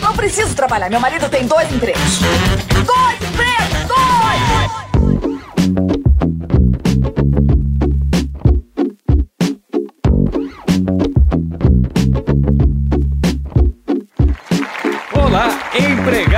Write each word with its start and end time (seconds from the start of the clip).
Não 0.00 0.12
preciso 0.14 0.54
trabalhar. 0.54 0.90
Meu 0.90 1.00
marido 1.00 1.28
tem 1.28 1.46
dois 1.46 1.72
empregos. 1.72 2.20
Dois 2.86 3.18
empregos! 3.30 3.86
Dois! 3.88 4.10
Olá, 15.12 15.48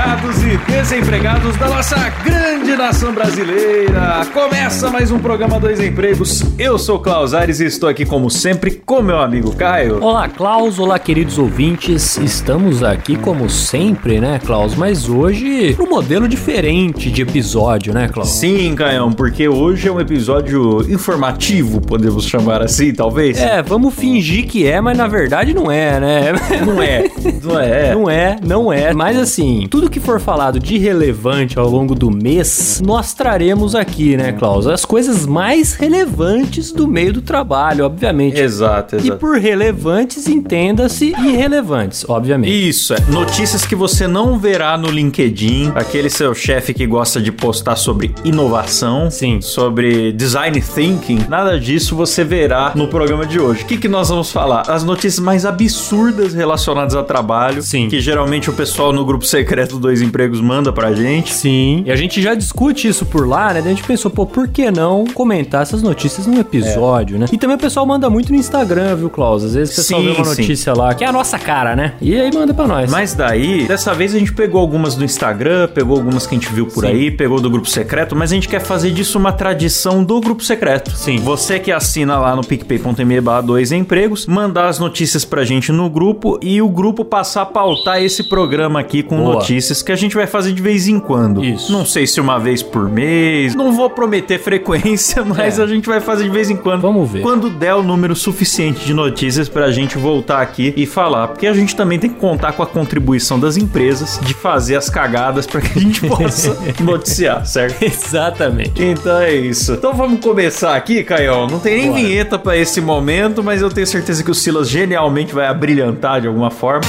empregados 0.02 0.42
e 0.42 0.56
desempregados 0.73 1.56
da 1.56 1.69
nossa 1.69 1.97
grande 2.24 2.74
nação 2.74 3.15
brasileira! 3.15 4.27
Começa 4.33 4.91
mais 4.91 5.12
um 5.12 5.19
programa 5.20 5.61
Dois 5.61 5.80
Empregos. 5.80 6.42
Eu 6.59 6.77
sou 6.77 6.98
Klaus 6.98 7.33
Aires 7.33 7.61
e 7.61 7.66
estou 7.66 7.88
aqui, 7.88 8.05
como 8.05 8.28
sempre, 8.28 8.73
com 8.84 9.01
meu 9.01 9.20
amigo 9.20 9.55
Caio. 9.55 10.02
Olá, 10.02 10.28
Klaus. 10.28 10.80
Olá, 10.80 10.98
queridos 10.98 11.38
ouvintes. 11.38 12.16
Estamos 12.16 12.83
aqui 12.83 13.14
como 13.14 13.48
sempre, 13.48 14.20
né, 14.20 14.41
Klaus? 14.44 14.75
Mas 14.75 15.09
hoje 15.09 15.77
um 15.78 15.89
modelo 15.89 16.27
diferente 16.27 17.09
de 17.09 17.22
episódio, 17.22 17.94
né, 17.94 18.09
Klaus? 18.09 18.31
Sim, 18.31 18.75
Caião, 18.75 19.12
porque 19.12 19.48
hoje 19.48 19.87
é 19.87 19.92
um 19.92 20.00
episódio 20.00 20.83
informativo, 20.92 21.81
podemos 21.81 22.27
chamar 22.27 22.61
assim, 22.61 22.92
talvez? 22.92 23.39
É, 23.39 23.62
vamos 23.62 23.94
fingir 23.94 24.47
que 24.47 24.66
é, 24.66 24.81
mas 24.81 24.98
na 24.98 25.06
verdade 25.06 25.55
não 25.55 25.70
é, 25.70 26.00
né? 26.00 26.33
Não 26.66 26.83
é, 26.83 27.05
não 27.41 27.61
é. 27.61 27.94
Não 27.94 28.11
é, 28.11 28.37
não 28.44 28.72
é. 28.72 28.92
Mas 28.92 29.16
assim, 29.16 29.69
tudo 29.70 29.92
que 29.93 30.01
for 30.01 30.19
falado 30.19 30.59
de 30.59 30.79
relevante 30.79 31.59
ao 31.59 31.69
longo 31.69 31.95
do 31.95 32.11
mês, 32.11 32.81
nós 32.85 33.12
traremos 33.12 33.75
aqui, 33.75 34.17
né, 34.17 34.33
Klaus? 34.33 34.67
As 34.67 34.87
coisas 34.87 35.27
mais 35.27 35.75
relevantes 35.75 36.73
do 36.73 36.89
meio 36.89 37.12
do 37.12 37.21
trabalho, 37.21 37.84
obviamente. 37.84 38.41
Exato, 38.41 38.97
E 38.97 39.01
exato. 39.01 39.19
por 39.21 39.37
relevantes, 39.39 40.27
entenda-se 40.27 41.11
irrelevantes, 41.11 42.07
obviamente. 42.09 42.69
Isso, 42.69 42.95
é. 42.95 43.01
Notícias 43.11 43.67
que 43.67 43.75
você 43.75 44.07
não 44.09 44.39
verá 44.39 44.79
no 44.79 44.89
LinkedIn. 44.89 45.73
Aquele 45.75 46.09
seu 46.09 46.34
chefe 46.34 46.73
que 46.73 46.87
gosta 46.87 47.21
de 47.21 47.31
postar 47.31 47.77
sobre 47.77 48.15
inovação. 48.25 49.11
Sim. 49.11 49.43
Sobre 49.43 50.11
design 50.12 50.59
thinking. 50.61 51.27
Nada 51.29 51.61
disso 51.61 51.95
você 51.95 52.25
verá 52.25 52.73
no 52.75 52.89
programa 52.89 53.27
de 53.27 53.39
hoje. 53.39 53.62
O 53.62 53.67
que, 53.67 53.77
que 53.77 53.89
nós 53.89 54.09
vamos 54.09 54.33
falar? 54.33 54.62
As 54.71 54.84
notícias 54.84 55.19
mais 55.21 55.45
absurdas 55.45 56.33
relacionadas 56.33 56.95
a 56.95 57.03
trabalho. 57.03 57.61
Sim. 57.62 57.89
Que 57.89 58.01
geralmente 58.01 58.49
o 58.49 58.55
pessoal 58.55 58.91
no 58.91 59.05
grupo 59.05 59.27
secreto 59.27 59.81
Dois 59.83 60.00
Empregos 60.00 60.41
manda 60.41 60.72
pra 60.72 60.92
gente. 60.92 61.33
Sim. 61.34 61.83
E 61.86 61.91
a 61.92 61.97
gente 61.97 62.22
já 62.22 62.34
discute 62.34 62.88
isso 62.88 63.05
por 63.05 63.28
lá, 63.28 63.52
né? 63.52 63.61
Daí 63.61 63.72
a 63.72 63.75
gente 63.75 63.86
pensou, 63.86 64.11
pô, 64.11 64.25
por 64.25 64.48
que 64.48 64.70
não 64.70 65.05
comentar 65.05 65.62
essas 65.62 65.83
notícias 65.83 66.27
num 66.27 66.38
episódio, 66.41 67.19
né? 67.19 67.27
E 67.30 67.36
também 67.36 67.56
o 67.56 67.58
pessoal 67.58 67.84
manda 67.84 68.08
muito 68.08 68.33
no 68.33 68.38
Instagram, 68.38 68.97
viu, 68.97 69.10
Klaus? 69.10 69.44
Às 69.44 69.55
vezes 69.55 69.75
o 69.75 69.77
pessoal 69.77 70.00
Sim, 70.00 70.06
vê 70.06 70.14
uma 70.16 70.25
sim. 70.25 70.41
notícia 70.42 70.72
lá 70.75 70.94
que 70.94 71.05
é 71.05 71.06
a 71.06 71.12
nossa 71.12 71.38
cara, 71.38 71.77
né? 71.77 71.94
E 72.00 72.14
aí 72.19 72.33
manda 72.33 72.55
pra 72.55 72.66
nós. 72.66 72.91
Mas 72.91 73.14
daí, 73.14 73.66
dessa 73.66 73.92
vez 73.92 74.14
a 74.14 74.19
gente 74.19 74.33
pegou 74.33 74.60
algumas 74.60 74.94
do 74.94 75.05
Instagram, 75.05 75.69
pegou 75.69 75.97
algumas 75.97 76.26
que 76.26 76.34
a 76.34 76.38
gente 76.38 76.53
viu 76.53 76.66
por 76.66 76.84
Sim. 76.84 76.91
aí, 76.91 77.10
pegou 77.10 77.41
do 77.41 77.50
grupo 77.50 77.69
secreto, 77.69 78.15
mas 78.15 78.31
a 78.32 78.34
gente 78.34 78.48
quer 78.48 78.60
fazer 78.60 78.91
disso 78.91 79.19
uma 79.19 79.32
tradição 79.32 80.04
do 80.04 80.21
grupo 80.21 80.42
secreto. 80.44 80.94
Sim. 80.97 81.16
Você 81.19 81.59
que 81.59 81.72
assina 81.72 82.19
lá 82.19 82.37
no 82.37 82.42
picpay.me 82.42 83.21
barra 83.21 83.41
dois 83.41 83.72
empregos, 83.72 84.26
mandar 84.26 84.69
as 84.69 84.78
notícias 84.78 85.25
pra 85.25 85.44
gente 85.44 85.72
no 85.72 85.88
grupo 85.88 86.38
e 86.42 86.60
o 86.60 86.69
grupo 86.69 87.04
passar 87.04 87.42
a 87.42 87.47
pautar 87.47 88.03
esse 88.03 88.25
programa 88.25 88.81
aqui 88.81 89.03
com 89.03 89.16
Boa. 89.16 89.34
notícias 89.34 89.72
que 89.81 89.93
a 89.93 89.97
gente 89.97 90.15
vai 90.16 90.27
fazer 90.27 90.53
de 90.53 90.60
vez 90.60 90.88
em 90.88 90.99
quando. 90.99 91.44
Isso. 91.44 91.71
Não 91.72 91.87
sei 91.87 92.06
se 92.06 92.21
uma 92.21 92.38
vez 92.38 92.62
por 92.62 92.88
mês, 92.88 93.55
não 93.55 93.72
vou 93.72 93.88
prometer 93.88 94.38
frequência, 94.43 95.25
mas 95.25 95.59
É. 95.59 95.62
a 95.62 95.66
gente 95.66 95.87
vai 95.88 96.00
fazer 96.00 96.25
de 96.25 96.31
vez 96.31 96.50
em 96.50 96.56
quando. 96.56 96.83
Vamos 96.83 97.09
ver. 97.10 97.22
Quando 97.22 97.49
der 97.49 97.75
o 97.75 97.83
número 97.83 98.16
suficiente 98.16 98.84
de 98.84 98.93
notícias 98.93 99.49
pra 99.49 99.71
gente 99.71 99.97
voltar 99.97 100.43
aqui 100.43 100.75
e 100.77 100.84
falar. 100.84 101.28
Porque 101.28 101.47
a 101.47 101.55
gente 101.55 101.77
também 101.77 101.99
tem 101.99 102.10
que 102.10 102.19
contar 102.19 102.53
com 102.53 102.62
a 102.62 102.66
contribuição 102.66 103.38
das 103.38 103.56
empresas 103.56 104.19
de 104.22 104.34
fazer 104.34 104.75
as 104.77 104.91
cagadas 104.91 105.47
pra 105.47 105.60
que 105.60 105.78
a 105.78 105.81
gente 105.81 106.00
possa 106.09 106.56
noticiar, 106.83 107.47
certo? 107.47 107.81
Exatamente. 107.83 108.83
Então 108.83 109.19
é 109.21 109.33
isso. 109.34 109.75
Então 109.75 109.94
vamos 109.94 110.21
começar 110.21 110.75
aqui, 110.75 111.04
Caio. 111.04 111.47
Não 111.47 111.60
tem 111.60 111.77
nem 111.77 111.91
Bora. 111.91 112.03
vinheta 112.03 112.39
pra 112.39 112.56
esse 112.56 112.81
momento, 112.81 113.43
mas 113.44 113.62
eu 113.62 113.71
tenho 113.71 113.87
certeza 113.87 114.25
que 114.25 114.31
o 114.31 114.34
Silas 114.34 114.69
genialmente 114.69 115.34
vai 115.34 115.47
abrilhantar 115.47 116.21
de 116.21 116.27
alguma 116.27 116.50
forma. 116.50 116.83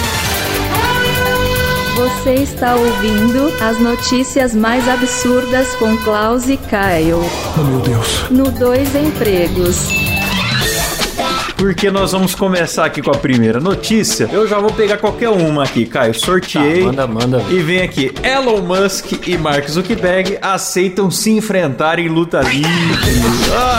Você 1.96 2.34
está 2.34 2.76
ouvindo 2.76 3.54
as 3.62 3.80
notícias 3.80 4.56
mais 4.56 4.88
absurdas 4.90 5.76
com 5.76 5.96
Klaus 5.98 6.50
e 6.50 6.58
Kyle. 6.58 7.22
Oh, 7.56 7.64
meu 7.64 7.80
Deus. 7.82 8.30
No 8.32 8.50
Dois 8.50 8.96
Empregos. 8.96 10.13
Porque 11.64 11.90
nós 11.90 12.12
vamos 12.12 12.36
começar 12.36 12.84
aqui 12.84 13.02
com 13.02 13.10
a 13.10 13.18
primeira 13.18 13.58
notícia. 13.58 14.30
Eu 14.30 14.46
já 14.46 14.60
vou 14.60 14.70
pegar 14.70 14.98
qualquer 14.98 15.30
uma 15.30 15.64
aqui, 15.64 15.86
Caio. 15.86 16.14
Sorteei. 16.14 16.82
Tá, 16.82 16.88
manda, 16.88 17.08
manda. 17.08 17.44
E 17.50 17.62
vem 17.62 17.82
aqui, 17.82 18.12
Elon 18.22 18.60
Musk 18.60 19.26
e 19.26 19.38
Mark 19.38 19.70
Zuckerberg 19.70 20.38
aceitam 20.42 21.10
se 21.10 21.32
enfrentar 21.32 22.00
em 22.00 22.10
luta 22.10 22.42
livre. 22.42 22.70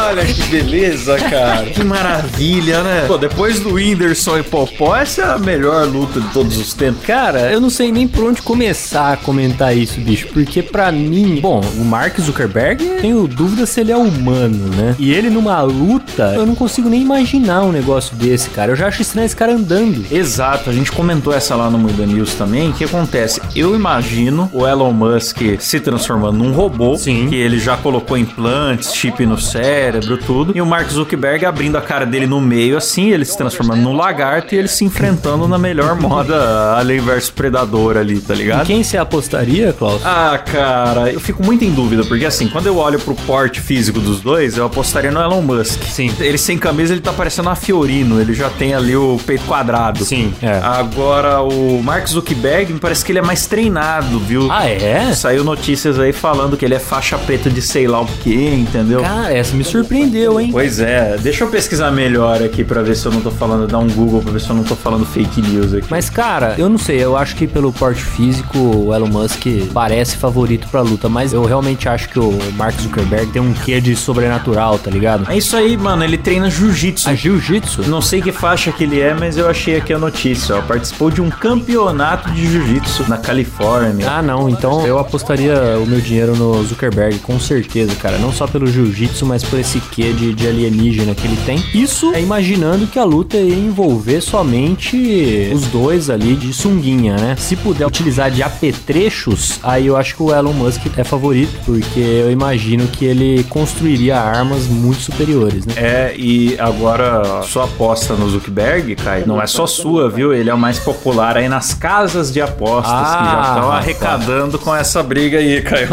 Olha 0.08 0.24
que 0.24 0.42
beleza, 0.44 1.18
cara. 1.18 1.66
Que 1.66 1.84
maravilha, 1.84 2.82
né? 2.82 3.04
Pô, 3.06 3.18
depois 3.18 3.60
do 3.60 3.74
Whindersson 3.74 4.38
e 4.38 4.42
Popó, 4.42 4.96
essa 4.96 5.20
é 5.20 5.24
a 5.26 5.38
melhor 5.38 5.86
luta 5.86 6.22
de 6.22 6.28
todos 6.28 6.56
os 6.56 6.72
tempos. 6.72 7.04
Cara, 7.04 7.52
eu 7.52 7.60
não 7.60 7.68
sei 7.68 7.92
nem 7.92 8.08
por 8.08 8.24
onde 8.24 8.40
começar 8.40 9.12
a 9.12 9.16
comentar 9.18 9.76
isso, 9.76 10.00
bicho. 10.00 10.28
Porque 10.28 10.62
pra 10.62 10.90
mim, 10.90 11.38
bom, 11.38 11.60
o 11.76 11.84
Mark 11.84 12.18
Zuckerberg, 12.18 12.82
tenho 13.02 13.28
dúvida 13.28 13.66
se 13.66 13.82
ele 13.82 13.92
é 13.92 13.96
humano, 13.96 14.68
né? 14.74 14.96
E 14.98 15.12
ele 15.12 15.28
numa 15.28 15.60
luta, 15.60 16.32
eu 16.34 16.46
não 16.46 16.54
consigo 16.54 16.88
nem 16.88 17.02
imaginar 17.02 17.62
um 17.62 17.73
negócio 17.74 18.16
desse, 18.16 18.48
cara. 18.50 18.72
Eu 18.72 18.76
já 18.76 18.86
acho 18.88 19.02
estranho 19.02 19.26
esse 19.26 19.36
cara 19.36 19.52
andando. 19.52 20.04
Exato, 20.10 20.70
a 20.70 20.72
gente 20.72 20.90
comentou 20.92 21.32
essa 21.34 21.54
lá 21.54 21.68
no 21.70 21.78
Muda 21.78 22.06
News 22.06 22.34
também. 22.34 22.70
O 22.70 22.72
que 22.72 22.84
acontece? 22.84 23.40
Eu 23.54 23.74
imagino 23.74 24.50
o 24.52 24.66
Elon 24.66 24.92
Musk 24.92 25.38
se 25.58 25.80
transformando 25.80 26.38
num 26.38 26.52
robô, 26.52 26.96
Sim. 26.96 27.26
que 27.28 27.34
ele 27.36 27.58
já 27.58 27.76
colocou 27.76 28.16
implantes, 28.16 28.94
chip 28.94 29.24
no 29.26 29.38
cérebro, 29.38 30.16
tudo. 30.18 30.52
E 30.56 30.60
o 30.62 30.66
Mark 30.66 30.88
Zuckerberg 30.90 31.44
abrindo 31.44 31.76
a 31.76 31.82
cara 31.82 32.06
dele 32.06 32.26
no 32.26 32.40
meio, 32.40 32.76
assim, 32.76 33.10
ele 33.10 33.24
se 33.24 33.36
transformando 33.36 33.82
num 33.82 33.94
lagarto 33.94 34.54
e 34.54 34.58
ele 34.58 34.68
se 34.68 34.84
enfrentando 34.84 35.46
na 35.48 35.58
melhor 35.58 35.94
moda 35.96 36.74
Alien 36.76 37.00
vs 37.00 37.30
Predador 37.30 37.96
ali, 37.96 38.20
tá 38.20 38.34
E 38.34 38.38
ligado? 38.38 38.66
quem 38.66 38.82
você 38.82 38.96
apostaria, 38.96 39.72
Klaus? 39.72 40.00
Ah, 40.04 40.38
cara, 40.38 41.10
eu 41.12 41.20
fico 41.20 41.44
muito 41.44 41.64
em 41.64 41.70
dúvida, 41.72 42.04
porque 42.04 42.24
assim, 42.24 42.48
quando 42.48 42.66
eu 42.66 42.76
olho 42.78 42.98
pro 43.00 43.14
porte 43.14 43.60
físico 43.60 44.00
dos 44.00 44.20
dois, 44.20 44.56
eu 44.56 44.64
apostaria 44.66 45.10
no 45.10 45.20
Elon 45.20 45.42
Musk. 45.42 45.82
Sim. 45.84 46.12
Ele 46.20 46.38
sem 46.38 46.56
camisa, 46.58 46.92
ele 46.92 47.00
tá 47.00 47.12
parecendo 47.12 47.48
uma 47.48 47.53
Fiorino, 47.54 48.20
ele 48.20 48.34
já 48.34 48.50
tem 48.50 48.74
ali 48.74 48.96
o 48.96 49.18
peito 49.24 49.44
quadrado. 49.44 50.04
Sim, 50.04 50.32
é. 50.42 50.60
Agora, 50.62 51.40
o 51.42 51.82
Mark 51.82 52.06
Zuckerberg, 52.06 52.72
me 52.72 52.78
parece 52.78 53.04
que 53.04 53.12
ele 53.12 53.18
é 53.18 53.22
mais 53.22 53.46
treinado, 53.46 54.18
viu? 54.18 54.50
Ah, 54.50 54.68
é? 54.68 55.12
Saiu 55.14 55.44
notícias 55.44 55.98
aí 55.98 56.12
falando 56.12 56.56
que 56.56 56.64
ele 56.64 56.74
é 56.74 56.78
faixa 56.78 57.18
preta 57.18 57.50
de 57.50 57.62
sei 57.62 57.86
lá 57.86 58.00
o 58.00 58.06
que, 58.06 58.34
entendeu? 58.34 59.00
Cara, 59.00 59.32
essa 59.32 59.54
me 59.54 59.64
surpreendeu, 59.64 60.40
hein? 60.40 60.50
Pois 60.52 60.78
é, 60.78 61.16
deixa 61.18 61.44
eu 61.44 61.48
pesquisar 61.48 61.90
melhor 61.90 62.42
aqui 62.42 62.64
pra 62.64 62.82
ver 62.82 62.96
se 62.96 63.06
eu 63.06 63.12
não 63.12 63.20
tô 63.20 63.30
falando, 63.30 63.66
dar 63.66 63.78
um 63.78 63.88
Google 63.88 64.22
pra 64.22 64.32
ver 64.32 64.40
se 64.40 64.50
eu 64.50 64.56
não 64.56 64.64
tô 64.64 64.76
falando 64.76 65.04
fake 65.04 65.42
news 65.42 65.72
aqui. 65.74 65.86
Mas, 65.90 66.10
cara, 66.10 66.54
eu 66.58 66.68
não 66.68 66.78
sei, 66.78 67.02
eu 67.02 67.16
acho 67.16 67.36
que 67.36 67.46
pelo 67.46 67.72
porte 67.72 68.02
físico, 68.02 68.58
o 68.58 68.94
Elon 68.94 69.06
Musk 69.06 69.46
parece 69.72 70.16
favorito 70.16 70.68
pra 70.68 70.80
luta, 70.80 71.08
mas 71.08 71.32
eu 71.32 71.44
realmente 71.44 71.88
acho 71.88 72.08
que 72.08 72.18
o 72.18 72.36
Mark 72.56 72.78
Zuckerberg 72.80 73.32
tem 73.32 73.42
um 73.42 73.52
quê 73.52 73.80
de 73.80 73.94
sobrenatural, 73.96 74.78
tá 74.78 74.90
ligado? 74.90 75.30
É 75.30 75.36
isso 75.36 75.56
aí, 75.56 75.76
mano, 75.76 76.04
ele 76.04 76.18
treina 76.18 76.50
jiu-jitsu. 76.50 77.08
A 77.08 77.14
jiu-jitsu? 77.44 77.82
Não 77.88 78.00
sei 78.00 78.22
que 78.22 78.32
faixa 78.32 78.72
que 78.72 78.84
ele 78.84 79.00
é, 79.00 79.14
mas 79.14 79.36
eu 79.36 79.48
achei 79.48 79.76
aqui 79.76 79.92
a 79.92 79.98
notícia, 79.98 80.56
ó. 80.56 80.62
Participou 80.62 81.10
de 81.10 81.20
um 81.20 81.30
campeonato 81.30 82.30
de 82.30 82.46
jiu-jitsu 82.50 83.08
na 83.08 83.18
Califórnia. 83.18 84.10
Ah, 84.10 84.22
não, 84.22 84.48
então 84.48 84.86
eu 84.86 84.98
apostaria 84.98 85.78
o 85.78 85.86
meu 85.86 86.00
dinheiro 86.00 86.34
no 86.34 86.62
Zuckerberg, 86.64 87.18
com 87.18 87.38
certeza, 87.38 87.94
cara. 87.96 88.18
Não 88.18 88.32
só 88.32 88.46
pelo 88.46 88.66
jiu-jitsu, 88.66 89.26
mas 89.26 89.44
por 89.44 89.58
esse 89.58 89.80
quê 89.80 90.12
de, 90.12 90.32
de 90.32 90.48
alienígena 90.48 91.14
que 91.14 91.26
ele 91.26 91.38
tem. 91.44 91.62
Isso 91.74 92.12
é 92.14 92.22
imaginando 92.22 92.86
que 92.86 92.98
a 92.98 93.04
luta 93.04 93.36
ia 93.36 93.54
envolver 93.54 94.20
somente 94.20 95.50
os 95.52 95.66
dois 95.66 96.08
ali 96.08 96.34
de 96.34 96.52
sunguinha, 96.52 97.16
né? 97.16 97.36
Se 97.38 97.56
puder 97.56 97.86
utilizar 97.86 98.30
de 98.30 98.42
apetrechos, 98.42 99.58
aí 99.62 99.86
eu 99.86 99.96
acho 99.96 100.16
que 100.16 100.22
o 100.22 100.34
Elon 100.34 100.52
Musk 100.52 100.86
é 100.96 101.04
favorito, 101.04 101.52
porque 101.64 102.00
eu 102.00 102.30
imagino 102.30 102.86
que 102.88 103.04
ele 103.04 103.44
construiria 103.44 104.18
armas 104.18 104.66
muito 104.66 105.02
superiores, 105.02 105.66
né? 105.66 105.74
É, 105.76 106.14
e 106.16 106.56
agora 106.58 107.33
sua, 107.42 107.42
sua 107.42 107.64
aposta 107.64 108.14
no 108.14 108.28
Zuckerberg, 108.28 108.94
Caio, 108.96 109.26
não 109.26 109.40
é 109.40 109.46
só 109.46 109.66
sua, 109.66 110.08
viu? 110.08 110.32
Ele 110.32 110.50
é 110.50 110.54
o 110.54 110.58
mais 110.58 110.78
popular 110.78 111.36
aí 111.36 111.48
nas 111.48 111.74
casas 111.74 112.32
de 112.32 112.40
apostas 112.40 112.92
ah, 112.92 113.18
que 113.18 113.24
já 113.24 113.42
estão 113.42 113.72
ah, 113.72 113.76
arrecadando 113.76 114.58
com 114.58 114.74
essa 114.74 115.02
briga 115.02 115.38
aí, 115.38 115.62
Caio. 115.62 115.88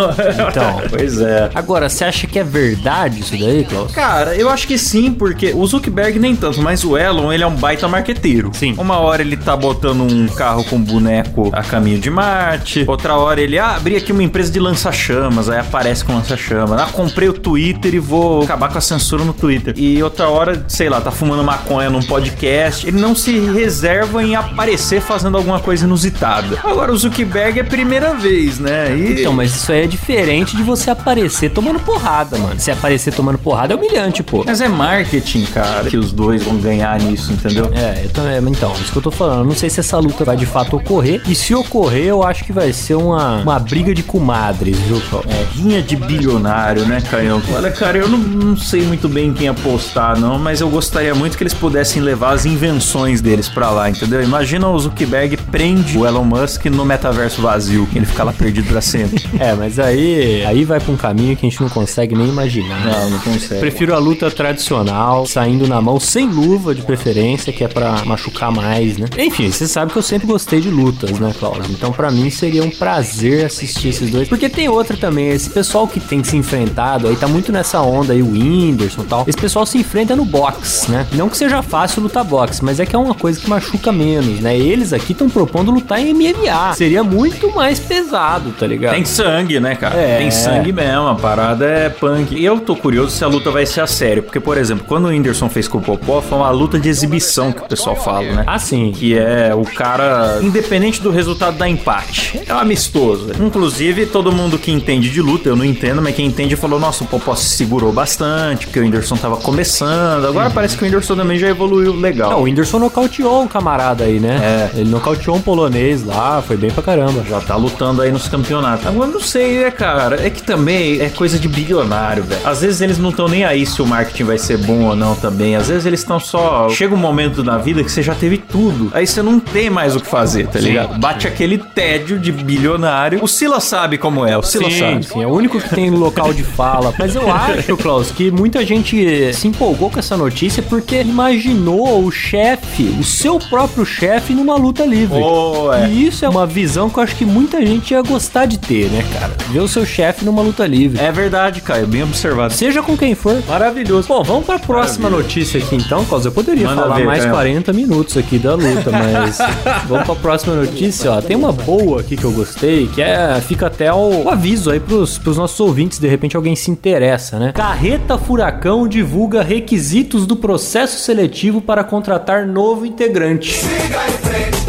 Então, 0.50 0.82
pois 0.90 1.20
é. 1.20 1.50
Agora, 1.54 1.90
você 1.90 2.04
acha 2.04 2.28
que 2.28 2.38
é 2.38 2.44
verdade 2.44 3.22
isso 3.22 3.32
daí, 3.32 3.64
Klaus? 3.64 3.92
Cara, 3.92 4.36
eu 4.36 4.50
acho 4.50 4.68
que 4.68 4.78
sim, 4.78 5.12
porque 5.12 5.54
o 5.54 5.66
Zuckerberg 5.66 6.20
nem 6.20 6.36
tanto, 6.36 6.62
mas 6.62 6.84
o 6.84 6.98
Elon, 6.98 7.32
ele 7.32 7.44
é 7.44 7.48
um 7.48 7.56
baita 7.56 7.88
marqueteiro. 7.88 8.52
Sim. 8.54 8.76
Uma 8.78 8.98
hora 8.98 9.22
ele 9.22 9.38
tá 9.38 9.56
botando 9.56 10.02
um 10.02 10.28
carro 10.28 10.64
com 10.66 10.82
boneco 10.82 11.50
a 11.54 11.64
caminho 11.64 12.00
de 12.00 12.10
Marte, 12.10 12.86
outra 12.88 13.16
hora 13.16 13.42
ele, 13.42 13.58
ah, 13.58 13.76
abri 13.76 13.96
aqui 13.96 14.12
uma 14.12 14.24
empresa 14.24 14.52
de 14.52 14.60
lança-chamas, 14.60 15.50
aí 15.50 15.60
aparece 15.60 16.04
com 16.04 16.14
lança-chamas. 16.14 16.80
Ah, 16.80 16.88
comprei 16.92 17.30
o 17.30 17.34
Twitter 17.34 17.96
e 17.96 18.00
vou 18.00 18.44
acabar 18.44 18.70
com 18.70 18.78
a 18.78 18.82
censura 18.82 19.24
no 19.24 19.34
Twitter. 19.34 19.74
E 19.78 20.02
outra 20.04 20.28
hora, 20.28 20.66
sei 20.68 20.90
lá, 20.90 21.00
tá 21.00 21.12
fumando 21.12 21.31
maconha 21.38 21.90
num 21.90 22.02
podcast. 22.02 22.88
Ele 22.88 23.00
não 23.00 23.16
se 23.16 23.40
reserva 23.40 24.24
em 24.24 24.36
aparecer 24.36 25.02
fazendo 25.02 25.38
alguma 25.38 25.60
coisa 25.60 25.86
inusitada. 25.86 26.60
Agora, 26.64 26.92
o 26.92 26.98
Zuckerberg 26.98 27.60
é 27.60 27.62
a 27.62 27.66
primeira 27.66 28.14
vez, 28.14 28.60
né? 28.60 28.96
E... 28.96 29.22
Então, 29.22 29.34
mas 29.34 29.56
isso 29.56 29.72
aí 29.72 29.84
é 29.84 29.88
diferente 29.88 30.56
de 30.56 30.64
você 30.64 30.90
aparecer 30.90 31.52
tomando 31.52 31.80
porrada, 31.80 32.38
mano. 32.38 32.60
Se 32.60 32.72
aparecer 32.72 33.14
tomando 33.14 33.38
porrada 33.38 33.74
é 33.74 33.78
humilhante, 33.78 34.24
pô. 34.24 34.44
Mas 34.46 34.62
é 34.62 34.68
marketing, 34.68 35.46
cara, 35.46 35.90
que 35.90 35.98
os 35.98 36.12
dois 36.12 36.44
vão 36.44 36.58
ganhar 36.58 37.00
nisso, 37.00 37.32
entendeu? 37.32 37.72
É, 37.74 38.06
eu 38.06 38.10
também, 38.10 38.52
então, 38.52 38.74
isso 38.74 38.92
que 38.92 38.98
eu 38.98 39.02
tô 39.02 39.12
falando. 39.12 39.40
Eu 39.40 39.46
não 39.46 39.56
sei 39.56 39.70
se 39.70 39.80
essa 39.80 39.98
luta 39.98 40.24
vai 40.26 40.36
de 40.36 40.46
fato 40.46 40.76
ocorrer. 40.76 41.22
E 41.28 41.36
se 41.36 41.54
ocorrer, 41.54 42.06
eu 42.06 42.24
acho 42.24 42.44
que 42.44 42.52
vai 42.52 42.74
ser 42.74 42.96
uma, 42.96 43.42
uma 43.42 43.60
briga 43.60 43.94
de 43.94 44.04
comadres, 44.04 44.78
viu, 44.80 45.02
Paulo? 45.10 45.26
É, 45.30 45.46
rinha 45.56 45.82
de 45.82 45.96
bilionário, 45.96 46.86
né, 46.86 47.02
Caio? 47.10 47.42
Olha, 47.56 47.72
cara, 47.72 47.98
eu 47.98 48.08
não, 48.08 48.18
não 48.18 48.58
sei 48.58 48.82
muito 48.84 49.08
bem 49.08 49.34
quem 49.34 49.48
apostar, 49.48 50.20
não, 50.20 50.38
mas 50.38 50.62
eu 50.62 50.70
gostaria 50.70 51.14
muito 51.14 51.21
que 51.30 51.44
eles 51.44 51.54
pudessem 51.54 52.02
levar 52.02 52.34
as 52.34 52.46
invenções 52.46 53.22
deles 53.22 53.48
pra 53.48 53.70
lá, 53.70 53.90
entendeu? 53.90 54.22
Imagina 54.24 54.68
o 54.68 54.80
Zuckerberg 54.80 55.38
prende 55.38 55.98
o 55.98 56.06
Elon 56.06 56.24
Musk 56.24 56.66
no 56.66 56.86
metaverso 56.86 57.42
vazio, 57.42 57.86
que 57.88 57.98
ele 57.98 58.06
fica 58.06 58.24
lá 58.24 58.34
perdido 58.34 58.68
pra 58.68 58.82
sempre. 58.82 59.22
É, 59.42 59.56
mas 59.56 59.80
aí, 59.80 60.46
aí 60.46 60.64
vai 60.64 60.80
pra 60.80 60.92
um 60.92 60.98
caminho 60.98 61.36
que 61.36 61.46
a 61.46 61.50
gente 61.50 61.60
não 61.60 61.70
consegue 61.70 62.14
nem 62.14 62.28
imaginar. 62.28 62.86
Não, 62.86 63.10
não 63.10 63.20
consegue. 63.20 63.60
Prefiro 63.60 63.96
a 63.96 63.98
luta 63.98 64.30
tradicional, 64.30 65.26
saindo 65.26 65.68
na 65.68 65.82
mão, 65.82 66.00
sem 66.00 66.28
luva 66.28 66.76
de 66.76 66.84
preferência, 66.84 67.52
que 67.52 67.64
é 67.64 67.68
pra 67.68 68.06
machucar 68.06 68.52
mais, 68.52 68.98
né? 68.98 69.08
Enfim, 69.18 69.52
você 69.52 69.68
sabe 69.68 69.92
que 69.92 69.98
eu 69.98 70.04
sempre 70.04 70.28
gostei 70.28 70.62
de 70.62 70.70
lutas, 70.70 71.18
né, 71.20 71.34
Cláudio? 71.40 71.72
Então, 71.72 71.92
para 71.92 72.12
mim, 72.12 72.30
seria 72.30 72.64
um 72.64 72.70
prazer 72.70 73.46
assistir 73.46 73.90
esses 73.90 74.12
dois. 74.12 74.28
Porque 74.30 74.48
tem 74.48 74.70
outra 74.70 74.96
também, 74.96 75.30
esse 75.30 75.50
pessoal 75.50 75.88
que 75.88 76.00
tem 76.00 76.24
se 76.24 76.38
enfrentado 76.38 77.08
aí, 77.08 77.16
tá 77.16 77.28
muito 77.28 77.52
nessa 77.52 77.82
onda 77.82 78.14
aí, 78.14 78.22
o 78.22 78.32
Whindersson 78.32 79.02
e 79.02 79.06
tal. 79.06 79.24
Esse 79.28 79.38
pessoal 79.38 79.66
se 79.66 79.78
enfrenta 79.78 80.16
no 80.16 80.26
box, 80.26 80.88
né? 80.90 81.08
Não 81.14 81.30
que 81.30 81.38
seja 81.38 81.62
fácil 81.62 82.02
lutar 82.04 82.24
boxe, 82.24 82.64
mas 82.64 82.80
é 82.80 82.86
que 82.86 82.96
é 82.96 83.00
uma 83.00 83.14
coisa 83.14 83.40
que 83.40 83.50
machuca 83.50 83.92
menos, 83.92 84.40
né? 84.40 84.58
Eles 84.58 84.94
aqui 84.94 85.12
estão 85.12 85.30
propondo 85.30 85.72
lutar 85.72 86.00
em 86.00 86.14
MMA. 86.14 86.74
Seria 86.76 87.04
muito 87.04 87.54
mais 87.54 87.80
pesado, 87.80 88.52
tá 88.52 88.66
ligado? 88.66 88.94
Tem 88.94 89.06
sangue, 89.06 89.60
né, 89.60 89.76
cara? 89.76 89.96
É. 89.96 90.18
Tem 90.20 90.32
sangue 90.32 90.72
mesmo, 90.72 91.08
a 91.08 91.16
parada 91.16 91.66
é 91.66 91.90
punk. 91.90 92.36
E 92.36 92.46
eu 92.46 92.60
tô 92.60 92.76
curioso 92.76 93.12
se 93.12 93.24
a 93.24 93.28
luta 93.28 93.52
vai 93.52 93.66
ser 93.66 93.82
a 93.82 93.88
sério, 93.88 94.24
porque, 94.24 94.40
por 94.40 94.58
exemplo, 94.58 94.86
quando 94.88 95.06
o 95.06 95.08
Whindersson 95.10 95.50
fez 95.50 95.68
com 95.68 95.80
o 95.80 95.82
Popó, 95.82 96.22
foi 96.22 96.38
uma 96.38 96.50
luta 96.50 96.80
de 96.80 96.88
exibição 96.90 97.52
que 97.52 97.62
o 97.62 97.68
pessoal 97.68 97.96
fala, 97.96 98.32
né? 98.32 98.44
Ah, 98.48 98.60
sim. 98.60 98.92
Que 98.92 99.18
é 99.18 99.54
o 99.54 99.64
cara, 99.64 100.40
independente 100.42 101.02
do 101.02 101.12
resultado 101.12 101.58
da 101.58 101.68
empate, 101.68 102.42
é 102.48 102.54
um 102.54 102.58
amistoso. 102.58 103.32
Inclusive, 103.40 104.06
todo 104.06 104.32
mundo 104.32 104.58
que 104.58 104.72
entende 104.72 105.10
de 105.10 105.22
luta, 105.22 105.50
eu 105.50 105.56
não 105.56 105.66
entendo, 105.66 106.02
mas 106.02 106.16
quem 106.16 106.26
entende 106.26 106.56
falou: 106.56 106.80
nossa, 106.80 107.04
o 107.04 107.08
Popó 107.08 107.36
se 107.36 107.50
segurou 107.50 107.92
bastante, 107.92 108.66
porque 108.68 108.80
o 108.80 108.84
Whindersson 108.84 109.18
tava 109.18 109.38
começando. 109.38 110.26
Agora 110.26 110.48
uhum. 110.48 110.54
parece 110.54 110.78
que 110.78 110.84
o 110.84 110.86
Whindersson 110.86 111.01
também 111.08 111.38
já 111.38 111.48
evoluiu 111.48 111.94
legal. 111.94 112.32
Não, 112.32 112.40
o 112.40 112.44
Whindersson 112.44 112.80
nocauteou 112.80 113.42
um 113.44 113.48
camarada 113.48 114.04
aí, 114.04 114.20
né? 114.20 114.70
É. 114.74 114.80
Ele 114.80 114.90
nocauteou 114.90 115.36
um 115.36 115.42
polonês 115.42 116.04
lá, 116.04 116.42
foi 116.42 116.58
bem 116.58 116.72
pra 116.72 116.84
caramba. 116.84 117.24
Já 117.28 117.40
tá 117.40 117.56
lutando 117.56 118.02
aí 118.02 118.12
nos 118.12 118.28
campeonatos. 118.28 118.86
Agora 118.86 119.10
não 119.10 119.20
sei, 119.20 119.60
né, 119.60 119.72
cara? 119.72 120.26
É 120.26 120.30
que 120.30 120.42
também 120.42 121.00
é 121.02 121.10
coisa 121.10 121.38
de 121.38 121.48
bilionário, 121.48 122.24
velho. 122.24 122.42
Às 122.46 122.62
vezes 122.62 122.82
eles 122.82 122.98
não 122.98 123.10
estão 123.10 123.28
nem 123.28 123.44
aí 123.44 123.66
se 123.66 123.82
o 123.82 123.86
marketing 123.86 124.24
vai 124.24 124.38
ser 124.38 124.58
bom 124.58 124.86
ou 124.86 124.96
não 124.96 125.16
também. 125.16 125.56
Às 125.56 125.68
vezes 125.68 125.86
eles 125.86 126.00
estão 126.00 126.20
só. 126.20 126.70
Chega 126.70 126.94
um 126.94 126.98
momento 126.98 127.44
na 127.44 127.58
vida 127.58 127.84
que 127.84 127.92
você 127.92 128.02
já 128.02 128.16
teve 128.16 128.38
tudo. 128.38 128.92
Aí 128.94 129.06
você 129.06 129.22
não 129.22 129.40
tem 129.40 129.70
mais 129.70 129.96
o 129.96 130.00
que 130.00 130.08
fazer, 130.08 130.48
tá 130.48 130.60
ligado? 130.60 131.00
Bate 131.00 131.28
aquele 131.28 131.58
tédio 131.58 132.20
de 132.20 132.32
bilionário. 132.32 133.24
O 133.24 133.28
Sila 133.28 133.60
sabe 133.60 133.98
como 133.98 134.26
é, 134.26 134.38
o 134.38 134.44
Sila 134.44 134.70
sim, 134.70 134.80
sabe. 134.80 135.06
Sim, 135.06 135.24
é 135.24 135.28
o 135.28 135.32
único 135.32 135.60
que 135.60 135.70
tem 135.70 135.90
local 135.90 136.34
de 136.34 136.44
fala. 136.44 136.94
Mas 136.98 137.16
eu 137.16 137.30
acho, 137.32 137.76
Klaus, 137.78 138.12
que 138.12 138.32
muita 138.32 138.66
gente 138.66 139.34
se 139.34 139.48
empolgou 139.48 139.90
com 139.90 140.00
essa 140.00 140.18
notícia 140.18 140.64
porque 140.64 140.91
imaginou 141.00 142.04
o 142.04 142.12
chefe, 142.12 142.84
o 143.00 143.04
seu 143.04 143.40
próprio 143.40 143.86
chefe, 143.86 144.34
numa 144.34 144.56
luta 144.56 144.86
livre. 144.86 145.20
Oh, 145.20 145.72
é. 145.74 145.90
E 145.90 146.08
isso 146.08 146.26
é 146.26 146.30
uma 146.30 146.46
visão 146.46 146.90
que 146.90 146.98
eu 146.98 147.04
acho 147.04 147.16
que 147.16 147.26
muita 147.26 147.66
gente 147.66 147.92
ia 147.92 148.02
gostar 148.02 148.46
de 148.46 148.60
ter, 148.60 148.90
né, 148.90 149.04
cara? 149.14 149.34
Ver 149.50 149.60
o 149.60 149.68
seu 149.68 149.86
chefe 149.86 150.26
numa 150.26 150.42
luta 150.42 150.68
livre. 150.68 151.00
É 151.00 151.12
verdade, 151.12 151.62
Caio, 151.62 151.88
bem 151.88 152.04
observado. 152.04 152.54
Seja 152.54 152.82
com 152.82 152.98
quem 152.98 153.16
for. 153.16 153.42
Maravilhoso. 153.48 154.08
Bom, 154.08 154.24
vamos 154.24 154.46
pra 154.46 154.60
próxima 154.60 155.10
notícia 155.10 155.60
aqui 155.60 155.76
então, 155.76 156.04
Klaus. 156.06 156.26
Eu 156.26 156.32
poderia 156.32 156.68
Manda 156.68 156.82
falar 156.82 156.96
ver, 156.96 157.06
mais 157.06 157.22
Caio. 157.22 157.34
40 157.34 157.74
minutos 157.74 158.18
aqui 158.18 158.38
da 158.38 158.56
luta, 158.56 158.92
mas 158.92 159.38
vamos 159.88 160.06
pra 160.06 160.16
próxima 160.16 160.56
notícia, 160.56 161.12
ó. 161.12 161.22
Tem 161.22 161.36
uma 161.36 161.52
boa 161.52 162.02
aqui 162.02 162.18
que 162.18 162.24
eu 162.24 162.32
gostei, 162.32 162.88
que 162.88 163.02
é. 163.02 163.40
Fica 163.42 163.68
até 163.68 163.92
o, 163.94 164.24
o 164.24 164.30
aviso 164.30 164.70
aí 164.70 164.80
pros, 164.80 165.18
pros 165.18 165.38
nossos 165.38 165.60
ouvintes, 165.60 166.00
de 166.00 166.08
repente 166.08 166.36
alguém 166.36 166.56
se 166.56 166.70
interessa, 166.70 167.40
né? 167.40 167.52
Carreta 167.54 168.18
Furacão 168.18 168.88
divulga 168.88 169.42
requisitos 169.42 170.26
do 170.26 170.36
processo 170.36 170.81
seletivo 170.88 171.62
para 171.62 171.84
contratar 171.84 172.46
novo 172.46 172.86
integrante. 172.86 173.54
Siga 173.54 174.08
em 174.08 174.12
frente. 174.12 174.61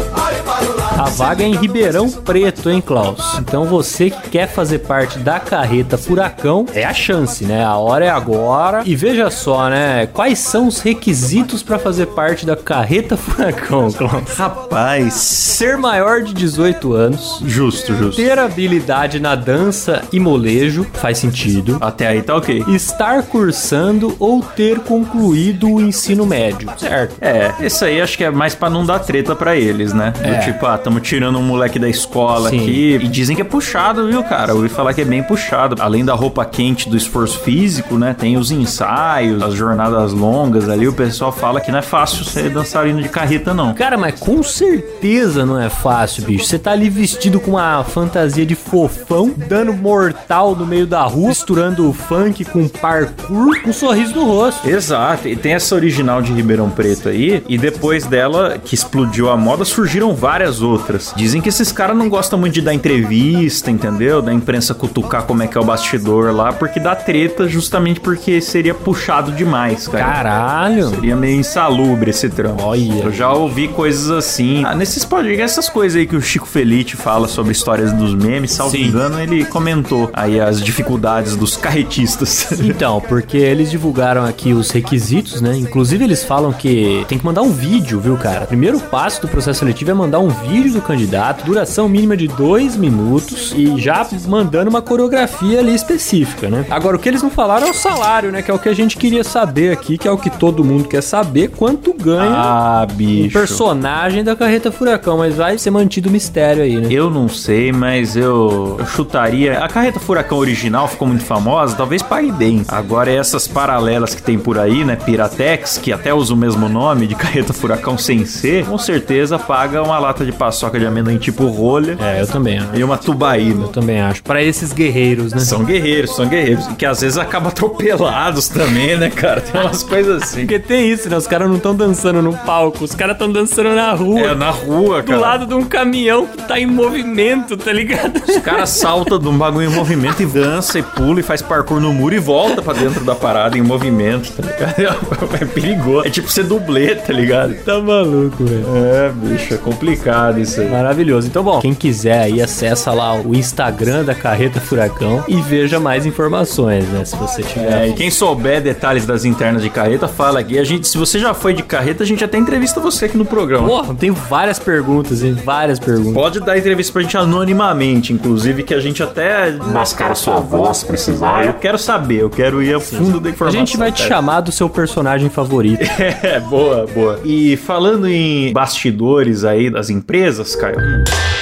A 1.03 1.09
vaga 1.09 1.43
é 1.43 1.47
em 1.47 1.55
Ribeirão 1.57 2.09
Preto, 2.09 2.69
hein, 2.69 2.79
Klaus? 2.79 3.37
Então 3.37 3.65
você 3.65 4.09
que 4.09 4.29
quer 4.29 4.47
fazer 4.47 4.79
parte 4.79 5.19
da 5.19 5.37
carreta 5.37 5.97
Furacão, 5.97 6.65
é 6.73 6.85
a 6.85 6.93
chance, 6.93 7.43
né? 7.43 7.61
A 7.61 7.75
hora 7.75 8.05
é 8.05 8.09
agora. 8.09 8.83
E 8.85 8.95
veja 8.95 9.29
só, 9.29 9.69
né? 9.69 10.07
Quais 10.07 10.39
são 10.39 10.65
os 10.65 10.79
requisitos 10.79 11.61
para 11.61 11.77
fazer 11.77 12.05
parte 12.05 12.45
da 12.45 12.55
carreta 12.55 13.17
Furacão, 13.17 13.91
Klaus? 13.91 14.31
Rapaz, 14.37 15.13
ser 15.15 15.77
maior 15.77 16.21
de 16.21 16.33
18 16.33 16.93
anos. 16.93 17.41
Justo, 17.45 17.93
justo. 17.97 18.15
Ter 18.21 18.39
habilidade 18.39 19.19
na 19.19 19.35
dança 19.35 20.03
e 20.13 20.21
molejo, 20.21 20.87
faz 20.93 21.17
sentido. 21.17 21.79
Até 21.81 22.07
aí 22.07 22.21
tá 22.21 22.33
ok. 22.33 22.63
Estar 22.69 23.23
cursando 23.23 24.15
ou 24.19 24.41
ter 24.41 24.79
concluído 24.79 25.69
o 25.69 25.81
ensino 25.81 26.25
médio, 26.25 26.69
certo? 26.77 27.17
É, 27.19 27.53
isso 27.59 27.83
aí 27.83 27.99
acho 27.99 28.17
que 28.17 28.23
é 28.23 28.31
mais 28.31 28.55
para 28.55 28.69
não 28.69 28.85
dar 28.85 28.99
treta 28.99 29.35
para 29.35 29.57
eles, 29.57 29.91
né? 29.91 30.13
Do 30.15 30.29
é. 30.29 30.39
tipo, 30.39 30.65
ah, 30.65 30.77
estamos 30.93 31.01
tirando 31.07 31.39
um 31.39 31.41
moleque 31.41 31.79
da 31.79 31.89
escola 31.89 32.49
Sim. 32.49 32.59
aqui. 32.59 32.99
E 33.01 33.07
dizem 33.07 33.35
que 33.35 33.41
é 33.41 33.45
puxado, 33.45 34.07
viu, 34.07 34.23
cara? 34.23 34.51
Eu 34.51 34.57
ouvi 34.57 34.69
falar 34.69 34.93
que 34.93 35.01
é 35.01 35.05
bem 35.05 35.23
puxado. 35.23 35.81
Além 35.81 36.05
da 36.05 36.13
roupa 36.13 36.45
quente 36.45 36.89
do 36.89 36.95
esforço 36.95 37.39
físico, 37.39 37.97
né? 37.97 38.15
Tem 38.17 38.37
os 38.37 38.51
ensaios, 38.51 39.41
as 39.41 39.53
jornadas 39.53 40.13
longas 40.13 40.69
ali. 40.69 40.87
O 40.87 40.93
pessoal 40.93 41.31
fala 41.31 41.59
que 41.59 41.71
não 41.71 41.79
é 41.79 41.81
fácil 41.81 42.23
ser 42.23 42.49
dançarino 42.49 43.01
de 43.01 43.09
carreta, 43.09 43.53
não. 43.53 43.73
Cara, 43.73 43.97
mas 43.97 44.19
com 44.19 44.43
certeza 44.43 45.45
não 45.45 45.59
é 45.59 45.69
fácil, 45.69 46.25
bicho. 46.25 46.45
Você 46.45 46.59
tá 46.59 46.71
ali 46.71 46.89
vestido 46.89 47.39
com 47.39 47.51
uma 47.51 47.83
fantasia 47.83 48.45
de 48.45 48.55
fofão, 48.55 49.33
dando 49.47 49.73
mortal 49.73 50.55
no 50.55 50.65
meio 50.65 50.85
da 50.85 51.03
rua, 51.03 51.29
misturando 51.29 51.91
funk 51.93 52.45
com 52.45 52.67
parkour, 52.67 53.61
com 53.61 53.69
um 53.69 53.73
sorriso 53.73 54.13
no 54.15 54.25
rosto. 54.25 54.69
Exato. 54.69 55.27
E 55.27 55.35
tem 55.35 55.53
essa 55.53 55.73
original 55.75 56.21
de 56.21 56.31
Ribeirão 56.33 56.69
Preto 56.69 57.09
aí. 57.09 57.43
E 57.47 57.57
depois 57.57 58.05
dela, 58.05 58.57
que 58.63 58.75
explodiu 58.75 59.29
a 59.29 59.37
moda, 59.37 59.65
surgiram 59.65 60.13
várias 60.13 60.61
outras 60.61 60.82
outras. 60.83 61.13
Dizem 61.15 61.41
que 61.41 61.49
esses 61.49 61.71
caras 61.71 61.95
não 61.95 62.09
gostam 62.09 62.37
muito 62.37 62.53
de 62.53 62.61
dar 62.61 62.73
entrevista, 62.73 63.71
entendeu? 63.71 64.21
Da 64.21 64.33
imprensa 64.33 64.73
cutucar 64.73 65.23
como 65.23 65.41
é 65.41 65.47
que 65.47 65.57
é 65.57 65.61
o 65.61 65.63
bastidor 65.63 66.33
lá, 66.33 66.51
porque 66.51 66.79
dá 66.79 66.95
treta 66.95 67.47
justamente 67.47 67.99
porque 67.99 68.41
seria 68.41 68.73
puxado 68.73 69.31
demais, 69.31 69.87
cara. 69.87 70.03
Caralho! 70.03 70.89
Seria 70.89 71.15
meio 71.15 71.39
insalubre 71.39 72.09
esse 72.11 72.29
trampo. 72.29 72.63
Olha. 72.63 73.03
Eu 73.03 73.11
já 73.11 73.31
ouvi 73.31 73.67
coisas 73.67 74.11
assim. 74.11 74.63
Ah, 74.65 74.75
nesses 74.75 75.05
podcasts, 75.05 75.57
essas 75.57 75.69
coisas 75.69 75.99
aí 75.99 76.05
que 76.05 76.15
o 76.15 76.21
Chico 76.21 76.47
Felite 76.47 76.95
fala 76.95 77.27
sobre 77.27 77.51
histórias 77.51 77.93
dos 77.93 78.13
memes, 78.13 78.51
salvo 78.51 78.75
Sim. 78.75 78.85
engano, 78.85 79.19
ele 79.19 79.45
comentou 79.45 80.09
aí 80.13 80.39
as 80.39 80.61
dificuldades 80.61 81.35
dos 81.35 81.55
carretistas. 81.55 82.47
Então, 82.73 83.01
porque 83.01 83.37
eles 83.37 83.69
divulgaram 83.69 84.25
aqui 84.25 84.53
os 84.53 84.71
requisitos, 84.71 85.41
né? 85.41 85.55
Inclusive 85.55 86.03
eles 86.03 86.23
falam 86.23 86.51
que 86.51 87.05
tem 87.07 87.17
que 87.17 87.25
mandar 87.25 87.41
um 87.41 87.51
vídeo, 87.51 87.99
viu, 87.99 88.17
cara? 88.17 88.45
O 88.45 88.47
primeiro 88.47 88.79
passo 88.79 89.21
do 89.21 89.27
processo 89.27 89.59
seletivo 89.59 89.91
é 89.91 89.93
mandar 89.93 90.19
um 90.19 90.29
vídeo 90.29 90.72
do 90.73 90.81
candidato, 90.81 91.45
duração 91.45 91.87
mínima 91.87 92.15
de 92.17 92.27
dois 92.27 92.75
minutos 92.75 93.53
e 93.55 93.79
já 93.79 94.05
mandando 94.27 94.69
uma 94.69 94.81
coreografia 94.81 95.59
ali 95.59 95.73
específica, 95.73 96.49
né? 96.49 96.65
Agora, 96.69 96.95
o 96.95 96.99
que 96.99 97.07
eles 97.09 97.21
não 97.21 97.29
falaram 97.29 97.67
é 97.67 97.69
o 97.71 97.73
salário, 97.73 98.31
né? 98.31 98.41
Que 98.41 98.51
é 98.51 98.53
o 98.53 98.59
que 98.59 98.69
a 98.69 98.73
gente 98.73 98.97
queria 98.97 99.23
saber 99.23 99.71
aqui, 99.71 99.97
que 99.97 100.07
é 100.07 100.11
o 100.11 100.17
que 100.17 100.29
todo 100.29 100.63
mundo 100.63 100.85
quer 100.87 101.01
saber, 101.01 101.49
quanto 101.49 101.93
ganha 101.93 102.31
Ah, 102.35 102.87
um 102.89 102.93
bicho. 102.95 103.37
personagem 103.37 104.23
da 104.23 104.35
Carreta 104.35 104.71
Furacão, 104.71 105.17
mas 105.17 105.35
vai 105.35 105.57
ser 105.57 105.71
mantido 105.71 106.09
o 106.09 106.11
mistério 106.11 106.63
aí, 106.63 106.75
né? 106.77 106.87
Eu 106.89 107.09
não 107.09 107.27
sei, 107.29 107.71
mas 107.71 108.15
eu, 108.15 108.77
eu 108.79 108.85
chutaria. 108.85 109.59
A 109.63 109.67
carreta 109.67 109.99
Furacão 109.99 110.37
original 110.37 110.87
ficou 110.87 111.07
muito 111.07 111.23
famosa, 111.23 111.75
talvez 111.75 112.01
pague 112.01 112.31
bem. 112.31 112.63
Agora, 112.67 113.11
essas 113.11 113.47
paralelas 113.47 114.15
que 114.15 114.21
tem 114.21 114.37
por 114.39 114.57
aí, 114.57 114.83
né? 114.83 114.95
Piratex, 114.95 115.77
que 115.77 115.91
até 115.93 116.13
usa 116.13 116.33
o 116.33 116.37
mesmo 116.37 116.67
nome 116.67 117.07
de 117.07 117.15
carreta 117.15 117.53
Furacão 117.53 117.97
sem 117.97 118.25
ser, 118.25 118.65
com 118.65 118.77
certeza 118.77 119.37
paga 119.37 119.81
uma 119.83 119.99
lata 119.99 120.25
de 120.25 120.31
paçoca 120.31 120.62
de 120.71 120.85
amendoim 120.85 121.17
tipo 121.17 121.45
rolha 121.47 121.97
É, 121.99 122.21
eu 122.21 122.27
também 122.27 122.57
acho. 122.57 122.75
e 122.75 122.83
uma 122.83 122.97
tubaína. 122.97 123.63
Eu 123.65 123.67
também 123.69 124.01
acho. 124.01 124.23
Pra 124.23 124.41
esses 124.41 124.71
guerreiros, 124.73 125.33
né? 125.33 125.39
São 125.39 125.63
guerreiros, 125.63 126.15
são 126.15 126.27
guerreiros. 126.27 126.65
E 126.67 126.73
que 126.75 126.85
às 126.85 127.01
vezes 127.01 127.17
acabam 127.17 127.49
atropelados 127.49 128.47
também, 128.49 128.97
né, 128.97 129.09
cara? 129.09 129.41
Tem 129.41 129.59
umas 129.61 129.83
coisas 129.83 130.23
assim. 130.23 130.41
Porque 130.41 130.59
tem 130.59 130.89
isso, 130.89 131.09
né? 131.09 131.17
Os 131.17 131.27
caras 131.27 131.47
não 131.49 131.57
estão 131.57 131.75
dançando 131.75 132.21
no 132.21 132.33
palco, 132.33 132.83
os 132.83 132.95
caras 132.95 133.13
estão 133.15 133.31
dançando 133.31 133.69
na 133.75 133.91
rua. 133.93 134.19
É, 134.21 134.35
na 134.35 134.49
rua, 134.49 135.01
do 135.01 135.07
cara. 135.07 135.19
lado 135.19 135.45
de 135.45 135.53
um 135.53 135.63
caminhão 135.65 136.25
que 136.27 136.37
tá 136.47 136.59
em 136.59 136.65
movimento, 136.65 137.55
tá 137.57 137.71
ligado? 137.71 138.21
O 138.27 138.41
cara 138.41 138.65
salta 138.65 139.17
de 139.19 139.27
um 139.27 139.37
bagulho 139.37 139.69
em 139.69 139.73
movimento 139.73 140.21
e 140.23 140.25
dança 140.25 140.79
e 140.79 140.83
pula 140.83 141.19
e 141.19 141.23
faz 141.23 141.41
parkour 141.41 141.79
no 141.79 141.93
muro 141.93 142.15
e 142.15 142.19
volta 142.19 142.61
pra 142.61 142.73
dentro 142.73 143.03
da 143.03 143.15
parada 143.15 143.57
em 143.57 143.61
movimento, 143.61 144.31
tá 144.33 144.43
ligado? 144.43 145.33
É 145.41 145.45
perigoso. 145.45 146.05
É 146.07 146.09
tipo 146.09 146.29
ser 146.29 146.43
dublê, 146.43 146.95
tá 146.95 147.11
ligado? 147.11 147.53
Tá 147.65 147.79
maluco, 147.79 148.43
velho. 148.45 148.65
É, 148.93 149.09
bicho, 149.09 149.53
é 149.53 149.57
complicado 149.57 150.39
isso 150.39 150.52
Maravilhoso. 150.61 151.27
Então, 151.27 151.43
bom, 151.43 151.59
quem 151.59 151.73
quiser 151.73 152.19
aí, 152.19 152.41
acessa 152.41 152.91
lá 152.91 153.15
o 153.19 153.35
Instagram 153.35 154.03
da 154.03 154.13
Carreta 154.15 154.59
Furacão 154.59 155.23
e 155.27 155.35
veja 155.41 155.79
mais 155.79 156.05
informações, 156.05 156.85
né? 156.89 157.05
Se 157.05 157.15
você 157.15 157.41
tiver. 157.43 157.71
É, 157.83 157.87
e 157.89 157.93
quem 157.93 158.09
souber 158.09 158.61
detalhes 158.61 159.05
das 159.05 159.25
internas 159.25 159.61
de 159.61 159.69
carreta, 159.69 160.07
fala 160.07 160.39
aqui. 160.39 160.57
A 160.59 160.63
gente, 160.63 160.87
se 160.87 160.97
você 160.97 161.19
já 161.19 161.33
foi 161.33 161.53
de 161.53 161.63
carreta, 161.63 162.03
a 162.03 162.05
gente 162.05 162.23
até 162.23 162.37
entrevista 162.37 162.79
você 162.79 163.05
aqui 163.05 163.17
no 163.17 163.25
programa. 163.25 163.67
Porra, 163.67 163.93
tem 163.95 164.11
várias 164.11 164.59
perguntas, 164.59 165.23
hein? 165.23 165.33
Várias 165.43 165.79
perguntas. 165.79 166.13
Pode 166.13 166.39
dar 166.39 166.57
entrevista 166.57 166.93
pra 166.93 167.01
gente 167.01 167.17
anonimamente, 167.17 168.13
inclusive, 168.13 168.63
que 168.63 168.73
a 168.73 168.79
gente 168.79 169.01
até 169.03 169.51
mascara 169.51 170.15
sua 170.15 170.39
voz 170.39 170.77
se 170.77 170.85
precisar. 170.85 171.45
Eu 171.45 171.53
quero 171.53 171.77
saber, 171.77 172.21
eu 172.21 172.29
quero 172.29 172.61
ir 172.61 172.73
a 172.75 172.79
fundo 172.79 173.19
da 173.19 173.29
A 173.29 173.31
informação. 173.31 173.59
gente 173.59 173.77
vai 173.77 173.91
te 173.91 174.03
cara. 174.03 174.09
chamar 174.15 174.41
do 174.41 174.51
seu 174.51 174.69
personagem 174.69 175.29
favorito. 175.29 175.83
É, 176.23 176.39
boa, 176.39 176.85
boa. 176.93 177.19
E 177.23 177.57
falando 177.57 178.07
em 178.07 178.51
bastidores 178.53 179.43
aí 179.43 179.69
das 179.69 179.89
empresas, 179.89 180.32
Caio. 180.55 181.32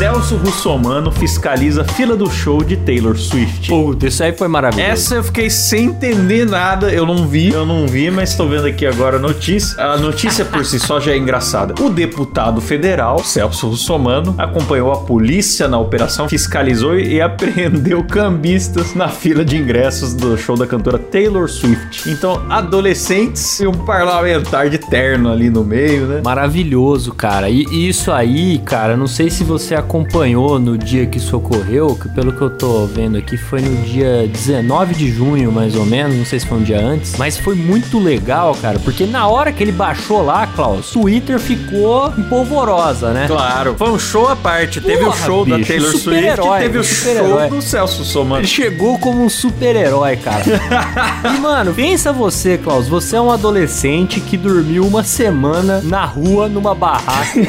Celso 0.00 0.36
Russomano 0.36 1.12
fiscaliza 1.12 1.84
fila 1.84 2.16
do 2.16 2.30
show 2.30 2.64
de 2.64 2.74
Taylor 2.74 3.18
Swift. 3.18 3.68
Puta, 3.68 4.06
isso 4.06 4.24
aí 4.24 4.32
foi 4.32 4.48
maravilhoso. 4.48 4.90
Essa 4.90 5.14
eu 5.16 5.22
fiquei 5.22 5.50
sem 5.50 5.88
entender 5.88 6.46
nada, 6.46 6.90
eu 6.90 7.04
não 7.04 7.28
vi, 7.28 7.50
eu 7.50 7.66
não 7.66 7.86
vi, 7.86 8.10
mas 8.10 8.30
estou 8.30 8.48
vendo 8.48 8.66
aqui 8.66 8.86
agora 8.86 9.18
a 9.18 9.20
notícia. 9.20 9.78
A 9.78 9.98
notícia 9.98 10.42
por 10.42 10.64
si 10.64 10.80
só 10.80 10.98
já 10.98 11.12
é 11.12 11.18
engraçada. 11.18 11.74
O 11.82 11.90
deputado 11.90 12.62
federal, 12.62 13.22
Celso 13.22 13.68
Russomano, 13.68 14.34
acompanhou 14.38 14.90
a 14.90 14.96
polícia 14.96 15.68
na 15.68 15.78
operação, 15.78 16.26
fiscalizou 16.30 16.98
e 16.98 17.20
apreendeu 17.20 18.02
cambistas 18.02 18.94
na 18.94 19.08
fila 19.08 19.44
de 19.44 19.58
ingressos 19.58 20.14
do 20.14 20.34
show 20.38 20.56
da 20.56 20.66
cantora 20.66 20.98
Taylor 20.98 21.46
Swift. 21.46 22.08
Então, 22.08 22.42
adolescentes 22.48 23.60
e 23.60 23.66
um 23.66 23.84
parlamentar 23.84 24.70
de 24.70 24.78
terno 24.78 25.30
ali 25.30 25.50
no 25.50 25.62
meio, 25.62 26.06
né? 26.06 26.22
Maravilhoso, 26.24 27.12
cara. 27.12 27.50
E 27.50 27.66
e 27.70 27.86
isso 27.86 28.10
aí, 28.10 28.58
cara, 28.60 28.96
não 28.96 29.06
sei 29.06 29.28
se 29.28 29.44
você 29.44 29.74
acompanhou 29.90 30.60
no 30.60 30.78
dia 30.78 31.04
que 31.04 31.18
isso 31.18 31.36
ocorreu, 31.36 31.96
que 31.96 32.08
pelo 32.08 32.32
que 32.32 32.40
eu 32.40 32.48
tô 32.48 32.86
vendo 32.86 33.18
aqui 33.18 33.36
foi 33.36 33.60
no 33.60 33.82
dia 33.82 34.24
19 34.28 34.94
de 34.94 35.10
junho, 35.10 35.50
mais 35.50 35.74
ou 35.74 35.84
menos, 35.84 36.16
não 36.16 36.24
sei 36.24 36.38
se 36.38 36.46
foi 36.46 36.58
um 36.58 36.62
dia 36.62 36.80
antes, 36.80 37.16
mas 37.18 37.36
foi 37.36 37.56
muito 37.56 37.98
legal, 37.98 38.54
cara, 38.62 38.78
porque 38.78 39.04
na 39.04 39.26
hora 39.26 39.52
que 39.52 39.60
ele 39.64 39.72
baixou 39.72 40.22
lá, 40.22 40.46
Klaus, 40.46 40.92
Twitter 40.92 41.40
ficou 41.40 42.14
empolvorosa, 42.16 43.10
né? 43.12 43.26
Claro, 43.26 43.74
foi 43.76 43.90
um 43.90 43.98
show 43.98 44.28
à 44.28 44.36
parte. 44.36 44.80
Teve 44.80 45.02
o 45.02 45.06
Porra, 45.06 45.26
show 45.26 45.44
da 45.44 45.56
bicho, 45.56 45.72
Taylor 45.72 45.90
Swift 45.90 46.40
e 46.40 46.58
teve 46.60 46.78
o 46.78 46.84
show 46.84 47.50
do 47.50 47.60
Celso 47.60 47.98
Russomano. 47.98 48.40
Ele 48.42 48.46
chegou 48.46 48.96
como 48.96 49.24
um 49.24 49.28
super-herói, 49.28 50.16
cara. 50.18 50.44
e, 51.34 51.40
mano, 51.40 51.74
pensa 51.74 52.12
você, 52.12 52.56
Klaus. 52.56 52.86
Você 52.86 53.16
é 53.16 53.20
um 53.20 53.32
adolescente 53.32 54.20
que 54.20 54.36
dormiu 54.36 54.86
uma 54.86 55.02
semana 55.02 55.80
na 55.82 56.04
rua, 56.04 56.48
numa 56.48 56.76
barraca, 56.76 57.40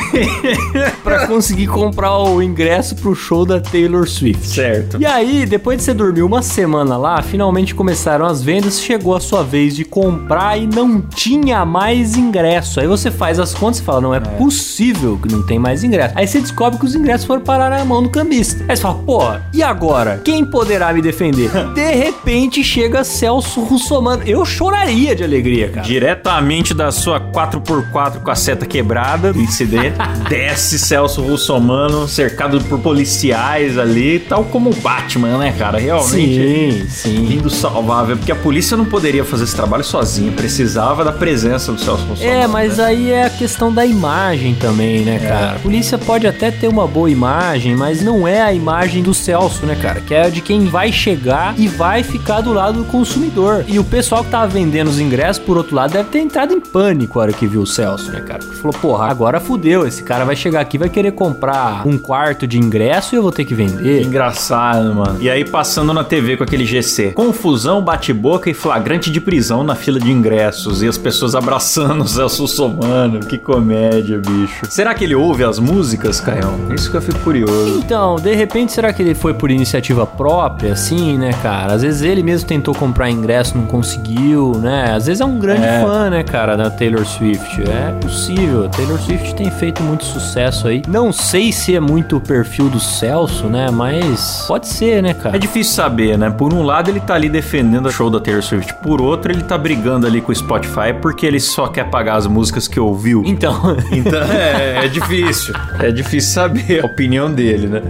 pra 1.04 1.28
conseguir 1.28 1.68
comprar 1.68 2.18
o 2.18 2.31
ingresso 2.40 2.96
pro 2.96 3.16
show 3.16 3.48
da 3.48 3.60
Taylor 3.60 4.08
Swift. 4.08 4.46
Certo. 4.46 5.02
E 5.02 5.06
aí, 5.08 5.48
depois 5.48 5.80
de 5.80 5.84
você 5.84 5.94
dormir 5.94 6.22
uma 6.22 6.44
semana 6.44 6.98
lá, 6.98 7.20
finalmente 7.24 7.74
começaram 7.74 8.28
as 8.28 8.44
vendas, 8.44 8.80
chegou 8.80 9.16
a 9.16 9.20
sua 9.20 9.42
vez 9.42 9.76
de 9.76 9.84
comprar 9.84 10.60
e 10.60 10.68
não 10.68 11.02
tinha 11.02 11.66
mais 11.66 12.16
ingresso. 12.16 12.80
Aí 12.80 12.86
você 12.86 13.10
faz 13.10 13.40
as 13.40 13.56
contas 13.56 13.80
e 13.80 13.84
fala: 13.84 14.02
não 14.02 14.14
é, 14.14 14.20
possível 14.20 15.18
que 15.18 15.32
não 15.32 15.44
tem 15.44 15.58
mais 15.58 15.84
ingresso. 15.84 16.14
Aí 16.16 16.28
você 16.28 16.40
descobre 16.40 16.78
que 16.78 16.86
os 16.86 16.94
ingressos 16.94 17.26
foram 17.26 17.42
parar 17.42 17.72
na 17.72 17.84
mão 17.84 18.04
do 18.04 18.10
cambista. 18.10 18.64
Aí 18.68 18.76
você 18.76 18.82
fala: 18.84 19.00
pô, 19.00 19.22
e 19.52 19.64
agora? 19.64 20.22
Quem 20.24 20.46
poderá 20.46 20.94
me 20.94 21.02
defender? 21.02 21.50
de 21.74 21.92
repente 21.92 22.64
chega 22.64 23.04
Celso 23.04 23.62
Russomano. 23.62 24.24
Eu 24.26 24.46
choraria 24.46 25.16
de 25.16 25.24
alegria, 25.24 25.70
cara. 25.70 25.88
Diretamente 25.88 26.74
da 26.74 26.92
sua 26.92 27.20
4x4 27.20 28.22
com 28.22 28.32
a 28.32 28.36
seta 28.36 28.66
quebrada 28.66 29.34
do 29.34 29.40
incidente, 29.40 29.98
desce 30.30 30.78
Celso 30.78 31.22
Russomano, 31.22 32.08
cercado 32.22 32.62
por 32.66 32.78
policiais 32.78 33.80
ali, 33.80 34.20
tal 34.20 34.44
como 34.44 34.70
o 34.70 34.76
Batman, 34.76 35.40
né, 35.40 35.52
cara? 35.58 35.80
Realmente. 35.80 36.84
Sim, 36.84 36.88
sim. 36.88 37.26
Vindo 37.26 37.50
salvável, 37.50 38.16
porque 38.16 38.32
a 38.32 38.36
polícia 38.36 38.78
não 38.78 38.86
poderia 38.86 39.26
fazer 39.26 39.46
esse 39.46 39.56
trabalho 39.56 39.84
sozinha, 39.84 40.32
precisava 40.32 41.04
da 41.04 41.12
presença 41.12 41.72
do 41.72 41.80
Celso 41.80 42.06
Russomano. 42.06 42.38
É, 42.38 42.46
mas 42.46 42.78
né? 42.78 42.86
aí 42.86 43.12
é 43.12 43.26
a 43.26 43.30
questão 43.32 43.74
da 43.74 43.84
imagem 43.84 44.54
também, 44.54 45.02
né, 45.02 45.18
cara? 45.18 45.56
A 45.56 45.60
polícia 45.60 45.98
pode 45.98 46.28
até 46.28 46.52
ter 46.52 46.68
uma 46.68 46.86
boa 46.86 47.10
imagem, 47.10 47.76
mas 47.76 48.04
não 48.04 48.28
é 48.28 48.40
a 48.40 48.54
imagem 48.54 49.02
do 49.02 49.16
Celso, 49.16 49.66
né, 49.66 49.76
cara? 49.82 50.00
Que 50.00 50.14
é 50.14 50.26
a 50.26 50.30
de 50.30 50.42
quem 50.42 50.66
vai 50.66 50.92
chegar 50.92 51.56
e 51.58 51.68
vai 51.68 52.04
ficar 52.04 52.42
do 52.42 52.54
lado 52.54 52.84
do 52.84 52.86
consumidor. 52.86 53.66
E 53.68 53.80
o 53.80 53.84
pessoal 53.84 54.24
que 54.24 54.30
tava 54.30 54.46
vendendo 54.46 54.90
os 54.90 55.00
ingressos, 55.00 55.44
por 55.44 55.58
outro 55.58 55.76
lado, 55.76 55.94
deve 55.94 56.10
ter 56.10 56.20
entrado 56.20 56.54
em 56.54 56.60
pânico 56.60 57.18
na 57.18 57.24
hora 57.24 57.34
que 57.34 57.48
viu 57.48 57.62
o 57.62 57.68
Celso, 57.68 58.12
né, 58.12 58.22
cara? 58.22 58.40
Porque 58.40 58.58
falou, 58.58 58.78
porra, 58.80 59.08
agora 59.08 59.40
fudeu, 59.40 59.88
esse 59.88 60.04
cara 60.04 60.24
vai 60.24 60.36
chegar 60.36 60.62
aqui 60.62 60.78
e 60.78 60.80
vai 60.80 60.90
querer 60.90 61.14
comprar 61.14 61.88
um 61.88 61.98
quarto 62.12 62.46
de 62.46 62.58
ingresso 62.60 63.16
e 63.16 63.18
eu 63.18 63.22
vou 63.22 63.32
ter 63.32 63.46
que 63.46 63.56
vender. 63.56 64.02
Engraçado, 64.04 64.94
mano. 64.94 65.18
E 65.22 65.30
aí 65.30 65.46
passando 65.46 65.94
na 65.94 66.04
TV 66.04 66.36
com 66.36 66.44
aquele 66.44 66.66
GC. 66.66 67.12
Confusão, 67.14 67.82
bate-boca 67.82 68.50
e 68.50 68.54
flagrante 68.54 69.10
de 69.10 69.22
prisão 69.22 69.64
na 69.64 69.76
fila 69.76 69.98
de 69.98 70.12
ingressos. 70.12 70.84
E 70.84 70.90
as 70.90 70.98
pessoas 70.98 71.36
abraçando 71.36 72.04
o 72.04 72.08
Celso 72.10 72.42
Russomano. 72.42 73.22
Que 73.22 73.38
comédia, 73.38 74.20
bicho. 74.20 74.66
Será 74.70 74.94
que 74.94 75.06
ele 75.06 75.16
ouve 75.16 75.46
as 75.46 75.58
músicas, 75.58 76.20
Caião? 76.20 76.60
Isso 76.76 76.92
que 76.92 76.98
eu 76.98 77.02
fico 77.02 77.18
curioso. 77.20 77.80
Então, 77.80 78.18
de 78.18 78.36
repente, 78.36 78.74
será 78.74 78.92
que 78.92 79.02
ele 79.02 79.16
foi 79.16 79.34
por 79.34 79.50
iniciativa 79.50 80.06
própria, 80.06 80.74
assim, 80.74 81.18
né, 81.18 81.32
cara? 81.42 81.76
Às 81.76 81.82
vezes 81.82 82.02
ele 82.02 82.22
mesmo 82.22 82.46
tentou 82.46 82.76
comprar 82.76 83.10
ingresso, 83.10 83.58
não 83.58 83.66
conseguiu, 83.66 84.52
né? 84.62 84.92
Às 84.94 85.06
vezes 85.06 85.22
é 85.22 85.26
um 85.26 85.40
grande 85.40 85.64
É. 85.64 85.82
fã, 85.82 86.10
né, 86.10 86.24
cara, 86.24 86.58
da 86.58 86.70
Taylor 86.70 87.06
Swift. 87.06 87.62
É 87.62 87.94
possível. 88.02 88.66
A 88.66 88.68
Taylor 88.70 89.00
Swift 89.00 89.34
tem 89.34 89.50
feito 89.50 89.82
muito 89.82 90.04
sucesso 90.04 90.68
aí. 90.68 90.82
Não 90.90 91.14
sei 91.14 91.54
se 91.54 91.74
é 91.74 91.80
muito 91.80 91.91
o 92.00 92.20
perfil 92.20 92.70
do 92.70 92.80
Celso, 92.80 93.48
né? 93.48 93.70
Mas 93.72 94.46
pode 94.48 94.68
ser, 94.68 95.02
né, 95.04 95.14
cara? 95.14 95.36
É 95.36 95.40
difícil 95.40 95.74
saber, 95.74 96.18
né? 96.18 96.30
Por 96.30 96.54
um 96.54 96.64
lado, 96.64 96.90
ele 96.90 97.00
tá 97.00 97.16
ali 97.16 97.30
defendendo 97.30 97.88
o 97.88 97.92
show 97.92 98.10
da 98.10 98.20
Taylor 98.20 98.44
Swift. 98.44 98.74
Por 98.76 99.02
outro, 99.02 99.32
ele 99.32 99.44
tá 99.44 99.58
brigando 99.58 100.08
ali 100.08 100.22
com 100.22 100.32
o 100.32 100.36
Spotify 100.36 100.94
porque 101.02 101.26
ele 101.26 101.40
só 101.40 101.68
quer 101.68 101.90
pagar 101.90 102.16
as 102.16 102.28
músicas 102.28 102.68
que 102.68 102.80
ouviu. 102.80 103.24
Então, 103.26 103.52
Então, 103.92 104.22
é, 104.24 104.86
é 104.86 104.88
difícil. 104.88 105.54
É 105.80 105.92
difícil 105.92 106.34
saber 106.34 106.84
a 106.84 106.86
opinião 106.86 107.32
dele, 107.32 107.68
né? 107.68 107.82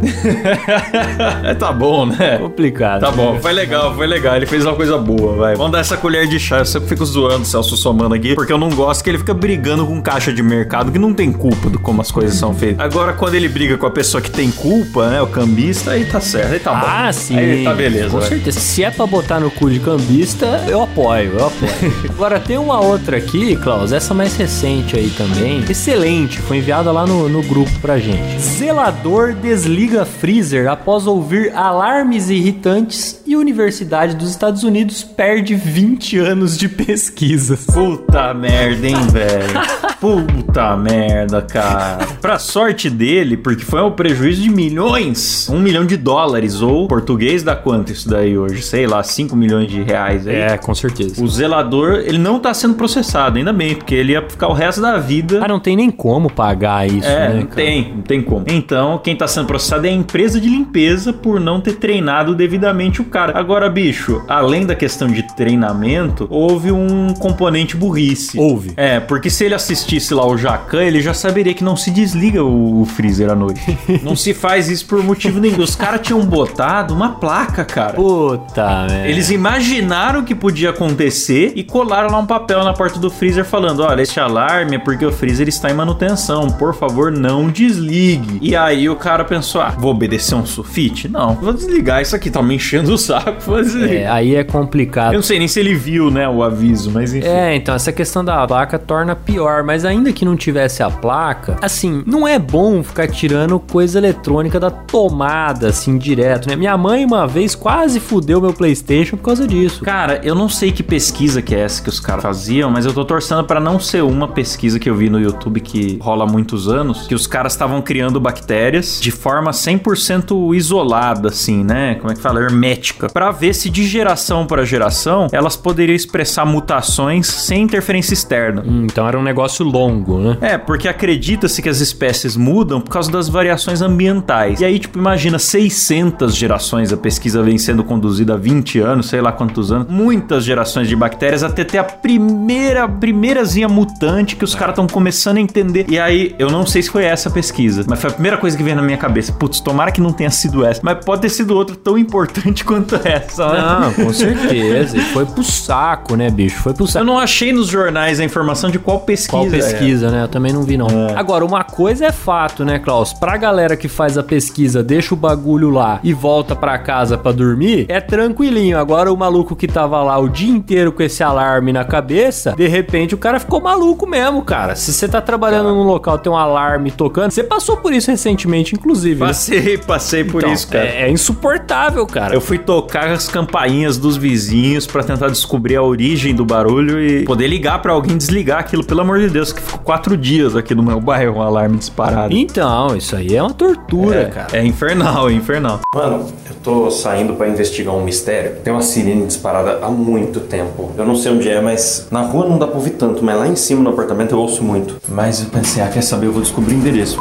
É, 1.43 1.53
tá 1.55 1.71
bom, 1.71 2.05
né? 2.05 2.37
complicado. 2.37 3.01
Tá 3.01 3.11
bom, 3.11 3.39
foi 3.39 3.53
legal, 3.53 3.93
foi 3.95 4.07
legal. 4.07 4.35
Ele 4.35 4.45
fez 4.45 4.65
uma 4.65 4.75
coisa 4.75 4.97
boa, 4.97 5.35
vai. 5.35 5.55
Vamos 5.55 5.71
dar 5.71 5.79
essa 5.79 5.97
colher 5.97 6.27
de 6.27 6.39
chá. 6.39 6.59
Eu 6.59 6.65
sempre 6.65 6.89
fico 6.89 7.05
zoando 7.05 7.41
o 7.41 7.45
Celso 7.45 7.77
somando 7.77 8.15
aqui, 8.15 8.35
porque 8.35 8.51
eu 8.51 8.57
não 8.57 8.69
gosto 8.69 9.03
que 9.03 9.09
ele 9.09 9.17
fica 9.17 9.33
brigando 9.33 9.85
com 9.85 10.01
caixa 10.01 10.31
de 10.33 10.41
mercado 10.41 10.91
que 10.91 10.99
não 10.99 11.13
tem 11.13 11.31
culpa 11.31 11.69
do 11.69 11.79
como 11.79 12.01
as 12.01 12.11
coisas 12.11 12.35
são 12.35 12.53
feitas. 12.53 12.83
Agora, 12.83 13.13
quando 13.13 13.35
ele 13.35 13.47
briga 13.47 13.77
com 13.77 13.85
a 13.85 13.90
pessoa 13.91 14.21
que 14.21 14.31
tem 14.31 14.51
culpa, 14.51 15.09
né? 15.09 15.21
O 15.21 15.27
cambista, 15.27 15.91
aí 15.91 16.05
tá 16.05 16.19
certo. 16.19 16.53
Aí 16.53 16.59
tá 16.59 16.73
bom. 16.73 16.85
Ah, 16.87 17.13
sim. 17.13 17.37
Aí 17.37 17.63
tá 17.63 17.73
beleza. 17.73 18.09
Com 18.09 18.19
vai. 18.19 18.29
certeza. 18.29 18.59
Se 18.59 18.83
é 18.83 18.91
pra 18.91 19.05
botar 19.05 19.39
no 19.39 19.51
cu 19.51 19.69
de 19.69 19.79
cambista, 19.79 20.45
eu 20.67 20.83
apoio, 20.83 21.33
eu 21.33 21.47
apoio. 21.47 21.71
Agora 22.09 22.39
tem 22.39 22.57
uma 22.57 22.79
outra 22.79 23.17
aqui, 23.17 23.55
Klaus, 23.55 23.91
essa 23.91 24.13
mais 24.13 24.35
recente 24.35 24.95
aí 24.95 25.09
também. 25.11 25.63
Excelente, 25.69 26.39
foi 26.39 26.57
enviada 26.57 26.91
lá 26.91 27.05
no, 27.05 27.27
no 27.27 27.41
grupo 27.43 27.71
pra 27.81 27.99
gente. 27.99 28.39
Zelador 28.39 29.33
desliga 29.33 30.05
freezer 30.05 30.69
após 30.69 31.07
ouvir 31.07 31.51
alarmes 31.55 32.29
irritantes 32.29 33.21
e 33.25 33.35
Universidade 33.35 34.15
dos 34.15 34.29
Estados 34.29 34.63
Unidos 34.63 35.03
perde 35.03 35.55
20 35.55 36.17
anos 36.19 36.57
de 36.57 36.69
pesquisas. 36.69 37.65
Puta 37.65 38.33
merda, 38.33 38.87
hein, 38.87 38.95
velho? 39.11 39.61
Puta 39.99 40.75
merda, 40.77 41.41
cara. 41.41 42.05
Pra 42.21 42.39
sorte 42.39 42.89
dele, 42.89 43.37
porque 43.37 43.63
foi 43.63 43.79
um 43.83 43.91
prejuízo 43.91 44.41
de 44.41 44.49
milhões. 44.49 45.47
Um 45.49 45.59
milhão 45.59 45.85
de 45.85 45.97
dólares. 45.97 46.61
Ou 46.61 46.87
português 46.87 47.43
dá 47.43 47.55
quanto 47.55 47.91
isso 47.91 48.09
daí 48.09 48.37
hoje? 48.37 48.61
Sei 48.61 48.85
lá, 48.87 49.01
5 49.03 49.35
milhões 49.35 49.69
de 49.69 49.81
reais 49.81 50.27
aí. 50.27 50.35
É, 50.35 50.57
com 50.57 50.73
certeza. 50.73 51.23
O 51.23 51.27
zelador, 51.27 52.01
ele 52.05 52.17
não 52.17 52.39
tá 52.39 52.53
sendo 52.53 52.75
processado, 52.75 53.37
ainda 53.37 53.53
bem, 53.53 53.75
porque 53.75 53.95
ele 53.95 54.13
ia 54.13 54.21
ficar 54.27 54.47
o 54.47 54.53
resto 54.53 54.81
da 54.81 54.97
vida. 54.97 55.39
Ah, 55.43 55.47
não 55.47 55.59
tem 55.59 55.75
nem 55.75 55.89
como 55.91 56.29
pagar 56.31 56.87
isso, 56.87 57.07
É, 57.07 57.29
né, 57.29 57.33
não 57.39 57.47
cara? 57.47 57.55
tem, 57.55 57.93
não 57.95 58.01
tem 58.01 58.21
como. 58.21 58.45
Então, 58.47 58.97
quem 59.03 59.15
tá 59.15 59.27
sendo 59.27 59.47
processado 59.47 59.85
é 59.85 59.89
a 59.89 59.93
empresa 59.93 60.39
de 60.39 60.49
limpeza 60.49 61.13
por 61.13 61.39
não 61.39 61.59
ter 61.61 61.73
treinado 61.73 62.33
devidamente 62.35 63.01
o 63.01 63.05
cara. 63.05 63.37
Agora, 63.37 63.69
bicho, 63.69 64.21
além 64.27 64.65
da 64.65 64.75
questão 64.75 65.07
de 65.07 65.23
treinamento, 65.35 66.27
houve 66.29 66.71
um 66.71 67.13
componente 67.19 67.75
burrice. 67.75 68.37
Houve. 68.39 68.73
É, 68.77 68.99
porque 68.99 69.29
se 69.29 69.45
ele 69.45 69.53
assistisse 69.53 70.13
lá 70.13 70.25
o 70.25 70.37
Jacan, 70.37 70.81
ele 70.83 71.01
já 71.01 71.13
saberia 71.13 71.53
que 71.53 71.63
não 71.63 71.75
se 71.75 71.91
desliga 71.91 72.43
o, 72.43 72.81
o 72.81 72.85
freezer 72.85 73.29
à 73.29 73.35
noite. 73.35 73.70
Não 74.03 74.15
se 74.15 74.33
faz 74.33 74.69
isso 74.69 74.85
por 74.85 75.03
motivo 75.03 75.39
nenhum. 75.39 75.61
Os 75.61 75.75
caras 75.75 76.01
tinham 76.01 76.21
botado 76.25 76.93
uma 76.93 77.09
placa, 77.15 77.63
cara. 77.65 77.93
Puta, 77.93 78.87
merda. 78.87 79.07
Eles 79.07 79.29
imaginaram 79.29 80.23
que 80.23 80.33
podia 80.35 80.69
acontecer 80.71 81.53
e 81.55 81.63
colaram 81.63 82.09
lá 82.11 82.19
um 82.19 82.25
papel 82.25 82.63
na 82.63 82.73
porta 82.73 82.99
do 82.99 83.09
freezer 83.09 83.45
falando: 83.45 83.83
olha, 83.83 84.01
este 84.01 84.19
alarme 84.19 84.75
é 84.75 84.79
porque 84.79 85.05
o 85.05 85.11
freezer 85.11 85.47
está 85.47 85.69
em 85.69 85.73
manutenção, 85.73 86.47
por 86.49 86.73
favor, 86.73 87.11
não 87.11 87.49
desligue. 87.49 88.39
E 88.41 88.55
aí 88.55 88.89
o 88.89 88.95
cara 88.95 89.23
pensou: 89.23 89.61
ah, 89.61 89.73
vou 89.77 89.91
obedecer 89.91 90.35
um 90.35 90.45
sulfite? 90.45 91.07
Não, 91.07 91.35
vou 91.35 91.53
desligar 91.53 92.01
isso 92.01 92.15
aqui, 92.15 92.29
tá 92.29 92.41
me 92.41 92.55
enchendo 92.55 92.93
o 92.93 92.97
saco, 92.97 93.41
vou 93.45 93.61
desligar. 93.61 93.91
É, 93.91 94.07
aí 94.07 94.35
é 94.35 94.41
Eu 94.41 94.45
complicado. 94.45 95.13
não 95.13 95.21
sei 95.21 95.39
nem 95.39 95.47
se 95.47 95.59
ele 95.59 95.75
viu, 95.75 96.09
né, 96.09 96.27
o 96.27 96.43
aviso, 96.43 96.91
mas 96.91 97.13
enfim. 97.13 97.27
É, 97.27 97.55
então 97.55 97.75
essa 97.75 97.91
questão 97.91 98.23
da 98.23 98.45
placa 98.47 98.77
torna 98.79 99.15
pior, 99.15 99.63
mas 99.63 99.85
ainda 99.85 100.11
que 100.11 100.25
não 100.25 100.35
tivesse 100.35 100.81
a 100.83 100.89
placa, 100.89 101.57
assim, 101.61 102.03
não 102.05 102.27
é 102.27 102.37
bom 102.39 102.81
ficar 102.83 103.07
tirando 103.07 103.59
coisa 103.69 103.97
eletrônica 103.97 104.59
da 104.59 104.69
tomada, 104.69 105.67
assim, 105.67 105.97
direto, 105.97 106.47
né? 106.47 106.55
Minha 106.55 106.77
mãe 106.77 107.05
uma 107.05 107.27
vez 107.27 107.55
quase 107.55 107.99
fudeu 107.99 108.41
meu 108.41 108.53
PlayStation 108.53 109.17
por 109.17 109.23
causa 109.23 109.47
disso. 109.47 109.83
Cara, 109.83 110.19
eu 110.23 110.35
não 110.35 110.49
sei 110.49 110.71
que 110.71 110.83
pesquisa 110.83 111.41
que 111.41 111.55
é 111.55 111.59
essa 111.59 111.81
que 111.81 111.89
os 111.89 111.99
caras 111.99 112.23
faziam, 112.23 112.69
mas 112.69 112.85
eu 112.85 112.93
tô 112.93 113.05
torcendo 113.05 113.43
pra 113.43 113.59
não 113.59 113.79
ser 113.79 114.03
uma 114.03 114.27
pesquisa 114.27 114.79
que 114.79 114.89
eu 114.89 114.95
vi 114.95 115.09
no 115.09 115.19
YouTube 115.19 115.59
que 115.61 115.97
rola 116.01 116.25
há 116.25 116.27
muitos 116.27 116.67
anos, 116.67 117.07
que 117.07 117.15
os 117.15 117.27
caras 117.27 117.53
estavam 117.53 117.81
criando 117.81 118.19
bactérias 118.19 118.99
de 118.99 119.11
forma 119.11 119.51
100% 119.51 120.55
isolada, 120.55 121.29
assim, 121.29 121.63
né? 121.63 121.95
Como 121.95 122.11
é 122.11 122.15
que 122.15 122.21
fala? 122.21 122.41
Hermética. 122.41 123.07
Pra 123.09 123.31
ver 123.31 123.53
se 123.53 123.69
de 123.69 123.85
geração 123.85 124.45
para 124.45 124.65
geração 124.65 125.27
elas 125.31 125.55
poderiam 125.55 125.95
expressar 125.95 126.45
mutações 126.45 127.27
sem 127.27 127.63
interferência 127.63 128.13
externa. 128.13 128.63
Hum, 128.65 128.85
então 128.85 129.07
era 129.07 129.17
um 129.17 129.23
negócio 129.23 129.65
longo, 129.65 130.19
né? 130.19 130.37
É, 130.41 130.57
porque 130.57 130.87
acredita-se 130.87 131.61
que 131.61 131.69
as 131.69 131.79
espécies 131.79 132.35
mudam 132.35 132.81
por 132.81 132.89
causa 132.89 133.11
das 133.11 133.29
variações 133.29 133.50
ambientais. 133.81 134.59
E 134.59 134.65
aí, 134.65 134.79
tipo, 134.79 134.97
imagina 134.97 135.37
600 135.39 136.35
gerações, 136.35 136.91
a 136.91 136.97
pesquisa 136.97 137.41
vem 137.43 137.57
sendo 137.57 137.83
conduzida 137.83 138.33
há 138.33 138.37
20 138.37 138.79
anos, 138.79 139.07
sei 139.09 139.21
lá 139.21 139.31
quantos 139.31 139.71
anos. 139.71 139.87
Muitas 139.89 140.43
gerações 140.43 140.87
de 140.87 140.95
bactérias 140.95 141.43
até 141.43 141.63
ter 141.63 141.77
a 141.77 141.83
primeira, 141.83 142.87
primeirazinha 142.87 143.67
mutante 143.67 144.35
que 144.35 144.43
os 144.43 144.55
caras 144.55 144.73
estão 144.73 144.87
começando 144.87 145.37
a 145.37 145.41
entender. 145.41 145.85
E 145.89 145.99
aí, 145.99 146.35
eu 146.37 146.49
não 146.49 146.65
sei 146.65 146.81
se 146.81 146.89
foi 146.89 147.03
essa 147.05 147.29
a 147.29 147.31
pesquisa, 147.31 147.83
mas 147.87 147.99
foi 147.99 148.09
a 148.09 148.13
primeira 148.13 148.37
coisa 148.37 148.55
que 148.57 148.63
veio 148.63 148.75
na 148.75 148.81
minha 148.81 148.97
cabeça. 148.97 149.31
Putz, 149.33 149.59
tomara 149.59 149.91
que 149.91 150.01
não 150.01 150.11
tenha 150.11 150.29
sido 150.29 150.65
essa, 150.65 150.81
mas 150.83 151.03
pode 151.03 151.21
ter 151.21 151.29
sido 151.29 151.55
outra 151.55 151.75
tão 151.75 151.97
importante 151.97 152.63
quanto 152.65 152.95
essa, 152.95 153.47
né? 153.47 153.61
Não, 153.61 154.05
com 154.05 154.13
certeza. 154.13 154.97
E 154.97 155.01
foi 155.01 155.25
pro 155.25 155.43
saco, 155.43 156.15
né, 156.15 156.29
bicho? 156.29 156.57
Foi 156.61 156.73
pro 156.73 156.83
Eu 156.83 156.87
saco. 156.87 157.05
não 157.05 157.19
achei 157.19 157.51
nos 157.51 157.67
jornais 157.67 158.19
a 158.19 158.23
informação 158.23 158.69
de 158.69 158.79
qual 158.79 158.99
pesquisa. 158.99 159.31
Qual 159.31 159.45
é. 159.47 159.49
pesquisa, 159.49 160.09
né? 160.09 160.23
Eu 160.23 160.27
também 160.27 160.51
não 160.53 160.63
vi, 160.63 160.77
não. 160.77 160.87
Agora, 161.15 161.45
uma 161.45 161.63
coisa 161.63 162.05
é 162.05 162.11
fato, 162.11 162.63
né, 162.65 162.79
Klaus? 162.79 163.13
Pra 163.13 163.37
galera 163.41 163.75
que 163.75 163.87
faz 163.87 164.17
a 164.17 164.23
pesquisa, 164.23 164.83
deixa 164.83 165.13
o 165.15 165.17
bagulho 165.17 165.71
lá 165.71 165.99
e 166.03 166.13
volta 166.13 166.55
pra 166.55 166.77
casa 166.77 167.17
pra 167.17 167.31
dormir, 167.31 167.85
é 167.89 167.99
tranquilinho. 167.99 168.77
Agora, 168.77 169.11
o 169.11 169.17
maluco 169.17 169.55
que 169.55 169.67
tava 169.67 170.01
lá 170.03 170.17
o 170.19 170.29
dia 170.29 170.51
inteiro 170.51 170.91
com 170.91 171.01
esse 171.01 171.23
alarme 171.23 171.73
na 171.73 171.83
cabeça, 171.83 172.53
de 172.55 172.67
repente 172.67 173.15
o 173.15 173.17
cara 173.17 173.39
ficou 173.39 173.59
maluco 173.59 174.07
mesmo, 174.07 174.43
cara. 174.43 174.75
Se 174.75 174.93
você 174.93 175.07
tá 175.07 175.19
trabalhando 175.19 175.69
num 175.69 175.83
local 175.83 176.19
tem 176.19 176.31
um 176.31 176.37
alarme 176.37 176.91
tocando, 176.91 177.31
você 177.31 177.43
passou 177.43 177.77
por 177.77 177.91
isso 177.91 178.11
recentemente, 178.11 178.75
inclusive. 178.75 179.19
né? 179.19 179.27
Passei, 179.27 179.77
passei 179.85 180.23
por 180.23 180.41
Então, 180.43 180.53
isso, 180.53 180.67
cara. 180.67 180.85
É, 180.85 181.01
é 181.03 181.11
insuportável, 181.11 182.05
cara. 182.05 182.35
Eu 182.35 182.41
fui 182.41 182.59
tocar 182.59 183.07
as 183.09 183.27
campainhas 183.27 183.97
dos 183.97 184.17
vizinhos 184.17 184.85
pra 184.85 185.03
tentar 185.03 185.29
descobrir 185.29 185.75
a 185.75 185.81
origem 185.83 186.35
do 186.35 186.45
barulho 186.45 187.01
e 187.03 187.23
poder 187.25 187.47
ligar 187.47 187.81
pra 187.81 187.91
alguém 187.93 188.15
desligar 188.17 188.59
aquilo. 188.59 188.83
Pelo 188.83 189.01
amor 189.01 189.19
de 189.19 189.29
Deus, 189.29 189.51
que 189.51 189.61
ficou 189.61 189.79
quatro 189.79 190.15
dias 190.15 190.55
aqui 190.55 190.75
no 190.75 190.83
meu 190.83 190.99
bairro 191.01 191.37
um 191.37 191.41
alarme 191.41 191.77
disparado. 191.77 192.33
Então, 192.35 192.95
isso 192.95 193.15
aí 193.15 193.30
é 193.35 193.41
uma 193.41 193.53
tortura, 193.53 194.21
é, 194.21 194.25
cara. 194.25 194.57
é 194.57 194.65
infernal, 194.65 195.29
é 195.29 195.33
infernal. 195.33 195.79
Mano, 195.95 196.25
eu 196.49 196.55
tô 196.63 196.91
saindo 196.91 197.33
pra 197.33 197.47
investigar 197.47 197.93
um 197.93 198.03
mistério. 198.03 198.57
Tem 198.63 198.71
uma 198.71 198.81
sirene 198.81 199.25
disparada 199.25 199.79
há 199.83 199.89
muito 199.89 200.39
tempo. 200.41 200.91
Eu 200.97 201.05
não 201.05 201.15
sei 201.15 201.31
onde 201.31 201.49
é, 201.49 201.61
mas 201.61 202.07
na 202.11 202.21
rua 202.21 202.47
não 202.47 202.57
dá 202.57 202.67
pra 202.67 202.75
ouvir 202.75 202.91
tanto, 202.91 203.23
mas 203.23 203.37
lá 203.37 203.47
em 203.47 203.55
cima 203.55 203.81
no 203.81 203.89
apartamento 203.91 204.33
eu 204.33 204.39
ouço 204.39 204.63
muito. 204.63 205.01
Mas 205.07 205.41
eu 205.41 205.49
pensei, 205.49 205.81
ah, 205.83 205.87
quer 205.89 206.01
saber? 206.01 206.27
Eu 206.27 206.33
vou 206.33 206.41
descobrir 206.41 206.75
o 206.75 206.77
endereço. 206.77 207.19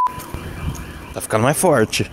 Tá 1.12 1.20
ficando 1.20 1.42
mais 1.42 1.56
forte. 1.56 2.10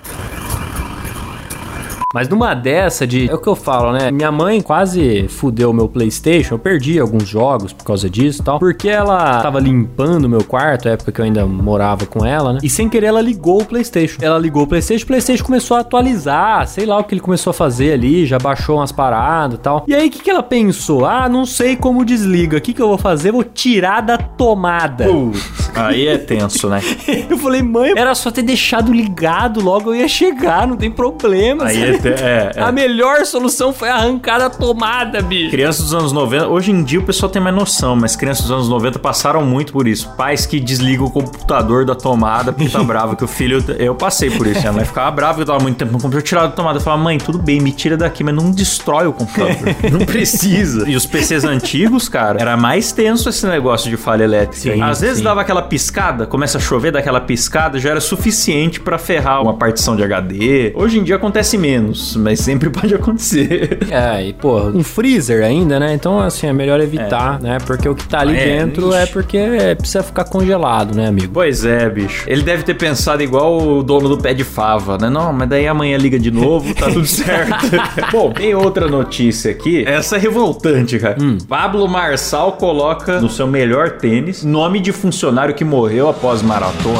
Mas 2.18 2.28
numa 2.30 2.56
dessa 2.56 3.06
de. 3.06 3.30
É 3.30 3.36
o 3.36 3.38
que 3.38 3.48
eu 3.48 3.56
falo, 3.56 3.92
né? 3.92 4.10
Minha 4.10 4.32
mãe 4.32 4.60
quase 4.60 5.28
fudeu 5.28 5.72
meu 5.72 5.88
PlayStation. 5.88 6.56
Eu 6.56 6.60
perdi 6.60 7.00
alguns 7.00 7.28
jogos 7.28 7.72
por 7.72 7.86
causa 7.86 8.10
disso 8.10 8.42
e 8.42 8.44
tal. 8.44 8.58
Porque 8.58 8.90
ela 8.90 9.40
tava 9.44 9.60
limpando 9.60 10.28
meu 10.28 10.44
quarto, 10.44 10.90
época 10.90 11.12
que 11.12 11.22
eu 11.22 11.26
ainda 11.26 11.46
morava 11.46 12.08
com 12.08 12.26
ela, 12.26 12.54
né? 12.54 12.60
E 12.64 12.70
sem 12.72 12.90
querer 12.90 13.06
ela 13.08 13.22
ligou 13.22 13.62
o 13.62 13.66
PlayStation. 13.66 14.18
Ela 14.20 14.40
ligou 14.40 14.64
o 14.64 14.68
PlayStation, 14.68 15.04
o 15.04 15.08
PlayStation 15.08 15.44
começou 15.46 15.78
a 15.78 15.82
atualizar. 15.82 16.68
Sei 16.68 16.88
lá 16.88 16.98
o 16.98 17.04
que 17.04 17.14
ele 17.14 17.22
começou 17.22 17.52
a 17.52 17.54
fazer 17.54 17.94
ali, 17.94 18.26
já 18.26 18.40
baixou 18.40 18.78
umas 18.78 18.92
paradas 18.92 19.60
e 19.60 19.62
tal. 19.62 19.86
E 19.88 19.94
aí 19.94 20.08
o 20.08 20.10
que, 20.12 20.18
que 20.20 20.32
ela 20.32 20.42
pensou? 20.42 21.06
Ah, 21.06 21.30
não 21.30 21.46
sei 21.46 21.76
como 21.76 22.04
desliga. 22.04 22.58
O 22.58 22.62
que, 22.62 22.74
que 22.74 22.82
eu 22.82 22.88
vou 22.88 22.98
fazer? 22.98 23.32
Vou 23.32 23.44
tirar 23.44 24.02
da 24.02 24.18
tomada. 24.18 25.06
Putz, 25.06 25.70
aí 25.76 26.08
é 26.08 26.18
tenso, 26.18 26.68
né? 26.68 26.82
Eu 27.30 27.38
falei, 27.38 27.62
mãe, 27.62 27.94
era 27.96 28.16
só 28.16 28.32
ter 28.32 28.42
deixado 28.42 28.92
ligado 28.92 29.62
logo, 29.62 29.92
eu 29.94 29.96
ia 29.96 30.08
chegar, 30.08 30.66
não 30.68 30.78
tem 30.78 30.90
problema. 30.90 31.66
Aí 31.66 31.76
sabe? 31.76 31.88
é, 31.88 31.98
te- 31.98 32.07
é, 32.10 32.52
é. 32.56 32.62
A 32.62 32.72
melhor 32.72 33.26
solução 33.26 33.74
foi 33.74 33.90
arrancar 33.90 34.42
a 34.42 34.50
tomada, 34.50 35.22
bicho. 35.22 35.52
Crianças 35.52 35.86
dos 35.86 35.94
anos 35.94 36.12
90, 36.12 36.48
hoje 36.48 36.72
em 36.72 36.84
dia 36.84 37.00
o 37.00 37.04
pessoal 37.04 37.30
tem 37.30 37.42
mais 37.42 37.56
noção, 37.56 37.96
mas 37.96 38.16
crianças 38.16 38.44
dos 38.44 38.52
anos 38.52 38.70
90 38.70 39.00
passaram 39.00 39.44
muito 39.46 39.72
por 39.72 39.88
isso. 39.88 40.10
Pais 40.18 40.46
que 40.46 40.60
desligam 40.60 41.06
o 41.06 41.12
computador 41.12 41.86
da 41.86 41.96
tomada 41.96 42.52
porque 42.52 42.70
tá 42.70 42.82
bravo 42.84 43.16
que 43.16 43.24
o 43.24 43.28
filho. 43.28 43.64
Eu 43.78 43.96
passei 43.96 44.30
por 44.30 44.48
isso. 44.48 44.60
Minha 44.60 44.74
mãe 44.74 44.86
ficava 44.86 45.10
brava 45.12 45.36
que 45.36 45.42
eu 45.42 45.46
tava 45.46 45.60
muito 45.60 45.78
tempo 45.78 45.92
no 45.92 45.98
computador, 45.98 46.22
eu 46.22 46.26
tirava 46.26 46.48
da 46.48 46.54
tomada. 46.54 46.78
Eu 46.78 46.84
falava, 46.84 47.02
mãe, 47.04 47.18
tudo 47.18 47.38
bem, 47.38 47.60
me 47.60 47.72
tira 47.72 47.98
daqui, 47.98 48.24
mas 48.24 48.34
não 48.36 48.52
destrói 48.52 49.08
o 49.08 49.14
computador. 49.14 49.58
não 49.92 50.06
precisa. 50.06 50.90
E 50.90 50.96
os 50.96 51.06
PCs 51.06 51.44
antigos, 51.44 52.10
cara, 52.10 52.40
era 52.40 52.58
mais 52.58 52.92
tenso 52.92 53.30
esse 53.30 53.46
negócio 53.48 53.90
de 53.90 53.98
falha 53.98 54.24
elétrica. 54.24 54.74
Sim, 54.74 54.82
Às 54.82 55.02
vezes 55.02 55.18
sim. 55.18 55.24
dava 55.24 55.42
aquela 55.42 55.62
piscada, 55.62 56.26
começa 56.26 56.58
a 56.58 56.62
chover, 56.62 56.92
dá 56.92 57.00
aquela 57.00 57.22
piscada, 57.22 57.80
já 57.80 57.90
era 57.92 58.02
suficiente 58.02 58.80
pra 58.80 58.98
ferrar 58.98 59.42
uma 59.42 59.56
partição 59.56 59.96
de 59.96 60.04
HD. 60.04 60.74
Hoje 60.76 61.00
em 61.00 61.04
dia 61.04 61.16
acontece 61.16 61.58
menos, 61.58 61.87
mas 62.18 62.40
sempre 62.40 62.70
pode 62.72 62.94
acontecer. 62.94 63.80
É, 63.90 64.24
e 64.28 64.34
pô, 64.34 64.60
um 64.68 64.84
freezer 64.84 65.44
ainda, 65.44 65.80
né? 65.80 65.94
Então, 65.94 66.20
assim, 66.20 66.48
é 66.48 66.54
melhor 66.54 66.80
evitar, 66.80 67.40
né? 67.42 67.58
Porque 67.66 67.88
o 67.88 67.96
que 67.96 68.08
tá 68.08 68.20
ali 68.22 68.36
É, 68.38 68.46
dentro 68.58 68.90
ixi. 68.90 68.98
é 68.98 69.06
porque 69.06 69.38
é, 69.38 69.76
precisa 69.76 70.04
ficar 70.04 70.24
congelado, 70.26 70.96
né, 70.96 71.08
amigo? 71.08 71.32
Pois 71.34 71.66
é, 71.66 71.90
bicho. 71.90 72.24
Ele 72.28 72.42
deve 72.42 72.64
ter 72.64 72.74
pensado 72.76 73.22
igual 73.24 73.58
o 73.62 73.84
dono 73.84 74.08
do 74.10 74.18
pé 74.18 74.34
de 74.34 74.44
fava, 74.44 74.98
né? 74.98 75.10
Não, 75.10 75.32
mas 75.34 75.50
daí 75.50 75.68
amanhã 75.68 75.98
liga 75.98 76.20
de 76.20 76.32
novo, 76.32 76.74
tá 76.74 76.88
tudo 76.88 77.06
certo. 77.08 77.66
Bom, 78.12 78.32
tem 78.32 78.54
outra 78.56 78.88
notícia 78.88 79.52
aqui. 79.52 79.84
Essa 79.88 80.16
é 80.18 80.20
revoltante, 80.20 80.98
cara. 81.00 81.18
Pablo 81.48 81.88
Marçal 81.88 82.54
coloca 82.54 83.20
no 83.22 83.30
seu 83.30 83.48
melhor 83.48 83.92
tênis 83.92 84.44
nome 84.44 84.80
de 84.80 84.92
funcionário 84.92 85.54
que 85.54 85.64
morreu 85.64 86.10
após 86.10 86.42
maratona. 86.42 86.98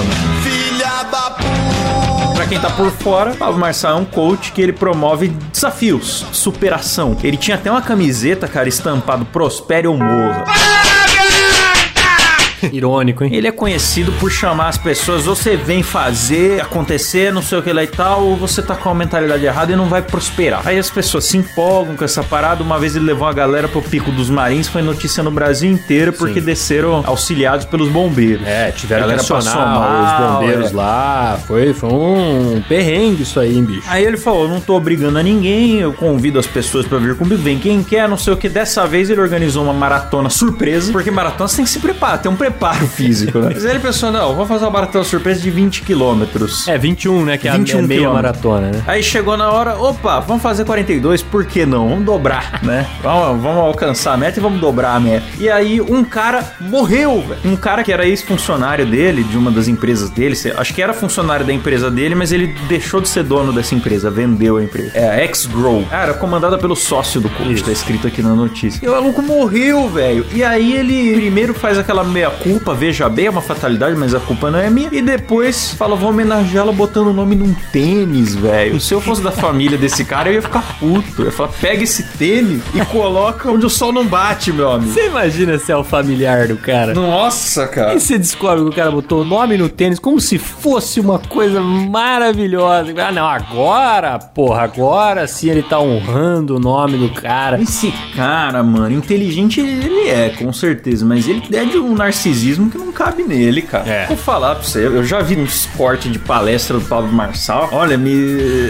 Pra 2.38 2.46
quem 2.46 2.60
tá 2.60 2.70
por 2.70 2.92
fora, 2.92 3.34
Pablo 3.34 3.60
Marçal 3.60 3.98
é 3.98 4.00
um 4.00 4.06
coach 4.06 4.52
que 4.52 4.62
ele 4.62 4.72
promove 4.72 5.30
desafios, 5.30 6.24
superação. 6.32 7.18
Ele 7.24 7.36
tinha 7.36 7.58
até 7.58 7.72
uma 7.72 7.82
camiseta, 7.82 8.48
cara, 8.48 8.70
estampado 8.70 9.26
Prospere 9.26 9.88
ou 9.88 9.98
Morra. 9.98 10.44
Irônico, 12.72 13.24
hein? 13.24 13.34
Ele 13.34 13.48
é 13.48 13.52
conhecido 13.52 14.12
por 14.14 14.32
chamar 14.32 14.70
as 14.70 14.78
pessoas, 14.78 15.26
você 15.26 15.56
vem 15.56 15.84
fazer, 15.84 16.62
acontecer, 16.62 17.32
não 17.32 17.42
sei 17.42 17.58
o 17.58 17.62
que 17.62 17.72
lá 17.72 17.84
e 17.84 17.88
tal, 17.88 18.24
ou 18.24 18.36
você 18.36 18.62
tá 18.62 18.76
com 18.76 18.90
a 18.90 18.94
mentalidade 18.94 19.46
errada 19.46 19.72
e 19.72 19.76
não 19.76 19.88
vai 19.88 20.02
prosperar. 20.02 20.62
Aí 20.66 20.78
as 20.78 20.90
pessoas 20.90 21.26
se 21.26 21.38
empolgam 21.38 21.96
com 21.96 22.04
essa 22.04 22.24
parada. 22.24 22.64
Uma 22.64 22.80
vez 22.80 22.96
ele 22.96 23.06
levou 23.06 23.28
a 23.28 23.34
galera 23.34 23.68
pro 23.68 23.82
Pico 23.82 24.12
dos 24.12 24.30
Marins, 24.30 24.68
foi 24.68 24.82
notícia 24.82 25.24
no 25.24 25.32
Brasil 25.32 25.72
inteiro 25.72 26.14
porque 26.14 26.40
Sim. 26.40 26.46
desceram 26.46 27.04
auxiliados 27.06 27.66
pelos 27.66 27.90
bombeiros. 27.90 28.46
É, 28.46 28.72
tiveram 28.72 29.08
que 29.08 29.14
acionar 29.14 29.44
passou 29.44 29.62
mal, 29.62 30.04
os 30.04 30.42
bombeiros 30.42 30.72
é. 30.72 30.76
lá. 30.76 31.40
Foi, 31.46 31.74
foi 31.74 31.90
um 31.90 32.64
perrengue 32.68 33.24
isso 33.24 33.40
aí, 33.40 33.56
hein, 33.56 33.64
bicho. 33.64 33.88
Aí 33.88 34.04
ele 34.04 34.18
falou: 34.18 34.48
não 34.48 34.60
tô 34.60 34.76
obrigando 34.76 35.18
a 35.18 35.24
ninguém, 35.24 35.80
eu 35.80 35.94
convido 35.94 36.40
as 36.40 36.48
pessoas 36.48 36.86
pra 36.86 36.98
vir 36.98 37.16
comigo, 37.16 37.42
vem 37.42 37.60
quem 37.60 37.84
quer, 37.84 38.08
não 38.08 38.18
sei 38.18 38.34
o 38.34 38.38
que. 38.38 38.50
Dessa 38.50 38.86
vez 38.86 39.10
ele 39.10 39.22
organizou 39.22 39.64
uma 39.64 39.74
maratona 39.74 40.30
surpresa, 40.30 40.92
porque 40.92 41.12
maratona 41.12 41.48
você 41.48 41.58
tem 41.58 41.66
que 41.66 41.72
se 41.72 41.80
preparar, 41.80 42.22
tem 42.22 42.32
um 42.32 42.36
preparo 42.48 42.88
físico, 42.88 43.40
né? 43.40 43.52
Mas 43.54 43.66
aí 43.66 43.72
ele 43.72 43.80
pensou: 43.80 44.12
não, 44.12 44.36
vou 44.36 44.46
fazer 44.46 44.66
uma 44.66 44.72
maratona 44.72 45.04
surpresa 45.04 45.42
de 45.42 45.50
20 45.50 45.82
quilômetros. 45.84 46.68
É, 46.68 46.78
21, 46.78 47.26
né? 47.26 47.38
Que 47.38 47.48
é 47.48 47.52
a 47.52 47.58
21 47.58 47.80
é 47.80 47.82
meia 47.82 48.10
maratona, 48.10 48.72
né? 48.72 48.84
Aí 48.88 49.04
chegou 49.04 49.38
na 49.38 49.52
hora, 49.52 49.78
opa, 49.78 50.20
vamos 50.20 50.42
fazer 50.42 50.66
42, 50.66 51.22
por 51.22 51.46
que 51.46 51.66
não? 51.66 51.90
Vamos 51.90 52.06
dobrar, 52.06 52.62
né? 52.64 52.88
Vamos, 53.02 53.42
vamos 53.42 53.58
alcançar 53.60 54.14
a 54.14 54.18
meta 54.18 54.40
e 54.40 54.42
vamos 54.42 54.60
dobrar 54.60 54.96
a 54.96 55.00
meta. 55.00 55.26
E 55.40 55.50
aí 55.50 55.82
um 55.82 56.04
cara 56.04 56.44
morreu, 56.60 57.22
velho. 57.22 57.42
Um 57.46 57.56
cara 57.56 57.84
que 57.84 57.92
era 57.92 58.08
ex-funcionário 58.08 58.86
dele, 58.86 59.24
de 59.24 59.38
uma 59.38 59.52
das 59.52 59.68
empresas 59.68 60.10
dele, 60.10 60.36
acho 60.58 60.74
que 60.74 60.82
era 60.82 60.94
funcionário 60.94 61.46
da 61.46 61.54
empresa 61.54 61.92
dele, 61.92 62.16
mas 62.16 62.32
ele 62.32 62.48
deixou 62.68 63.02
de 63.02 63.10
ser 63.10 63.24
dono 63.24 63.52
dessa 63.52 63.76
empresa, 63.76 64.10
vendeu 64.10 64.58
a 64.58 64.64
empresa. 64.64 64.92
É 64.94 65.10
a 65.10 65.16
X-Grow. 65.24 65.86
Era 65.92 66.14
comandada 66.14 66.58
pelo 66.58 66.76
sócio 66.76 67.20
do 67.20 67.30
coach, 67.30 67.64
tá 67.64 67.72
escrito 67.72 68.08
aqui 68.08 68.22
na 68.22 68.34
notícia. 68.34 68.84
E 68.84 68.88
o 68.88 68.92
maluco 68.92 69.22
morreu, 69.22 69.90
velho. 69.90 70.26
E 70.34 70.44
aí 70.44 70.74
ele 70.74 71.16
primeiro 71.16 71.54
faz 71.54 71.78
aquela 71.78 72.04
meia-culpa, 72.38 72.74
veja 72.74 73.10
bem, 73.10 73.26
é 73.26 73.30
uma 73.30 73.42
fatalidade, 73.42 73.96
mas 73.96 74.14
a 74.14 74.20
culpa 74.20 74.52
não 74.52 74.60
é 74.60 74.70
minha. 74.70 74.90
E 74.92 75.02
depois 75.02 75.72
fala, 75.72 75.96
vou 75.96 76.10
homenageá-la 76.10 76.72
botando 76.72 77.08
o 77.08 77.14
nome 77.14 77.36
num 77.36 77.54
tênis, 77.72 78.36
velho. 78.36 78.80
Se 78.80 78.94
eu 78.94 79.02
fosse 79.02 79.22
da 79.22 79.32
família 79.32 79.78
desse 79.78 80.06
cara, 80.06 80.30
eu 80.30 80.36
ia 80.36 80.42
ficar 80.42 80.78
puto. 80.80 81.22
Eu 81.22 81.26
ia 81.26 81.32
falar, 81.32 81.50
pega 81.60 81.84
esse 81.84 82.04
tênis 82.18 82.62
e 82.74 82.86
coloca 82.86 83.50
onde 83.52 83.66
o 83.66 83.70
sol 83.70 83.92
não 83.92 84.06
bate, 84.06 84.52
meu 84.52 84.72
amigo. 84.72 84.94
Você 84.94 85.08
imagina 85.08 85.58
se 85.58 85.72
é 85.72 85.76
o 85.76 85.84
familiar 85.84 86.48
do 86.48 86.58
cara? 86.58 86.94
Nossa, 86.94 87.68
cara. 87.68 87.96
E 87.96 88.00
você 88.00 88.18
descobre 88.18 88.64
que 88.64 88.70
o 88.70 88.74
cara 88.74 88.92
botou 88.92 89.22
o 89.22 89.26
nome 89.26 89.58
no 89.58 89.70
tênis 89.70 90.00
como 90.00 90.20
se 90.20 90.38
fosse 90.38 91.00
uma 91.00 91.20
coisa 91.20 91.62
maravilhosa. 91.62 92.94
Ah, 92.98 93.12
não, 93.12 93.28
agora, 93.28 94.20
porra, 94.20 94.64
agora 94.64 95.28
sim 95.28 95.50
ele 95.50 95.64
tá 95.64 95.80
honrando 95.80 96.56
o 96.56 96.60
nome 96.60 96.98
do 96.98 97.10
cara. 97.10 97.62
Esse 97.62 97.94
cara, 98.16 98.62
mano, 98.64 98.96
inteligente 98.96 99.60
ele 99.60 100.08
é, 100.08 100.30
com 100.30 100.52
certeza, 100.54 101.06
mas 101.06 101.28
ele 101.28 101.44
é 101.54 101.66
de 101.66 101.78
um 101.78 101.96
narcisismo 102.28 102.70
que 102.70 102.78
não 102.78 102.92
cabe 102.92 103.24
nele, 103.24 103.62
cara. 103.62 103.90
É. 103.90 104.06
Vou 104.08 104.18
falar 104.18 104.56
pra 104.56 104.64
você, 104.64 104.86
eu 104.86 105.04
já 105.04 105.22
vi 105.22 105.36
uns 105.38 105.66
cortes 105.78 106.12
de 106.12 106.20
palestra 106.20 106.78
do 106.78 106.86
Pablo 106.86 107.12
Marçal. 107.12 107.70
Olha, 107.72 107.98
me. 107.98 108.14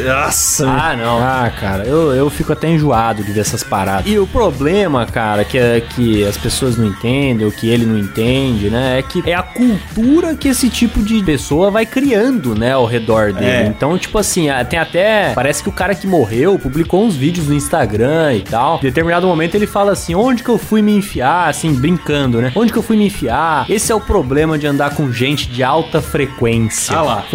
Nossa, 0.06 0.68
Ah, 0.70 0.96
não. 0.96 1.18
Ah, 1.20 1.52
cara, 1.60 1.86
eu, 1.86 2.14
eu 2.14 2.30
fico 2.30 2.54
até 2.54 2.70
enjoado 2.70 3.24
de 3.24 3.32
ver 3.32 3.42
essas 3.42 3.64
paradas. 3.64 4.06
E 4.10 4.18
o 4.20 4.28
problema, 4.28 5.06
cara, 5.06 5.44
que, 5.44 5.58
é, 5.58 5.82
que 5.82 6.26
as 6.26 6.38
pessoas 6.38 6.78
não 6.78 6.86
entendem, 6.86 7.46
ou 7.46 7.52
que 7.52 7.70
ele 7.70 7.86
não 7.86 7.98
entende, 7.98 8.70
né? 8.70 9.00
É 9.00 9.02
que 9.02 9.24
é 9.26 9.34
a 9.34 9.44
cultura 9.44 10.36
que 10.36 10.48
esse 10.48 10.70
tipo 10.70 11.02
de 11.02 11.24
pessoa 11.24 11.72
vai 11.72 11.86
criando, 11.86 12.56
né, 12.56 12.74
ao 12.74 12.86
redor 12.86 13.34
dele. 13.34 13.46
É. 13.46 13.66
Então, 13.68 13.98
tipo 13.98 14.18
assim, 14.18 14.48
tem 14.70 14.80
até. 14.80 15.32
Parece 15.34 15.64
que 15.64 15.70
o 15.70 15.72
cara 15.72 15.96
que 15.96 16.08
morreu 16.08 16.58
publicou 16.60 17.04
uns 17.04 17.16
vídeos 17.16 17.48
no 17.48 17.54
Instagram 17.54 18.34
e 18.36 18.42
tal. 18.42 18.78
Em 18.78 18.82
determinado 18.82 19.28
momento 19.28 19.56
ele 19.56 19.68
fala 19.68 19.92
assim: 19.92 20.16
onde 20.16 20.44
que 20.44 20.50
eu 20.50 20.58
fui 20.58 20.82
me 20.82 20.96
enfiar? 20.96 21.50
Assim, 21.50 21.74
brincando, 21.74 22.42
né? 22.42 22.52
Onde 22.56 22.72
que 22.72 22.78
eu 22.78 22.84
fui 22.84 22.98
me 22.98 23.08
enfiar? 23.08 23.47
Esse 23.70 23.92
é 23.92 23.96
o 23.96 24.02
problema 24.02 24.58
de 24.58 24.68
andar 24.68 24.96
com 24.96 25.12
gente 25.12 25.48
de 25.50 25.64
alta 25.64 26.02
frequência. 26.02 26.98
Ah 26.98 27.02
lá. 27.02 27.26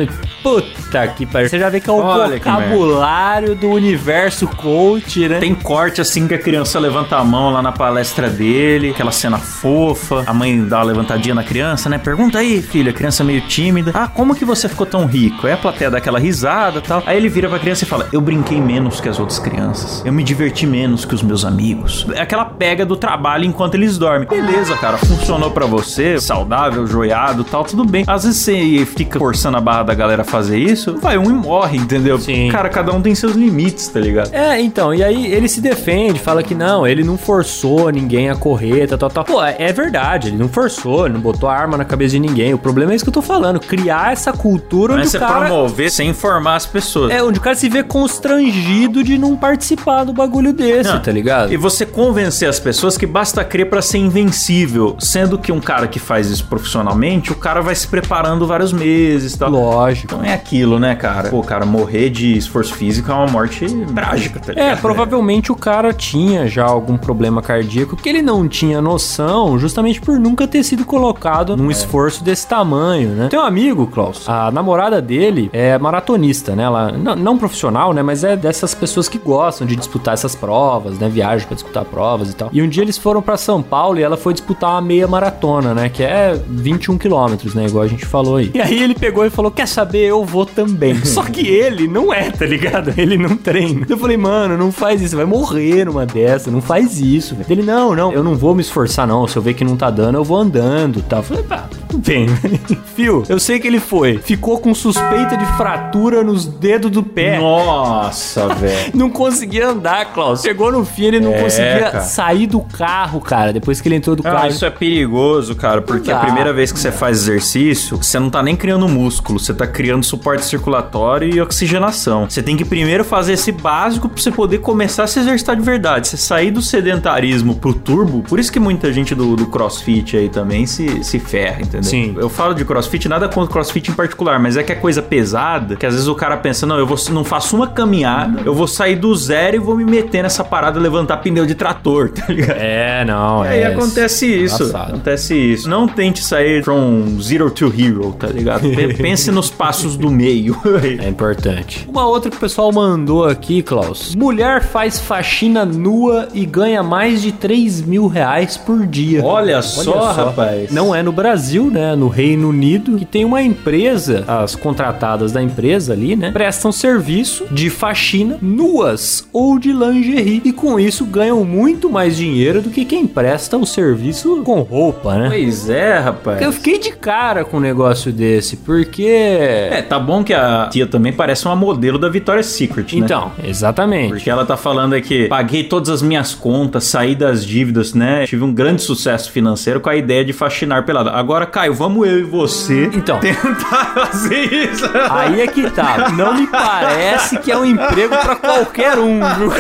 Puta 0.43 1.07
que 1.09 1.25
pariu. 1.25 1.49
Você 1.49 1.59
já 1.59 1.69
vê 1.69 1.81
que 1.81 1.89
é 1.89 1.93
o 1.93 1.97
Olha 1.97 2.37
vocabulário 2.37 3.55
do 3.55 3.71
universo 3.71 4.47
coach, 4.49 5.29
né? 5.29 5.39
Tem 5.39 5.55
corte 5.55 6.01
assim 6.01 6.27
que 6.27 6.35
a 6.35 6.39
criança 6.39 6.79
levanta 6.81 7.17
a 7.17 7.25
mão 7.25 7.51
lá 7.51 7.63
na 7.63 7.71
palestra 7.73 8.29
dele, 8.29 8.91
aquela 8.91 9.13
cena 9.13 9.39
fofa. 9.39 10.25
A 10.27 10.35
mãe 10.35 10.65
dá 10.65 10.79
uma 10.79 10.85
levantadinha 10.85 11.35
na 11.35 11.45
criança, 11.45 11.89
né? 11.89 11.99
Pergunta 11.99 12.39
aí, 12.39 12.61
filha, 12.61 12.91
a 12.91 12.95
criança 12.95 13.23
meio 13.23 13.41
tímida. 13.43 13.93
Ah, 13.95 14.09
como 14.09 14.35
que 14.35 14.45
você 14.45 14.69
ficou 14.69 14.87
tão 14.87 15.07
rico? 15.07 15.47
Aí 15.47 15.53
a 15.53 15.57
plateia 15.57 15.91
dá 15.91 15.99
aquela 15.99 16.19
risada 16.19 16.79
e 16.79 16.83
tal. 16.83 17.03
Aí 17.07 17.17
ele 17.17 17.29
vira 17.29 17.49
pra 17.49 17.59
criança 17.59 17.85
e 17.85 17.87
fala: 17.87 18.09
Eu 18.13 18.21
brinquei 18.21 18.61
menos 18.61 19.01
que 19.01 19.09
as 19.09 19.19
outras 19.19 19.39
crianças. 19.39 20.05
Eu 20.05 20.13
me 20.13 20.25
diverti 20.25 20.67
menos 20.67 21.05
que 21.05 21.15
os 21.15 21.23
meus 21.23 21.45
amigos. 21.45 22.07
É 22.15 22.21
aquela 22.21 22.45
pega 22.45 22.85
do 22.85 22.97
trabalho 22.97 23.45
enquanto 23.45 23.75
eles 23.75 23.97
dormem. 23.97 24.29
Beleza, 24.29 24.77
cara, 24.77 24.99
funcionou 24.99 25.51
pra 25.51 25.67
você, 25.67 26.02
saudável, 26.21 26.87
joiado 26.87 27.45
tal, 27.45 27.65
tudo 27.65 27.85
bem. 27.85 28.05
Às 28.07 28.25
vezes 28.25 28.41
você 28.41 28.87
fica 28.87 29.19
forçando 29.19 29.57
a 29.57 29.61
barra 29.61 29.85
da 29.85 29.95
galera 29.95 30.23
a 30.23 30.25
fazer 30.25 30.59
isso, 30.59 30.99
vai 30.99 31.17
um 31.19 31.31
e 31.31 31.33
morre, 31.33 31.79
entendeu? 31.79 32.19
Sim. 32.19 32.49
Cara, 32.51 32.69
cada 32.69 32.93
um 32.93 33.01
tem 33.01 33.15
seus 33.15 33.35
limites, 33.35 33.89
tá 33.89 34.01
ligado? 34.01 34.35
É, 34.35 34.61
então, 34.61 34.95
e 34.95 35.03
aí 35.03 35.33
ele 35.33 35.49
se 35.49 35.61
defende, 35.61 36.19
fala 36.19 36.43
que 36.43 36.55
não, 36.55 36.87
ele 36.87 37.03
não 37.03 37.17
forçou 37.17 37.91
ninguém 37.91 38.29
a 38.31 38.35
correr, 38.35 38.87
tal, 38.87 38.99
tal, 38.99 39.11
tal. 39.11 39.25
Pô, 39.25 39.43
é 39.43 39.57
é 39.59 39.73
verdade, 39.73 40.29
ele 40.29 40.37
não 40.37 40.49
forçou, 40.49 41.07
ele 41.07 41.15
não 41.15 41.21
botou 41.21 41.49
a 41.49 41.55
arma 41.55 41.77
na 41.77 41.85
cabeça 41.85 42.13
de 42.13 42.19
ninguém. 42.19 42.53
O 42.53 42.59
problema 42.59 42.93
é 42.93 42.97
isso 42.97 43.05
que 43.05 43.09
eu 43.09 43.15
tô 43.15 43.23
falando, 43.23 43.61
criar 43.61 44.13
essa 44.13 44.33
cultura 44.33 44.95
é 44.95 44.97
onde 44.97 45.09
você 45.09 45.17
o 45.17 45.21
cara... 45.21 45.47
promover 45.47 45.91
sem 45.91 46.09
informar 46.09 46.57
as 46.57 46.67
pessoas. 46.67 47.13
É, 47.13 47.23
onde 47.23 47.39
o 47.39 47.43
cara 47.43 47.55
se 47.55 47.69
vê 47.69 47.83
constrangido 47.83 49.05
de 49.05 49.17
não 49.17 49.37
participar 49.37 50.05
do 50.05 50.13
bagulho 50.13 50.53
desse, 50.53 50.91
Não. 50.91 51.01
tá 51.01 51.13
ligado? 51.13 51.53
E 51.53 51.57
você 51.57 51.87
convencer 51.87 52.49
as 52.49 52.59
pessoas 52.59 52.99
que 52.99 53.07
basta 53.07 53.45
crer 53.45 53.71
pra 53.71 53.81
ser 53.81 53.99
invencível, 53.99 54.97
sendo 54.99 55.39
que 55.39 55.53
um 55.53 55.61
cara 55.61 55.87
que 55.93 56.01
faz 56.01 56.29
isso 56.31 56.45
profissionalmente, 56.47 57.31
o 57.31 57.35
cara 57.37 57.61
vai 57.61 57.75
se 57.75 57.87
preparando 57.87 58.47
vários 58.47 58.73
meses, 58.73 59.35
e 59.35 59.39
tal. 59.39 59.51
Lógico. 59.51 60.15
Então 60.15 60.25
é 60.25 60.33
aquilo, 60.33 60.79
né, 60.79 60.95
cara? 60.95 61.29
Pô, 61.29 61.43
cara, 61.43 61.65
morrer 61.67 62.11
de 62.11 62.37
esforço 62.37 62.75
físico 62.75 63.11
é 63.11 63.15
uma 63.15 63.27
morte 63.27 63.67
trágica, 63.95 64.41
tá 64.41 64.53
ligado? 64.53 64.67
É, 64.69 64.77
provavelmente 64.77 65.53
o 65.53 65.57
cara 65.57 65.93
tinha 65.93 66.47
já 66.49 66.65
algum 66.65 66.97
problema 66.97 67.43
cardíaco 67.43 67.95
que 67.97 68.09
ele 68.09 68.23
não 68.23 68.49
tinha 68.49 68.81
noção, 68.81 69.59
justamente 69.59 70.01
por 70.01 70.19
nunca 70.19 70.49
ter 70.49 70.63
sido 70.65 70.85
colocado 70.85 71.53
É. 71.53 71.57
num 71.57 71.71
esforço 71.71 72.25
desse 72.25 72.47
tamanho, 72.47 73.11
né? 73.11 73.29
Tem 73.29 73.39
um 73.39 73.43
amigo, 73.43 73.87
Klaus, 73.87 74.29
a 74.29 74.51
namorada 74.51 75.01
dele 75.03 75.51
é 75.53 75.79
maratonista, 75.79 76.57
né? 76.57 76.63
Ela 76.65 76.93
não, 76.93 77.15
não 77.17 77.39
profissional, 77.39 77.93
né? 77.93 78.03
Mas 78.03 78.25
é 78.25 78.37
dessas 78.37 78.75
pessoas 78.75 79.09
que 79.09 79.19
gostam 79.19 79.67
de 79.67 79.77
disputar 79.77 80.15
essas 80.15 80.35
provas, 80.35 80.99
né? 80.99 81.09
Viagem 81.09 81.47
pra 81.47 81.55
disputar 81.55 81.85
provas 81.85 82.31
e 82.31 82.35
tal. 82.37 82.49
E 82.53 82.63
um 82.63 82.69
dia 82.69 82.83
eles 82.83 82.97
foram 82.97 83.21
pra 83.21 83.37
São 83.37 83.63
Paulo 83.63 83.99
e 83.99 84.03
ela 84.03 84.17
foi 84.17 84.33
disputar 84.33 84.71
uma 84.71 84.81
meia 84.81 85.07
maratona, 85.07 85.75
né? 85.75 85.82
Que 85.89 86.03
é 86.03 86.39
21 86.49 86.99
quilômetros, 86.99 87.55
né? 87.55 87.67
Igual 87.67 87.85
a 87.85 87.89
gente 87.89 88.05
falou 88.05 88.37
aí. 88.37 88.51
E 88.55 88.61
aí 88.61 88.83
ele 88.83 88.95
pegou 88.95 89.25
e 89.25 89.31
falou: 89.31 89.51
Quer 89.51 89.67
saber? 89.69 90.07
Eu 90.07 90.25
vou 90.25 90.45
também. 90.47 90.97
Só 91.05 91.23
que 91.23 91.47
ele 91.47 91.87
não 91.89 92.13
é, 92.13 92.31
tá 92.31 92.45
ligado? 92.47 92.93
Ele 92.97 93.17
não 93.17 93.37
treina. 93.37 93.87
Eu 93.89 93.97
falei, 93.99 94.17
mano, 94.17 94.57
não 94.57 94.71
faz 94.73 95.01
isso, 95.03 95.17
vai 95.17 95.25
morrer 95.25 95.85
numa 95.87 96.05
dessa, 96.07 96.51
não 96.51 96.61
faz 96.61 96.99
isso, 97.01 97.35
velho. 97.35 97.47
Ele, 97.51 97.63
não, 97.63 97.95
não, 97.95 98.13
eu 98.13 98.23
não 98.23 98.35
vou 98.35 98.55
me 98.55 98.61
esforçar, 98.61 99.07
não. 99.07 99.27
Se 99.27 99.37
eu 99.37 99.43
ver 99.43 99.55
que 99.55 99.65
não 99.65 99.77
tá 99.77 99.91
dando, 99.91 100.17
eu 100.19 100.25
vou 100.25 100.37
andando 100.39 101.03
tal. 101.03 101.21
Eu 101.21 101.25
falei, 101.25 101.43
pá, 101.45 101.65
tudo 101.89 101.99
bem. 101.99 102.27
Fio, 102.95 103.23
eu 103.29 103.39
sei 103.39 103.59
que 103.59 103.67
ele 103.67 103.81
foi. 103.81 104.19
Ficou 104.19 104.59
com 104.59 104.75
suspeita 104.75 105.37
de 105.37 105.45
fratura 105.57 106.23
nos 106.23 106.47
dedos 106.47 106.91
do 106.91 107.03
pé. 107.03 107.39
Nossa, 107.39 108.49
velho. 108.55 108.93
Não 108.95 109.11
conseguia 109.11 109.69
andar, 109.69 110.13
Klaus. 110.13 110.43
Chegou 110.43 110.71
no 110.73 110.85
fim, 110.85 111.05
ele 111.07 111.21
não 111.21 111.33
É, 111.33 111.43
conseguia 111.43 111.81
cara. 111.91 112.01
sair 112.03 112.47
do 112.47 112.61
carro, 112.61 113.21
cara. 113.21 113.53
Depois 113.53 113.81
que 113.81 113.89
ele 113.89 113.97
entrou 113.97 114.15
do 114.17 114.27
Ah, 114.27 114.33
carro. 114.33 114.49
isso 114.49 114.65
é 114.65 114.71
perigoso, 114.71 115.55
cara, 115.63 115.81
porque 115.81 116.11
Não 116.11 116.17
a 116.19 116.21
dá. 116.21 116.27
primeira 116.27 116.53
vez 116.53 116.73
que 116.73 116.79
você 116.81 116.91
faz 116.91 117.19
exercício, 117.19 117.97
você 117.97 118.19
não 118.19 118.29
tá 118.29 118.43
nem 118.43 118.57
criando 118.57 118.89
músculo, 118.89 119.39
você 119.39 119.55
tá 119.55 119.65
criando 119.65 120.05
suporte 120.05 120.45
circulatório 120.45 121.33
e 121.33 121.41
oxigenação. 121.41 122.29
Você 122.29 122.43
tem 122.43 122.57
que 122.57 122.65
primeiro 122.65 123.05
fazer 123.05 123.35
esse 123.35 123.53
básico 123.53 124.09
pra 124.09 124.21
você 124.21 124.33
poder 124.33 124.59
começar 124.59 125.05
a 125.05 125.07
se 125.07 125.21
exercitar 125.21 125.55
de 125.55 125.63
verdade. 125.63 126.09
Você 126.09 126.17
sair 126.17 126.51
do 126.51 126.61
sedentarismo 126.61 127.55
pro 127.55 127.73
turbo, 127.73 128.23
por 128.23 128.41
isso 128.41 128.51
que 128.51 128.59
muita 128.59 128.93
gente 128.93 129.15
do, 129.15 129.37
do 129.37 129.47
crossfit 129.47 130.17
aí 130.17 130.29
também 130.29 130.67
se, 130.67 131.05
se 131.05 131.21
ferra, 131.21 131.61
entendeu? 131.61 131.85
Sim. 131.85 132.17
Eu 132.19 132.29
falo 132.29 132.55
de 132.55 132.65
crossfit, 132.65 133.09
nada 133.09 133.29
contra 133.29 133.53
crossfit 133.53 133.89
em 133.89 133.95
particular, 133.95 134.41
mas 134.41 134.57
é 134.57 134.65
que 134.65 134.73
é 134.73 134.75
coisa 134.75 135.01
pesada, 135.01 135.77
que 135.77 135.87
às 135.87 135.95
vezes 135.95 136.09
o 136.09 136.15
cara 136.17 136.37
pensa, 136.39 136.67
não, 136.67 136.77
eu 136.77 136.87
vou, 136.89 136.99
não 137.13 137.23
faço 137.23 137.55
uma 137.55 137.69
caminhada, 137.69 138.41
eu 138.45 138.53
vou 138.53 138.67
sair 138.67 138.97
do 138.97 139.15
zero 139.15 139.55
e 139.55 139.59
vou 139.61 139.77
me 139.77 139.85
meter 139.85 140.25
nessa 140.25 140.43
parada, 140.43 140.81
levantar 140.81 141.19
pneu 141.19 141.47
de 141.47 141.55
trator, 141.55 142.09
tá 142.11 142.25
ligado? 142.33 142.57
É, 142.59 143.05
não. 143.05 143.45
E 143.45 143.49
aí 143.49 143.61
é 143.61 143.67
acontece 143.67 144.27
isso. 144.27 144.77
Acontece 144.77 145.37
isso. 145.37 145.52
Não 145.67 145.87
tente 145.89 146.23
sair 146.23 146.63
from 146.65 147.19
zero 147.21 147.51
to 147.51 147.67
hero, 147.77 148.13
tá 148.19 148.27
ligado? 148.29 148.69
Pe- 148.71 148.95
Pense 149.03 149.31
nos 149.31 149.51
passos 149.51 149.97
do 149.97 150.11
meio. 150.11 150.57
É 151.03 151.09
importante. 151.09 151.87
Uma 151.89 152.07
outra 152.07 152.31
que 152.31 152.37
o 152.37 152.41
pessoal 152.41 152.73
mandou 152.73 153.25
aqui, 153.25 153.63
Klaus. 153.63 154.15
Mulher 154.15 154.63
faz 154.63 155.01
faxina 155.01 155.65
nua 155.65 156.29
e 156.35 156.45
ganha 156.47 156.83
mais 156.83 157.23
de 157.23 157.33
3 157.33 157.83
mil 157.83 158.07
reais 158.07 158.57
por 158.57 158.87
dia. 158.87 159.25
Olha 159.25 159.61
só, 159.63 160.13
rapaz. 160.13 160.71
Não 160.71 160.95
é 160.95 161.03
no 161.03 161.13
Brasil, 161.13 161.71
né, 161.71 161.95
no 161.97 162.09
Reino 162.09 162.49
Unido, 162.49 162.97
que 162.99 163.05
tem 163.05 163.25
uma 163.25 163.43
empresa, 163.43 164.25
as 164.27 164.55
contratadas 164.55 165.33
da 165.33 165.43
empresa 165.43 165.93
ali, 165.93 166.15
né, 166.17 166.31
prestam 166.31 166.71
serviço 166.73 167.45
de 167.51 167.71
faxina 167.71 168.39
nuas 168.41 169.27
ou 169.33 169.59
de 169.59 169.73
lingerie 169.73 170.41
e 170.45 170.53
com 170.53 170.79
isso 170.79 171.05
ganham 171.05 171.45
muito 171.45 171.91
mais 171.91 172.17
dinheiro 172.17 172.61
do 172.63 172.71
que 172.71 172.85
quem 172.85 173.07
presta 173.07 173.57
o 173.57 173.67
serviço 173.67 174.43
com 174.45 174.61
roupa, 174.61 175.15
né? 175.17 175.29
Pois 175.29 175.42
é, 175.69 175.99
rapaz. 175.99 176.41
Eu 176.43 176.53
fiquei 176.53 176.79
de 176.79 176.93
cara 176.93 177.45
com 177.45 177.57
um 177.57 177.61
negócio 177.61 178.13
desse, 178.13 178.57
porque 178.57 179.05
É, 179.07 179.83
tá 179.83 179.99
bom 179.99 180.23
que 180.25 180.33
a 180.35 180.69
tia 180.71 180.87
também 180.87 181.13
parece 181.13 181.47
uma 181.47 181.57
modelo 181.57 181.99
da 181.99 182.09
Victoria's 182.09 182.47
Secret, 182.47 182.93
né? 182.97 183.05
então, 183.05 183.33
exatamente. 183.43 184.09
Porque 184.11 184.31
ela 184.31 184.45
tá 184.45 184.57
falando 184.57 184.95
aqui, 184.95 185.29
paguei 185.29 185.65
todas 185.65 185.89
as 185.89 186.03
minhas 186.03 186.35
contas, 186.35 186.85
saí 186.85 187.15
das 187.15 187.45
dívidas, 187.45 187.95
né? 187.95 188.27
Tive 188.27 188.45
um 188.45 188.53
grande 188.53 188.83
sucesso 188.83 189.31
financeiro 189.31 189.81
com 189.81 189.89
a 189.91 189.97
ideia 189.97 190.25
de 190.25 190.33
faxinar 190.33 190.85
pelada. 190.85 191.11
Agora, 191.11 191.47
Caio, 191.47 191.75
vamos 191.75 192.07
eu 192.07 192.19
e 192.21 192.23
você 192.23 192.91
Então. 192.93 193.19
tentar 193.19 193.93
fazer 193.95 194.45
isso. 194.53 194.89
Aí 195.11 195.41
é 195.41 195.47
que 195.47 195.71
tá. 195.71 196.11
Não 196.11 196.35
me 196.35 196.47
parece 196.47 197.39
que 197.39 197.51
é 197.51 197.57
um 197.57 197.65
emprego 197.65 198.17
pra 198.17 198.37
qualquer 198.37 198.99
um, 198.99 199.21
viu? 199.39 199.53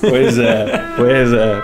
Pois 0.00 0.38
é, 0.38 0.84
pois 0.96 1.32
é. 1.32 1.62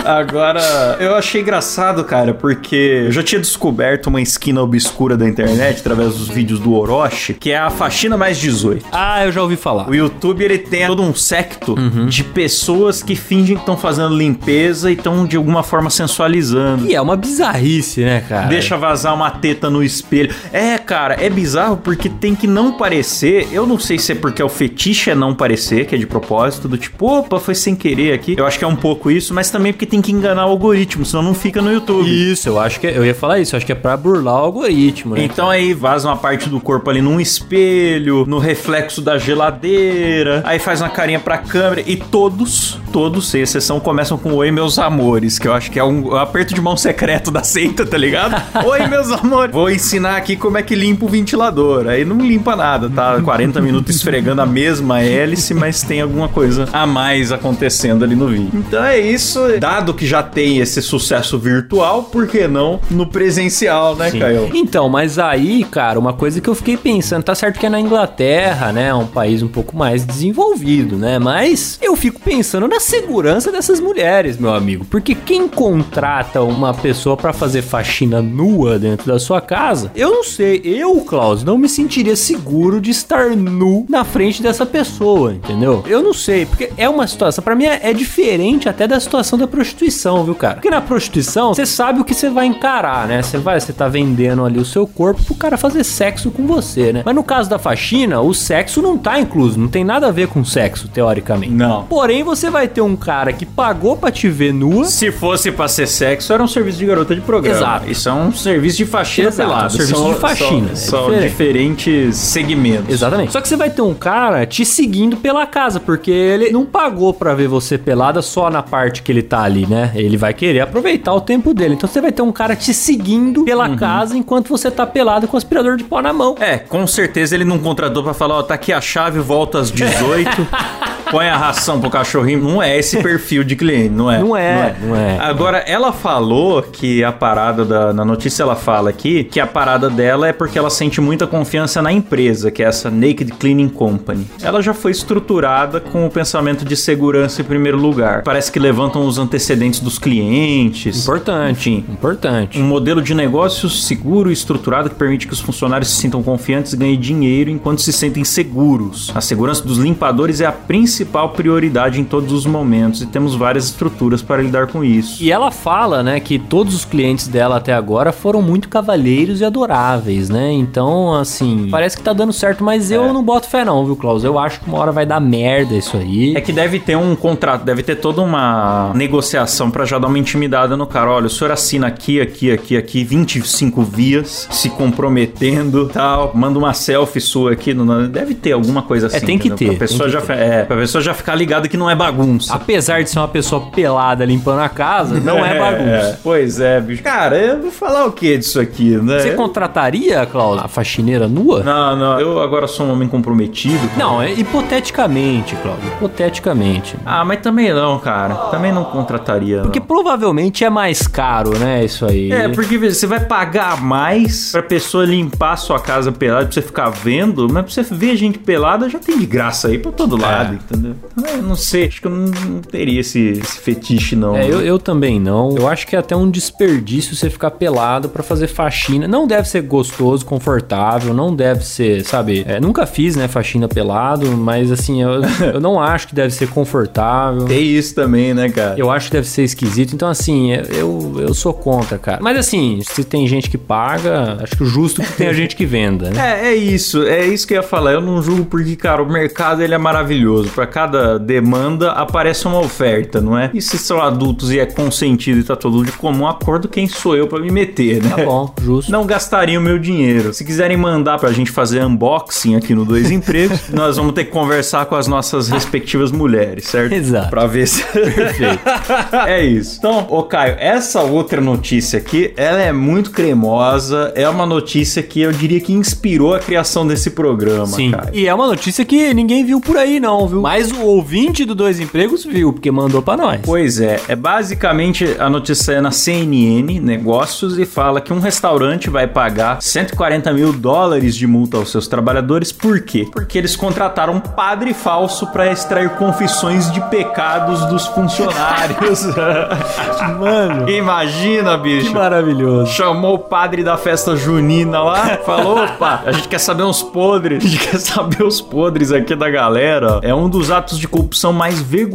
Agora, 0.04 0.96
eu 1.00 1.14
achei 1.14 1.40
engraçado, 1.40 1.59
cara, 2.04 2.34
porque 2.34 3.04
eu 3.06 3.12
já 3.12 3.22
tinha 3.22 3.40
descoberto 3.40 4.06
uma 4.08 4.20
esquina 4.20 4.62
obscura 4.62 5.16
da 5.16 5.28
internet 5.28 5.80
através 5.80 6.14
dos 6.14 6.28
vídeos 6.28 6.60
do 6.60 6.74
Orochi, 6.74 7.34
que 7.34 7.50
é 7.50 7.58
a 7.58 7.70
faxina 7.70 8.16
mais 8.16 8.38
18. 8.38 8.86
Ah, 8.92 9.24
eu 9.24 9.32
já 9.32 9.42
ouvi 9.42 9.56
falar. 9.56 9.88
O 9.88 9.94
YouTube 9.94 10.44
ele 10.44 10.58
tem 10.58 10.86
todo 10.86 11.02
um 11.02 11.14
secto 11.14 11.74
de 12.08 12.24
pessoas 12.24 13.02
que 13.02 13.16
fingem 13.16 13.56
que 13.56 13.62
estão 13.62 13.76
fazendo 13.76 14.14
limpeza 14.14 14.90
e 14.90 14.94
estão 14.94 15.26
de 15.26 15.36
alguma 15.36 15.62
forma 15.62 15.90
sensualizando. 15.90 16.86
E 16.86 16.94
é 16.94 17.00
uma 17.00 17.16
bizarrice, 17.16 18.02
né, 18.02 18.24
cara? 18.28 18.46
Deixa 18.46 18.76
vazar 18.76 19.14
uma 19.14 19.30
teta 19.30 19.68
no 19.70 19.82
espelho. 19.82 20.34
É, 20.52 20.78
cara, 20.78 21.14
é 21.20 21.28
bizarro 21.28 21.76
porque 21.76 22.08
tem 22.08 22.34
que 22.34 22.46
não 22.46 22.72
parecer. 22.72 23.48
Eu 23.52 23.66
não 23.66 23.78
sei 23.78 23.98
se 23.98 24.12
é 24.12 24.14
porque 24.14 24.42
é 24.42 24.44
o 24.44 24.48
fetiche 24.48 25.10
é 25.10 25.14
não 25.14 25.34
parecer, 25.34 25.86
que 25.86 25.94
é 25.94 25.98
de 25.98 26.06
propósito, 26.06 26.68
do 26.68 26.76
tipo, 26.76 27.06
opa, 27.06 27.40
foi 27.40 27.54
sem 27.54 27.74
querer 27.74 28.12
aqui. 28.12 28.34
Eu 28.36 28.46
acho 28.46 28.58
que 28.58 28.64
é 28.64 28.68
um 28.68 28.76
pouco 28.76 29.10
isso, 29.10 29.32
mas 29.34 29.50
também 29.50 29.72
porque 29.72 29.86
tem 29.86 30.02
que 30.02 30.12
enganar 30.12 30.46
o 30.46 30.50
algoritmo, 30.50 31.04
senão 31.04 31.22
não 31.22 31.34
fica 31.34 31.49
no 31.58 31.72
YouTube. 31.72 32.06
Isso, 32.08 32.48
eu 32.48 32.60
acho 32.60 32.78
que 32.78 32.86
é- 32.86 32.96
eu 32.96 33.04
ia 33.04 33.14
falar 33.14 33.38
isso, 33.40 33.54
eu 33.54 33.56
acho 33.56 33.64
que 33.66 33.72
é 33.72 33.74
pra 33.74 33.96
burlar 33.96 34.34
o 34.34 34.44
algoritmo, 34.44 35.14
né? 35.14 35.22
Então 35.24 35.48
aí 35.48 35.72
vaza 35.72 36.08
uma 36.08 36.16
parte 36.16 36.48
do 36.48 36.60
corpo 36.60 36.90
ali 36.90 37.00
num 37.00 37.18
espelho, 37.20 38.24
no 38.26 38.38
reflexo 38.38 39.00
da 39.00 39.16
geladeira, 39.18 40.42
aí 40.44 40.58
faz 40.58 40.80
uma 40.80 40.88
carinha 40.90 41.18
pra 41.18 41.38
câmera 41.38 41.82
e 41.86 41.96
todos, 41.96 42.78
todos, 42.90 43.28
sem 43.28 43.42
exceção, 43.42 43.80
começam 43.80 44.18
com 44.18 44.34
Oi, 44.34 44.50
meus 44.50 44.78
amores, 44.78 45.38
que 45.38 45.46
eu 45.46 45.52
acho 45.52 45.70
que 45.70 45.78
é 45.78 45.84
um 45.84 46.16
aperto 46.16 46.54
de 46.54 46.60
mão 46.60 46.76
secreto 46.76 47.30
da 47.30 47.42
seita, 47.42 47.86
tá 47.86 47.96
ligado? 47.96 48.40
Oi, 48.66 48.86
meus 48.86 49.10
amores. 49.10 49.54
Vou 49.54 49.70
ensinar 49.70 50.16
aqui 50.16 50.36
como 50.36 50.58
é 50.58 50.62
que 50.62 50.74
limpa 50.74 51.04
o 51.04 51.08
ventilador. 51.08 51.86
Aí 51.86 52.04
não 52.04 52.18
limpa 52.18 52.56
nada, 52.56 52.90
tá? 52.90 53.20
40 53.20 53.60
minutos 53.60 53.96
esfregando 53.96 54.42
a 54.42 54.46
mesma 54.46 55.02
hélice, 55.02 55.54
mas 55.54 55.82
tem 55.82 56.00
alguma 56.00 56.28
coisa 56.28 56.68
a 56.72 56.86
mais 56.86 57.32
acontecendo 57.32 58.04
ali 58.04 58.16
no 58.16 58.28
vídeo. 58.28 58.50
Então 58.52 58.82
é 58.84 58.98
isso, 58.98 59.40
dado 59.58 59.94
que 59.94 60.06
já 60.06 60.22
tem 60.22 60.58
esse 60.58 60.82
sucesso 60.82 61.38
virtual, 61.38 62.04
por 62.04 62.26
que 62.26 62.48
não 62.48 62.80
no 62.90 63.06
presencial, 63.06 63.94
né, 63.94 64.10
Caio? 64.10 64.50
Então, 64.54 64.88
mas 64.88 65.18
aí, 65.18 65.64
cara, 65.64 65.98
uma 65.98 66.12
coisa 66.12 66.40
que 66.40 66.48
eu 66.48 66.54
fiquei 66.54 66.76
pensando, 66.76 67.22
tá 67.22 67.34
certo 67.34 67.58
que 67.58 67.66
é 67.66 67.68
na 67.68 67.80
Inglaterra, 67.80 68.72
né? 68.72 68.88
É 68.88 68.94
um 68.94 69.06
país 69.06 69.42
um 69.42 69.48
pouco 69.48 69.76
mais 69.76 70.04
desenvolvido, 70.04 70.96
né? 70.96 71.18
Mas 71.18 71.78
eu 71.80 71.94
fico 71.94 72.20
pensando 72.20 72.66
na 72.66 72.79
segurança 72.80 73.52
dessas 73.52 73.78
mulheres, 73.78 74.38
meu 74.38 74.52
amigo. 74.52 74.84
Porque 74.84 75.14
quem 75.14 75.46
contrata 75.46 76.42
uma 76.42 76.74
pessoa 76.74 77.16
pra 77.16 77.32
fazer 77.32 77.62
faxina 77.62 78.20
nua 78.22 78.78
dentro 78.78 79.06
da 79.06 79.18
sua 79.18 79.40
casa, 79.40 79.90
eu 79.94 80.10
não 80.10 80.24
sei, 80.24 80.60
eu, 80.64 80.96
Klaus, 81.02 81.44
não 81.44 81.58
me 81.58 81.68
sentiria 81.68 82.16
seguro 82.16 82.80
de 82.80 82.90
estar 82.90 83.36
nu 83.36 83.86
na 83.88 84.04
frente 84.04 84.42
dessa 84.42 84.64
pessoa, 84.64 85.34
entendeu? 85.34 85.84
Eu 85.86 86.02
não 86.02 86.14
sei, 86.14 86.46
porque 86.46 86.70
é 86.76 86.88
uma 86.88 87.06
situação, 87.06 87.44
pra 87.44 87.54
mim 87.54 87.66
é, 87.66 87.80
é 87.90 87.92
diferente 87.92 88.68
até 88.68 88.86
da 88.86 88.98
situação 88.98 89.38
da 89.38 89.46
prostituição, 89.46 90.24
viu, 90.24 90.34
cara? 90.34 90.54
Porque 90.54 90.70
na 90.70 90.80
prostituição, 90.80 91.54
você 91.54 91.66
sabe 91.66 92.00
o 92.00 92.04
que 92.04 92.14
você 92.14 92.30
vai 92.30 92.46
encarar, 92.46 93.06
né? 93.06 93.22
Você 93.22 93.38
vai, 93.38 93.60
você 93.60 93.72
tá 93.72 93.88
vendendo 93.88 94.44
ali 94.44 94.58
o 94.58 94.64
seu 94.64 94.86
corpo 94.86 95.22
pro 95.22 95.34
cara 95.34 95.56
fazer 95.56 95.84
sexo 95.84 96.30
com 96.30 96.46
você, 96.46 96.92
né? 96.92 97.02
Mas 97.04 97.14
no 97.14 97.22
caso 97.22 97.50
da 97.50 97.58
faxina, 97.58 98.20
o 98.20 98.32
sexo 98.32 98.80
não 98.80 98.96
tá 98.96 99.20
incluso, 99.20 99.58
não 99.58 99.68
tem 99.68 99.84
nada 99.84 100.08
a 100.08 100.10
ver 100.10 100.28
com 100.28 100.44
sexo, 100.44 100.88
teoricamente. 100.88 101.52
Não. 101.52 101.84
Porém, 101.84 102.22
você 102.22 102.48
vai 102.50 102.68
ter 102.70 102.80
um 102.80 102.96
cara 102.96 103.32
que 103.32 103.44
pagou 103.44 103.96
pra 103.96 104.10
te 104.10 104.28
ver 104.28 104.52
nua. 104.54 104.84
Se 104.86 105.10
fosse 105.12 105.50
pra 105.52 105.68
ser 105.68 105.86
sexo, 105.86 106.32
era 106.32 106.42
um 106.42 106.48
serviço 106.48 106.78
de 106.78 106.86
garota 106.86 107.14
de 107.14 107.20
programa. 107.20 107.56
Exato. 107.56 107.90
Isso 107.90 108.08
é 108.08 108.12
um 108.12 108.32
serviço 108.32 108.78
de 108.78 108.86
faxina 108.86 109.28
Exato, 109.28 109.48
pelada. 109.48 109.66
um 109.66 109.70
serviço 109.70 109.96
São- 110.00 110.12
de 110.12 110.18
faxina, 110.18 110.76
São, 110.76 110.98
é 111.12 111.20
diferente. 111.20 111.30
diferentes 111.30 112.16
segmentos. 112.16 112.88
Exatamente. 112.94 113.32
Só 113.32 113.40
que 113.40 113.48
você 113.48 113.56
vai 113.56 113.70
ter 113.70 113.82
um 113.82 113.94
cara 113.94 114.46
te 114.46 114.64
seguindo 114.64 115.16
pela 115.16 115.46
casa, 115.46 115.80
porque 115.80 116.10
ele 116.10 116.50
não 116.50 116.64
pagou 116.64 117.12
pra 117.12 117.34
ver 117.34 117.48
você 117.48 117.76
pelada 117.76 118.22
só 118.22 118.48
na 118.50 118.62
parte 118.62 119.02
que 119.02 119.10
ele 119.12 119.22
tá 119.22 119.42
ali, 119.42 119.66
né? 119.66 119.90
Ele 119.94 120.16
vai 120.16 120.32
querer 120.32 120.60
aproveitar 120.60 121.12
o 121.12 121.20
tempo 121.20 121.52
dele. 121.52 121.74
Então 121.74 121.88
você 121.88 122.00
vai 122.00 122.12
ter 122.12 122.22
um 122.22 122.32
cara 122.32 122.54
te 122.56 122.72
seguindo 122.72 123.44
pela 123.44 123.76
casa 123.76 124.16
enquanto 124.16 124.48
você 124.48 124.70
tá 124.70 124.86
pelado 124.86 125.26
com 125.26 125.36
o 125.36 125.38
aspirador 125.38 125.76
de 125.76 125.84
pó 125.84 126.00
na 126.00 126.12
mão. 126.12 126.36
É, 126.40 126.58
com 126.58 126.86
certeza 126.86 127.34
ele 127.34 127.44
não 127.44 127.58
contratou 127.58 128.02
pra 128.02 128.14
falar, 128.14 128.36
ó, 128.38 128.42
tá 128.42 128.54
aqui 128.54 128.72
a 128.72 128.80
chave, 128.80 129.18
volta 129.20 129.58
às 129.58 129.70
18, 129.70 130.46
põe 131.10 131.28
a 131.28 131.36
ração 131.36 131.80
pro 131.80 131.90
cachorrinho. 131.90 132.40
Não 132.42 132.59
é 132.62 132.78
esse 132.78 133.02
perfil 133.02 133.44
de 133.44 133.56
cliente, 133.56 133.90
não 133.90 134.10
é? 134.10 134.18
Não 134.18 134.36
é, 134.36 134.76
não 134.82 134.96
é. 134.96 135.18
Agora, 135.18 135.58
ela 135.58 135.92
falou 135.92 136.62
que 136.62 137.02
a 137.04 137.12
parada 137.12 137.64
da. 137.64 137.92
Na 137.92 138.04
notícia 138.04 138.42
ela 138.42 138.56
fala 138.56 138.90
aqui 138.90 139.24
que 139.24 139.40
a 139.40 139.46
parada 139.46 139.88
dela 139.90 140.28
é 140.28 140.32
porque 140.32 140.58
ela 140.58 140.70
sente 140.70 141.00
muita 141.00 141.26
confiança 141.26 141.82
na 141.82 141.92
empresa, 141.92 142.50
que 142.50 142.62
é 142.62 142.66
essa 142.66 142.90
Naked 142.90 143.32
Cleaning 143.38 143.68
Company. 143.68 144.26
Ela 144.42 144.62
já 144.62 144.72
foi 144.74 144.90
estruturada 144.90 145.80
com 145.80 146.06
o 146.06 146.10
pensamento 146.10 146.64
de 146.64 146.76
segurança 146.76 147.40
em 147.40 147.44
primeiro 147.44 147.78
lugar. 147.78 148.22
Parece 148.22 148.50
que 148.52 148.58
levantam 148.58 149.06
os 149.06 149.18
antecedentes 149.18 149.80
dos 149.80 149.98
clientes. 149.98 151.02
Importante, 151.02 151.70
Enfim, 151.70 151.84
importante. 151.88 152.58
um 152.58 152.64
modelo 152.64 153.02
de 153.02 153.14
negócio 153.14 153.68
seguro 153.68 154.30
e 154.30 154.32
estruturado 154.32 154.88
que 154.90 154.96
permite 154.96 155.26
que 155.26 155.32
os 155.32 155.40
funcionários 155.40 155.90
se 155.90 155.96
sintam 155.96 156.22
confiantes 156.22 156.72
e 156.72 156.76
ganhem 156.76 156.98
dinheiro 156.98 157.50
enquanto 157.50 157.80
se 157.80 157.92
sentem 157.92 158.24
seguros. 158.24 159.10
A 159.14 159.20
segurança 159.20 159.62
dos 159.64 159.78
limpadores 159.78 160.40
é 160.40 160.46
a 160.46 160.52
principal 160.52 161.30
prioridade 161.30 162.00
em 162.00 162.04
todos 162.04 162.32
os 162.32 162.46
momentos 162.50 163.02
e 163.02 163.06
temos 163.06 163.34
várias 163.34 163.64
estruturas 163.66 164.22
para 164.22 164.42
lidar 164.42 164.66
com 164.66 164.84
isso. 164.84 165.22
E 165.22 165.30
ela 165.30 165.50
fala, 165.50 166.02
né, 166.02 166.20
que 166.20 166.38
todos 166.38 166.74
os 166.74 166.84
clientes 166.84 167.28
dela 167.28 167.56
até 167.56 167.72
agora 167.72 168.12
foram 168.12 168.42
muito 168.42 168.68
cavalheiros 168.68 169.40
e 169.40 169.44
adoráveis, 169.44 170.28
né? 170.28 170.52
Então, 170.52 171.14
assim, 171.14 171.68
parece 171.70 171.96
que 171.96 172.02
tá 172.02 172.12
dando 172.12 172.32
certo, 172.32 172.62
mas 172.64 172.90
eu 172.90 173.12
não 173.12 173.22
boto 173.22 173.48
fé 173.48 173.64
não, 173.64 173.84
viu, 173.84 173.96
Klaus? 173.96 174.24
Eu 174.24 174.38
acho 174.38 174.60
que 174.60 174.68
uma 174.68 174.78
hora 174.78 174.92
vai 174.92 175.06
dar 175.06 175.20
merda 175.20 175.74
isso 175.74 175.96
aí. 175.96 176.34
É 176.36 176.40
que 176.40 176.52
deve 176.52 176.78
ter 176.78 176.96
um 176.96 177.14
contrato, 177.14 177.64
deve 177.64 177.82
ter 177.82 177.96
toda 177.96 178.20
uma 178.20 178.92
negociação 178.94 179.70
pra 179.70 179.84
já 179.84 179.98
dar 179.98 180.08
uma 180.08 180.18
intimidada 180.18 180.76
no 180.76 180.86
cara. 180.86 181.10
Olha, 181.10 181.26
o 181.26 181.30
senhor 181.30 181.52
assina 181.52 181.86
aqui, 181.86 182.20
aqui, 182.20 182.50
aqui, 182.50 182.76
aqui, 182.76 183.04
25 183.04 183.82
vias, 183.82 184.48
se 184.50 184.68
comprometendo, 184.70 185.88
tal, 185.88 186.32
manda 186.34 186.58
uma 186.58 186.72
selfie 186.72 187.20
sua 187.20 187.52
aqui. 187.52 187.74
Deve 188.10 188.34
ter 188.34 188.52
alguma 188.52 188.82
coisa 188.82 189.06
assim. 189.06 189.24
tem 189.26 189.38
que 189.38 189.48
entendeu? 189.48 189.74
ter, 189.74 189.78
Pra 189.78 189.86
pessoa, 189.86 190.08
já, 190.08 190.20
é, 190.34 190.64
pra 190.64 190.76
pessoa 190.76 191.02
já 191.02 191.14
ficar 191.14 191.34
ligada 191.34 191.68
que 191.68 191.76
não 191.76 191.88
é 191.88 191.94
bagunça. 191.94 192.39
Apesar 192.48 193.02
de 193.02 193.10
ser 193.10 193.18
uma 193.18 193.28
pessoa 193.28 193.62
pelada 193.66 194.24
limpando 194.24 194.60
a 194.60 194.68
casa, 194.68 195.18
não 195.20 195.44
é, 195.44 195.58
bagunça. 195.58 196.20
Pois 196.22 196.60
é, 196.60 196.80
bicho. 196.80 197.02
Cara, 197.02 197.36
eu 197.36 197.60
vou 197.60 197.70
falar 197.70 198.06
o 198.06 198.12
que 198.12 198.36
disso 198.38 198.60
aqui, 198.60 198.96
né? 198.96 199.20
Você 199.20 199.32
contrataria, 199.32 200.24
Klaus, 200.26 200.60
a 200.62 200.68
faxineira 200.68 201.26
nua? 201.26 201.62
Não, 201.62 201.96
não, 201.96 202.20
eu 202.20 202.40
agora 202.40 202.66
sou 202.66 202.86
um 202.86 202.92
homem 202.92 203.08
comprometido. 203.08 203.90
Não, 203.96 204.22
é 204.22 204.32
hipoteticamente, 204.32 205.56
Cláudio. 205.56 205.88
Hipoteticamente. 205.88 206.96
Ah, 207.04 207.24
mas 207.24 207.40
também 207.40 207.72
não, 207.72 207.98
cara. 207.98 208.34
Também 208.50 208.72
não 208.72 208.84
contrataria. 208.84 209.62
Porque 209.62 209.80
não. 209.80 209.86
provavelmente 209.86 210.64
é 210.64 210.70
mais 210.70 211.06
caro, 211.06 211.58
né? 211.58 211.84
Isso 211.84 212.06
aí. 212.06 212.30
É, 212.30 212.48
porque 212.48 212.78
você 212.78 213.06
vai 213.06 213.20
pagar 213.20 213.82
mais 213.82 214.52
pra 214.52 214.62
pessoa 214.62 215.04
limpar 215.04 215.52
a 215.52 215.56
sua 215.56 215.80
casa 215.80 216.12
pelada, 216.12 216.44
pra 216.44 216.52
você 216.52 216.62
ficar 216.62 216.90
vendo, 216.90 217.48
mas 217.50 217.64
pra 217.64 217.72
você 217.72 217.94
ver 217.94 218.16
gente 218.16 218.38
pelada 218.38 218.88
já 218.88 218.98
tem 218.98 219.18
de 219.18 219.26
graça 219.26 219.68
aí 219.68 219.78
pra 219.78 219.90
todo 219.90 220.16
lado, 220.16 220.54
entendeu? 220.54 220.94
Então, 221.16 221.34
Eu 221.34 221.42
não 221.42 221.56
sei, 221.56 221.86
acho 221.86 222.00
que 222.00 222.06
eu 222.06 222.10
não, 222.10 222.29
não 222.30 222.60
teria 222.60 223.00
esse, 223.00 223.40
esse 223.40 223.58
fetiche, 223.58 224.16
não. 224.16 224.36
É, 224.36 224.46
eu, 224.46 224.60
eu 224.60 224.78
também 224.78 225.20
não. 225.20 225.56
Eu 225.56 225.68
acho 225.68 225.86
que 225.86 225.96
é 225.96 225.98
até 225.98 226.16
um 226.16 226.30
desperdício 226.30 227.14
você 227.14 227.30
ficar 227.30 227.52
pelado 227.52 228.08
pra 228.08 228.22
fazer 228.22 228.46
faxina. 228.46 229.06
Não 229.06 229.26
deve 229.26 229.48
ser 229.48 229.62
gostoso, 229.62 230.24
confortável, 230.24 231.14
não 231.14 231.34
deve 231.34 231.64
ser, 231.64 232.04
sabe? 232.04 232.44
é, 232.46 232.60
nunca 232.60 232.86
fiz, 232.86 233.16
né, 233.16 233.28
faxina 233.28 233.68
pelado, 233.68 234.26
mas 234.36 234.72
assim, 234.72 235.02
eu, 235.02 235.22
eu 235.54 235.60
não 235.60 235.80
acho 235.80 236.08
que 236.08 236.14
deve 236.14 236.32
ser 236.32 236.48
confortável. 236.48 237.44
Tem 237.44 237.62
isso 237.62 237.94
também, 237.94 238.34
né, 238.34 238.48
cara? 238.48 238.74
Eu 238.78 238.90
acho 238.90 239.06
que 239.06 239.12
deve 239.12 239.26
ser 239.26 239.42
esquisito. 239.42 239.94
Então, 239.94 240.08
assim, 240.08 240.52
eu, 240.52 241.16
eu 241.18 241.34
sou 241.34 241.52
contra, 241.52 241.98
cara. 241.98 242.18
Mas, 242.20 242.36
assim, 242.38 242.80
se 242.82 243.04
tem 243.04 243.26
gente 243.26 243.48
que 243.48 243.58
paga, 243.58 244.38
acho 244.42 244.56
que 244.56 244.62
o 244.62 244.66
justo 244.66 245.02
que 245.02 245.12
tenha 245.12 245.32
gente 245.32 245.54
que 245.56 245.66
venda, 245.66 246.10
né? 246.10 246.20
É, 246.30 246.52
é 246.52 246.54
isso, 246.54 247.02
é 247.02 247.26
isso 247.26 247.46
que 247.46 247.54
eu 247.54 247.56
ia 247.56 247.62
falar. 247.62 247.92
Eu 247.92 248.00
não 248.00 248.22
julgo 248.22 248.44
porque, 248.44 248.76
cara, 248.76 249.02
o 249.02 249.10
mercado 249.10 249.62
ele 249.62 249.74
é 249.74 249.78
maravilhoso. 249.78 250.50
Pra 250.50 250.66
cada 250.66 251.18
demanda 251.18 251.92
parece 252.20 252.46
uma 252.46 252.58
oferta, 252.58 253.18
não 253.18 253.38
é? 253.38 253.50
E 253.54 253.62
se 253.62 253.78
são 253.78 253.98
adultos 253.98 254.52
e 254.52 254.58
é 254.58 254.66
consentido 254.66 255.40
e 255.40 255.42
tá 255.42 255.56
todo 255.56 255.82
de 255.82 255.92
comum 255.92 256.26
acordo, 256.26 256.68
quem 256.68 256.86
sou 256.86 257.16
eu 257.16 257.26
pra 257.26 257.40
me 257.40 257.50
meter, 257.50 258.02
né? 258.02 258.10
Tá 258.10 258.22
bom, 258.22 258.54
justo. 258.60 258.92
Não 258.92 259.06
gastaria 259.06 259.58
o 259.58 259.62
meu 259.62 259.78
dinheiro. 259.78 260.34
Se 260.34 260.44
quiserem 260.44 260.76
mandar 260.76 261.18
pra 261.18 261.32
gente 261.32 261.50
fazer 261.50 261.82
unboxing 261.82 262.56
aqui 262.56 262.74
no 262.74 262.84
Dois 262.84 263.10
Empregos, 263.10 263.62
nós 263.72 263.96
vamos 263.96 264.12
ter 264.12 264.24
que 264.24 264.32
conversar 264.32 264.84
com 264.84 264.96
as 264.96 265.06
nossas 265.06 265.48
respectivas 265.48 266.12
mulheres, 266.12 266.66
certo? 266.66 266.92
Exato. 266.92 267.30
Pra 267.30 267.46
ver 267.46 267.66
se. 267.66 267.82
Perfeito. 267.84 268.60
é 269.26 269.42
isso. 269.42 269.78
Então, 269.78 270.06
ô 270.10 270.22
Caio, 270.24 270.56
essa 270.58 271.00
outra 271.00 271.40
notícia 271.40 271.98
aqui, 271.98 272.34
ela 272.36 272.60
é 272.60 272.70
muito 272.70 273.12
cremosa. 273.12 274.12
É 274.14 274.28
uma 274.28 274.44
notícia 274.44 275.02
que 275.02 275.22
eu 275.22 275.32
diria 275.32 275.60
que 275.60 275.72
inspirou 275.72 276.34
a 276.34 276.38
criação 276.38 276.86
desse 276.86 277.12
programa, 277.12 277.66
Sim. 277.68 277.92
Caio. 277.92 278.10
E 278.12 278.28
é 278.28 278.34
uma 278.34 278.46
notícia 278.46 278.84
que 278.84 279.14
ninguém 279.14 279.42
viu 279.42 279.58
por 279.58 279.78
aí, 279.78 279.98
não, 279.98 280.28
viu? 280.28 280.42
Mas 280.42 280.70
o 280.70 280.82
ouvinte 280.82 281.46
do 281.46 281.54
Dois 281.54 281.80
Empregos 281.80 282.09
viu, 282.24 282.52
porque 282.52 282.70
mandou 282.70 283.02
pra 283.02 283.16
nós. 283.16 283.40
Pois 283.44 283.80
é, 283.80 284.00
é 284.08 284.16
basicamente 284.16 285.16
a 285.18 285.28
notícia 285.30 285.72
é 285.72 285.80
na 285.80 285.90
CNN 285.90 286.80
Negócios 286.80 287.58
e 287.58 287.64
fala 287.64 288.00
que 288.00 288.12
um 288.12 288.18
restaurante 288.20 288.88
vai 288.90 289.06
pagar 289.06 289.60
140 289.62 290.32
mil 290.32 290.52
dólares 290.52 291.14
de 291.14 291.26
multa 291.26 291.56
aos 291.56 291.70
seus 291.70 291.86
trabalhadores. 291.86 292.52
Por 292.52 292.80
quê? 292.82 293.06
Porque 293.12 293.38
eles 293.38 293.56
contrataram 293.56 294.14
um 294.14 294.20
padre 294.20 294.74
falso 294.74 295.26
para 295.28 295.50
extrair 295.50 295.90
confissões 295.90 296.70
de 296.72 296.80
pecados 296.88 297.64
dos 297.66 297.86
funcionários. 297.86 299.04
Mano, 300.18 300.68
Imagina, 300.68 301.56
que 301.58 301.62
bicho. 301.62 301.94
maravilhoso. 301.94 302.72
Chamou 302.72 303.14
o 303.14 303.18
padre 303.18 303.62
da 303.62 303.76
festa 303.76 304.16
junina 304.16 304.82
lá, 304.82 305.18
falou: 305.24 305.64
opa, 305.64 306.02
a 306.06 306.12
gente 306.12 306.28
quer 306.28 306.38
saber 306.40 306.62
uns 306.62 306.82
podres, 306.82 307.42
a 307.44 307.46
gente 307.48 307.68
quer 307.68 307.78
saber 307.78 308.22
os 308.22 308.40
podres 308.40 308.92
aqui 308.92 309.14
da 309.14 309.30
galera. 309.30 310.00
É 310.02 310.14
um 310.14 310.28
dos 310.28 310.50
atos 310.50 310.78
de 310.78 310.88
corrupção 310.88 311.32
mais 311.32 311.60
vergonhosos 311.60 311.89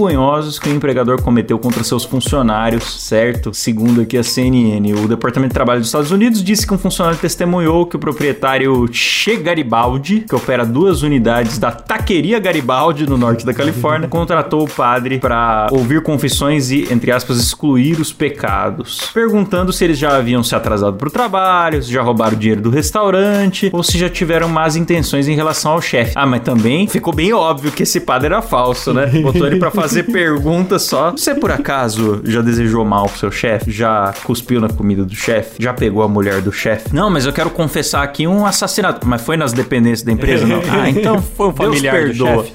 que 0.59 0.69
o 0.69 0.73
empregador 0.73 1.21
cometeu 1.21 1.57
contra 1.57 1.83
seus 1.83 2.03
funcionários, 2.03 3.01
certo? 3.01 3.53
Segundo 3.53 4.01
aqui 4.01 4.17
a 4.17 4.23
CNN. 4.23 4.93
O 4.93 5.07
Departamento 5.07 5.49
de 5.49 5.53
Trabalho 5.53 5.79
dos 5.79 5.87
Estados 5.87 6.11
Unidos 6.11 6.43
disse 6.43 6.67
que 6.67 6.73
um 6.73 6.77
funcionário 6.77 7.17
testemunhou 7.17 7.85
que 7.85 7.95
o 7.95 7.99
proprietário 7.99 8.87
Che 8.91 9.37
Garibaldi, 9.37 10.25
que 10.27 10.35
opera 10.35 10.65
duas 10.65 11.01
unidades 11.01 11.57
da 11.57 11.71
Taqueria 11.71 12.39
Garibaldi 12.39 13.07
no 13.07 13.17
norte 13.17 13.45
da 13.45 13.53
Califórnia, 13.53 14.09
contratou 14.09 14.63
o 14.63 14.69
padre 14.69 15.19
para 15.19 15.67
ouvir 15.71 16.03
confissões 16.03 16.71
e, 16.71 16.91
entre 16.91 17.11
aspas, 17.11 17.37
excluir 17.37 17.99
os 17.99 18.11
pecados, 18.11 19.09
perguntando 19.13 19.71
se 19.71 19.83
eles 19.83 19.97
já 19.97 20.17
haviam 20.17 20.43
se 20.43 20.53
atrasado 20.55 20.97
para 20.97 21.07
o 21.07 21.11
trabalho, 21.11 21.81
se 21.81 21.91
já 21.91 22.01
roubaram 22.01 22.37
dinheiro 22.37 22.61
do 22.61 22.69
restaurante 22.69 23.69
ou 23.71 23.81
se 23.81 23.97
já 23.97 24.09
tiveram 24.09 24.49
más 24.49 24.75
intenções 24.75 25.27
em 25.27 25.35
relação 25.35 25.71
ao 25.71 25.81
chefe. 25.81 26.11
Ah, 26.15 26.25
mas 26.25 26.41
também 26.41 26.87
ficou 26.87 27.13
bem 27.13 27.33
óbvio 27.33 27.71
que 27.71 27.83
esse 27.83 28.01
padre 28.01 28.27
era 28.27 28.41
falso, 28.41 28.93
né? 28.93 29.07
Botou 29.07 29.47
ele 29.47 29.57
para 29.57 29.71
fazer 29.71 29.84
perguntas 30.03 30.83
só. 30.83 31.11
Você 31.11 31.35
por 31.35 31.51
acaso 31.51 32.21
já 32.25 32.41
desejou 32.41 32.83
mal 32.85 33.07
pro 33.07 33.17
seu 33.19 33.31
chefe? 33.31 33.71
Já 33.71 34.13
cuspiu 34.23 34.59
na 34.61 34.69
comida 34.69 35.03
do 35.03 35.15
chefe? 35.15 35.61
Já 35.61 35.73
pegou 35.73 36.03
a 36.03 36.07
mulher 36.07 36.41
do 36.41 36.51
chefe? 36.51 36.93
Não, 36.93 37.09
mas 37.09 37.25
eu 37.25 37.33
quero 37.33 37.49
confessar 37.49 38.03
aqui 38.03 38.27
um 38.27 38.45
assassinato. 38.45 39.07
Mas 39.07 39.21
foi 39.21 39.37
nas 39.37 39.53
dependências 39.53 40.03
da 40.03 40.11
empresa, 40.11 40.45
não? 40.45 40.61
Ah, 40.69 40.89
então 40.89 41.21
Foi 41.35 41.47
um 41.49 41.53
familiar 41.53 42.07
do 42.07 42.13
Deus 42.13 42.17
perdoa. 42.17 42.45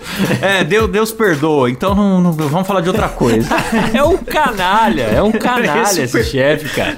É, 0.40 0.64
Deus, 0.64 0.90
Deus 0.90 1.12
perdoa. 1.12 1.70
Então 1.70 1.94
não, 1.94 2.20
não- 2.20 2.32
vamos 2.32 2.66
falar 2.66 2.80
de 2.80 2.88
outra 2.88 3.08
coisa. 3.08 3.48
É 3.94 4.02
um 4.02 4.16
canalha, 4.16 5.02
é 5.02 5.22
um 5.22 5.32
canalha 5.32 5.82
Esse 5.82 6.02
esse 6.02 6.24
chefe, 6.24 6.68
cara. 6.74 6.94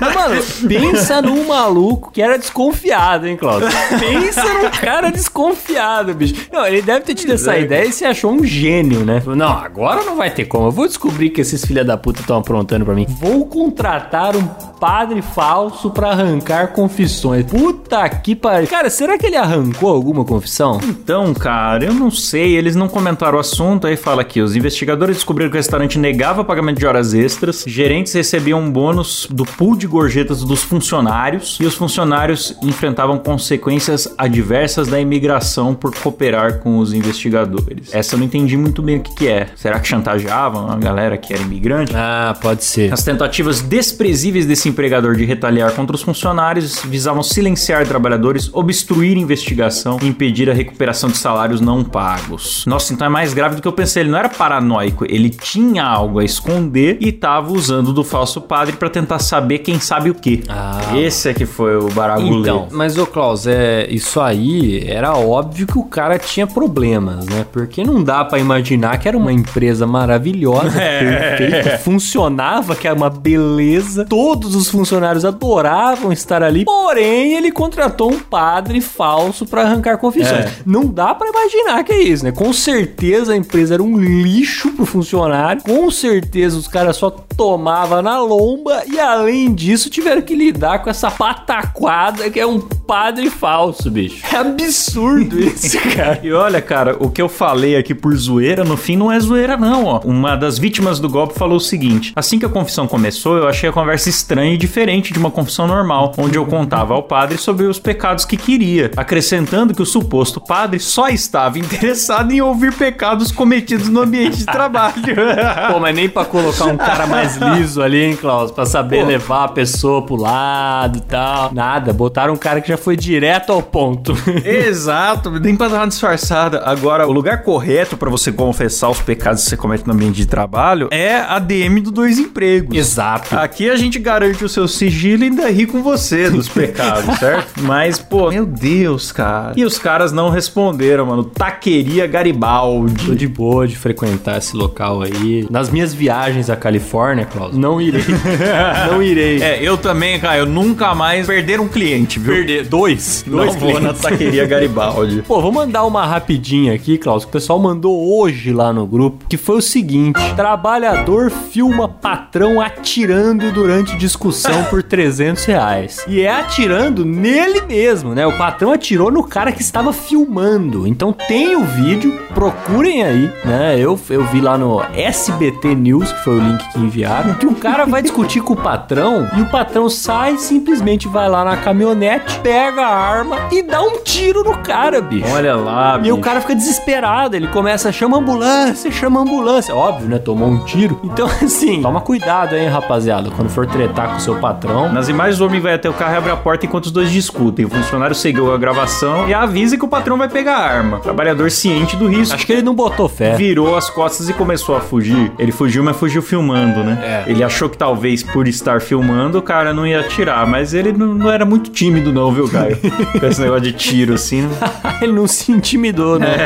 Mas, 0.00 0.14
mano, 0.14 0.42
pensa 0.68 1.22
num 1.22 1.46
maluco 1.48 2.10
que 2.12 2.20
era 2.22 2.38
desconfiado, 2.38 3.26
hein, 3.26 3.36
Cláudio? 3.36 3.68
Pensa 3.98 4.42
num 4.44 4.70
cara 4.70 5.10
desconfiado, 5.10 6.14
bicho. 6.14 6.34
Não, 6.52 6.66
ele 6.66 6.82
deve 6.82 7.00
ter 7.00 7.14
tido 7.14 7.32
essa 7.32 7.56
É. 7.56 7.62
ideia 7.62 7.86
e 7.86 7.92
se 7.92 8.04
achou 8.04 8.32
um 8.32 8.44
gênio, 8.44 9.04
né? 9.04 9.22
Não, 9.26 9.65
agora 9.66 10.04
não 10.04 10.16
vai 10.16 10.30
ter 10.30 10.44
como. 10.44 10.68
Eu 10.68 10.70
vou 10.70 10.86
descobrir 10.86 11.30
que 11.30 11.40
esses 11.40 11.64
filha 11.64 11.84
da 11.84 11.96
puta 11.96 12.20
estão 12.20 12.38
aprontando 12.38 12.84
pra 12.84 12.94
mim. 12.94 13.04
Vou 13.08 13.46
contratar 13.46 14.36
um 14.36 14.46
padre 14.78 15.20
falso 15.20 15.90
pra 15.90 16.10
arrancar 16.10 16.68
confissões. 16.68 17.44
Puta 17.44 18.08
que 18.08 18.36
pariu. 18.36 18.68
Cara, 18.68 18.88
será 18.88 19.18
que 19.18 19.26
ele 19.26 19.36
arrancou 19.36 19.90
alguma 19.90 20.24
confissão? 20.24 20.80
Então, 20.84 21.34
cara, 21.34 21.84
eu 21.84 21.94
não 21.94 22.10
sei, 22.10 22.56
eles 22.56 22.76
não 22.76 22.88
comentaram 22.88 23.38
o 23.38 23.40
assunto, 23.40 23.86
aí 23.86 23.96
fala 23.96 24.22
aqui, 24.22 24.40
os 24.40 24.54
investigadores 24.54 25.16
descobriram 25.16 25.50
que 25.50 25.56
o 25.56 25.58
restaurante 25.58 25.98
negava 25.98 26.44
pagamento 26.44 26.78
de 26.78 26.86
horas 26.86 27.14
extras, 27.14 27.64
gerentes 27.66 28.12
recebiam 28.12 28.60
um 28.60 28.70
bônus 28.70 29.26
do 29.30 29.44
pool 29.44 29.76
de 29.76 29.86
gorjetas 29.86 30.44
dos 30.44 30.62
funcionários, 30.62 31.58
e 31.60 31.64
os 31.64 31.74
funcionários 31.74 32.56
enfrentavam 32.62 33.18
consequências 33.18 34.14
adversas 34.16 34.88
da 34.88 35.00
imigração 35.00 35.74
por 35.74 35.94
cooperar 35.94 36.60
com 36.60 36.78
os 36.78 36.92
investigadores. 36.92 37.92
Essa 37.92 38.14
eu 38.14 38.18
não 38.18 38.26
entendi 38.26 38.56
muito 38.56 38.82
bem 38.82 38.98
o 38.98 39.00
que 39.00 39.14
que 39.14 39.28
é. 39.28 39.48
Será 39.56 39.80
que 39.80 39.88
chantageavam 39.88 40.70
a 40.70 40.76
galera 40.76 41.16
que 41.16 41.32
era 41.32 41.42
imigrante? 41.42 41.92
Ah, 41.96 42.36
pode 42.40 42.62
ser. 42.62 42.92
As 42.92 43.02
tentativas 43.02 43.62
desprezíveis 43.62 44.44
desse 44.44 44.68
empregador 44.68 45.16
de 45.16 45.24
retaliar 45.24 45.72
contra 45.72 45.96
os 45.96 46.02
funcionários 46.02 46.82
visavam 46.84 47.22
silenciar 47.22 47.86
trabalhadores, 47.86 48.50
obstruir 48.52 49.16
investigação 49.16 49.98
e 50.02 50.06
impedir 50.06 50.50
a 50.50 50.54
recuperação 50.54 51.08
de 51.08 51.16
salários 51.16 51.60
não 51.60 51.82
pagos. 51.82 52.64
Nossa, 52.66 52.92
então 52.92 53.06
é 53.06 53.10
mais 53.10 53.32
grave 53.32 53.56
do 53.56 53.62
que 53.62 53.68
eu 53.68 53.72
pensei. 53.72 54.02
Ele 54.02 54.10
não 54.10 54.18
era 54.18 54.28
paranoico, 54.28 55.06
ele 55.08 55.30
tinha 55.30 55.84
algo 55.84 56.18
a 56.18 56.24
esconder 56.24 56.98
e 57.00 57.08
estava 57.08 57.50
usando 57.50 57.94
do 57.94 58.04
falso 58.04 58.42
padre 58.42 58.76
para 58.76 58.90
tentar 58.90 59.18
saber 59.20 59.60
quem 59.60 59.80
sabe 59.80 60.10
o 60.10 60.14
que. 60.14 60.44
Ah. 60.48 60.92
Esse 60.94 61.30
é 61.30 61.34
que 61.34 61.46
foi 61.46 61.76
o 61.76 61.88
baragulho. 61.88 62.40
Então, 62.40 62.68
mas 62.70 62.98
ô 62.98 63.06
Klaus, 63.06 63.46
é, 63.46 63.86
isso 63.90 64.20
aí 64.20 64.84
era 64.86 65.16
óbvio 65.16 65.66
que 65.66 65.78
o 65.78 65.84
cara 65.84 66.18
tinha 66.18 66.46
problemas, 66.46 67.24
né? 67.24 67.46
Porque 67.50 67.82
não 67.82 68.04
dá 68.04 68.22
pra 68.22 68.38
imaginar 68.38 68.98
que 68.98 69.08
era 69.08 69.16
uma 69.16 69.32
empresa 69.46 69.86
maravilhosa, 69.86 70.72
perfeita, 70.76 71.78
funcionava, 71.78 72.74
que 72.74 72.86
era 72.86 72.96
uma 72.96 73.08
beleza, 73.08 74.04
todos 74.04 74.54
os 74.54 74.68
funcionários 74.68 75.24
adoravam 75.24 76.12
estar 76.12 76.42
ali, 76.42 76.64
porém 76.64 77.34
ele 77.34 77.52
contratou 77.52 78.12
um 78.12 78.18
padre 78.18 78.80
falso 78.80 79.46
pra 79.46 79.62
arrancar 79.62 79.98
confissões. 79.98 80.46
É. 80.46 80.52
Não 80.66 80.86
dá 80.86 81.14
pra 81.14 81.28
imaginar 81.28 81.84
que 81.84 81.92
é 81.92 82.02
isso, 82.02 82.24
né? 82.24 82.32
Com 82.32 82.52
certeza 82.52 83.32
a 83.32 83.36
empresa 83.36 83.74
era 83.74 83.82
um 83.82 83.96
lixo 83.96 84.72
pro 84.72 84.84
funcionário, 84.84 85.62
com 85.62 85.90
certeza 85.90 86.58
os 86.58 86.66
caras 86.66 86.96
só 86.96 87.10
tomavam 87.10 88.02
na 88.02 88.18
lomba 88.20 88.82
e 88.90 88.98
além 88.98 89.54
disso 89.54 89.90
tiveram 89.90 90.22
que 90.22 90.34
lidar 90.34 90.82
com 90.82 90.90
essa 90.90 91.10
pataquada 91.10 92.30
que 92.30 92.40
é 92.40 92.46
um 92.46 92.58
padre 92.58 93.30
falso, 93.30 93.90
bicho. 93.90 94.24
É 94.32 94.36
absurdo 94.36 95.38
isso, 95.38 95.78
cara. 95.94 96.16
E 96.26 96.32
olha, 96.32 96.62
cara, 96.62 96.96
o 96.98 97.10
que 97.10 97.20
eu 97.20 97.28
falei 97.28 97.76
aqui 97.76 97.94
por 97.94 98.14
zoeira, 98.16 98.64
no 98.64 98.76
fim 98.76 98.96
não 98.96 99.12
é 99.12 99.20
zoeira, 99.20 99.35
não, 99.58 99.84
ó. 99.84 100.00
Uma 100.04 100.36
das 100.36 100.58
vítimas 100.58 100.98
do 100.98 101.08
golpe 101.08 101.34
falou 101.34 101.56
o 101.56 101.60
seguinte: 101.60 102.12
assim 102.14 102.38
que 102.38 102.46
a 102.46 102.48
confissão 102.48 102.86
começou, 102.86 103.36
eu 103.36 103.48
achei 103.48 103.68
a 103.68 103.72
conversa 103.72 104.08
estranha 104.08 104.54
e 104.54 104.56
diferente 104.56 105.12
de 105.12 105.18
uma 105.18 105.30
confissão 105.30 105.66
normal, 105.66 106.12
onde 106.18 106.36
eu 106.36 106.46
contava 106.46 106.94
ao 106.94 107.02
padre 107.02 107.38
sobre 107.38 107.66
os 107.66 107.78
pecados 107.78 108.24
que 108.24 108.36
queria, 108.36 108.90
acrescentando 108.96 109.74
que 109.74 109.82
o 109.82 109.86
suposto 109.86 110.40
padre 110.40 110.78
só 110.78 111.08
estava 111.08 111.58
interessado 111.58 112.32
em 112.32 112.40
ouvir 112.40 112.72
pecados 112.74 113.32
cometidos 113.32 113.88
no 113.88 114.00
ambiente 114.02 114.38
de 114.38 114.46
trabalho. 114.46 114.94
Pô, 115.72 115.80
mas 115.80 115.94
nem 115.94 116.08
pra 116.08 116.24
colocar 116.24 116.66
um 116.66 116.76
cara 116.76 117.06
mais 117.06 117.36
liso 117.36 117.82
ali, 117.82 118.02
hein, 118.02 118.16
Klaus? 118.16 118.50
Pra 118.50 118.66
saber 118.66 119.00
Pô. 119.00 119.06
levar 119.06 119.44
a 119.44 119.48
pessoa 119.48 120.02
pro 120.02 120.16
lado 120.16 120.98
e 120.98 121.00
tal. 121.02 121.52
Nada, 121.52 121.92
botaram 121.92 122.34
um 122.34 122.36
cara 122.36 122.60
que 122.60 122.68
já 122.68 122.76
foi 122.76 122.96
direto 122.96 123.52
ao 123.52 123.62
ponto. 123.62 124.14
Exato, 124.44 125.30
nem 125.30 125.56
pra 125.56 125.68
dar 125.68 125.78
uma 125.78 125.88
disfarçada. 125.88 126.62
Agora, 126.64 127.06
o 127.06 127.12
lugar 127.12 127.42
correto 127.42 127.96
pra 127.96 128.10
você 128.10 128.32
confessar 128.32 128.90
os 128.90 129.00
pecados 129.00 129.25
que 129.34 129.48
você 129.48 129.56
comete 129.56 129.86
no 129.86 129.92
ambiente 129.92 130.16
de 130.16 130.26
trabalho 130.26 130.88
é 130.90 131.16
a 131.16 131.38
DM 131.38 131.80
do 131.80 131.90
Dois 131.90 132.18
Empregos. 132.18 132.76
Exato. 132.76 133.36
Aqui 133.36 133.68
a 133.68 133.76
gente 133.76 133.98
garante 133.98 134.44
o 134.44 134.48
seu 134.48 134.68
sigilo 134.68 135.24
e 135.24 135.26
ainda 135.26 135.48
ri 135.50 135.66
com 135.66 135.82
você 135.82 136.30
dos 136.30 136.48
pecados, 136.48 137.16
certo? 137.18 137.62
Mas, 137.62 137.98
pô, 137.98 138.30
meu 138.30 138.46
Deus, 138.46 139.12
cara. 139.12 139.52
E 139.56 139.64
os 139.64 139.78
caras 139.78 140.12
não 140.12 140.30
responderam, 140.30 141.06
mano. 141.06 141.24
Taqueria 141.24 142.06
Tô 142.06 142.12
Garibaldi. 142.12 143.14
de 143.14 143.26
boa 143.26 143.66
de 143.66 143.76
frequentar 143.76 144.38
esse 144.38 144.56
local 144.56 145.02
aí. 145.02 145.46
Nas 145.50 145.70
minhas 145.70 145.92
viagens 145.92 146.50
à 146.50 146.56
Califórnia, 146.56 147.24
Klaus, 147.24 147.56
não 147.56 147.80
irei. 147.80 148.04
não 148.90 149.02
irei. 149.02 149.42
É, 149.42 149.62
eu 149.62 149.76
também, 149.76 150.18
cara, 150.18 150.38
eu 150.38 150.46
nunca 150.46 150.94
mais 150.94 151.26
perder 151.26 151.60
um 151.60 151.68
cliente, 151.68 152.18
viu? 152.18 152.34
Perder 152.34 152.66
dois. 152.66 153.24
Não 153.26 153.38
dois 153.38 153.56
vou 153.56 153.74
na 153.74 153.92
clientes. 153.92 154.02
Taqueria 154.02 154.46
Garibaldi. 154.46 155.22
Pô, 155.26 155.40
vou 155.40 155.52
mandar 155.52 155.84
uma 155.84 156.06
rapidinha 156.06 156.74
aqui, 156.74 156.98
Klaus, 156.98 157.24
que 157.24 157.30
o 157.30 157.32
pessoal 157.32 157.58
mandou 157.58 158.18
hoje 158.18 158.52
lá 158.52 158.72
no 158.72 158.86
grupo, 158.86 159.15
que 159.28 159.36
foi 159.36 159.56
o 159.56 159.62
seguinte: 159.62 160.20
trabalhador 160.34 161.30
filma 161.30 161.88
patrão 161.88 162.60
atirando 162.60 163.50
durante 163.52 163.96
discussão 163.96 164.64
por 164.64 164.82
300 164.84 165.44
reais. 165.44 166.04
E 166.08 166.20
é 166.22 166.30
atirando 166.40 167.04
nele 167.04 167.62
mesmo, 167.62 168.14
né? 168.14 168.26
O 168.26 168.36
patrão 168.36 168.72
atirou 168.72 169.10
no 169.10 169.22
cara 169.22 169.52
que 169.52 169.62
estava 169.62 169.92
filmando. 169.92 170.86
Então 170.86 171.12
tem 171.12 171.56
o 171.56 171.64
vídeo, 171.64 172.18
procurem 172.34 173.02
aí, 173.02 173.30
né? 173.44 173.76
Eu, 173.78 173.98
eu 174.10 174.24
vi 174.26 174.40
lá 174.40 174.56
no 174.58 174.82
SBT 174.94 175.74
News, 175.74 176.10
que 176.12 176.24
foi 176.24 176.34
o 176.38 176.42
link 176.42 176.72
que 176.72 176.78
enviaram, 176.78 177.34
que 177.34 177.46
o 177.46 177.54
cara 177.54 177.84
vai 177.86 178.02
discutir 178.02 178.40
com 178.40 178.52
o 178.54 178.56
patrão 178.56 179.28
e 179.36 179.40
o 179.42 179.46
patrão 179.46 179.88
sai, 179.88 180.36
simplesmente 180.38 181.08
vai 181.08 181.28
lá 181.28 181.44
na 181.44 181.56
caminhonete, 181.56 182.38
pega 182.40 182.82
a 182.82 182.94
arma 182.96 183.36
e 183.52 183.62
dá 183.62 183.82
um 183.82 183.98
tiro 184.02 184.42
no 184.44 184.58
cara, 184.58 185.00
bicho. 185.00 185.26
Olha 185.32 185.54
lá, 185.56 185.96
E 185.98 186.02
bicho. 186.02 186.14
o 186.14 186.20
cara 186.20 186.40
fica 186.40 186.54
desesperado, 186.54 187.36
ele 187.36 187.48
começa 187.48 187.88
a 187.88 187.92
chamar 187.92 188.18
ambulância, 188.18 188.90
chama 188.96 189.20
ambulância. 189.20 189.74
Óbvio, 189.74 190.08
né? 190.08 190.18
Tomou 190.18 190.48
um 190.48 190.64
tiro. 190.64 190.98
Então, 191.04 191.26
assim, 191.42 191.82
toma 191.82 192.00
cuidado, 192.00 192.56
hein, 192.56 192.68
rapaziada. 192.68 193.30
Quando 193.30 193.48
for 193.48 193.66
tretar 193.66 194.10
com 194.10 194.16
o 194.16 194.20
seu 194.20 194.36
patrão. 194.36 194.92
Nas 194.92 195.08
imagens, 195.08 195.40
o 195.40 195.46
homem 195.46 195.60
vai 195.60 195.74
até 195.74 195.88
o 195.88 195.92
carro 195.92 196.14
e 196.14 196.16
abre 196.16 196.30
a 196.30 196.36
porta 196.36 196.66
enquanto 196.66 196.86
os 196.86 196.90
dois 196.90 197.10
discutem. 197.10 197.64
O 197.64 197.68
funcionário 197.70 198.14
seguiu 198.14 198.52
a 198.52 198.58
gravação 198.58 199.28
e 199.28 199.34
avisa 199.34 199.76
que 199.76 199.84
o 199.84 199.88
patrão 199.88 200.16
vai 200.16 200.28
pegar 200.28 200.56
a 200.56 200.66
arma. 200.66 200.96
O 200.98 201.00
trabalhador 201.00 201.50
ciente 201.50 201.96
do 201.96 202.06
risco. 202.06 202.34
Acho 202.34 202.46
que 202.46 202.52
ele 202.52 202.62
não 202.62 202.74
botou 202.74 203.08
fé. 203.08 203.34
Virou 203.36 203.76
as 203.76 203.90
costas 203.90 204.28
e 204.28 204.32
começou 204.32 204.76
a 204.76 204.80
fugir. 204.80 205.32
Ele 205.38 205.52
fugiu, 205.52 205.82
mas 205.84 205.96
fugiu 205.96 206.22
filmando, 206.22 206.82
né? 206.82 207.24
É. 207.26 207.30
Ele 207.30 207.42
achou 207.42 207.68
que 207.68 207.76
talvez 207.76 208.22
por 208.22 208.48
estar 208.48 208.80
filmando 208.80 209.38
o 209.38 209.42
cara 209.42 209.72
não 209.72 209.86
ia 209.86 210.00
atirar, 210.00 210.46
mas 210.46 210.74
ele 210.74 210.92
não, 210.92 211.14
não 211.14 211.30
era 211.30 211.44
muito 211.44 211.70
tímido, 211.70 212.12
não, 212.12 212.32
viu, 212.32 212.48
Caio? 212.48 212.78
Com 213.18 213.26
esse 213.26 213.40
negócio 213.40 213.62
de 213.62 213.72
tiro 213.72 214.14
assim. 214.14 214.42
né? 214.42 214.56
ele 215.00 215.12
não 215.12 215.26
se 215.26 215.52
intimidou, 215.52 216.18
né? 216.18 216.36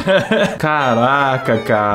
Caraca, 0.58 1.58
cara. 1.58 1.89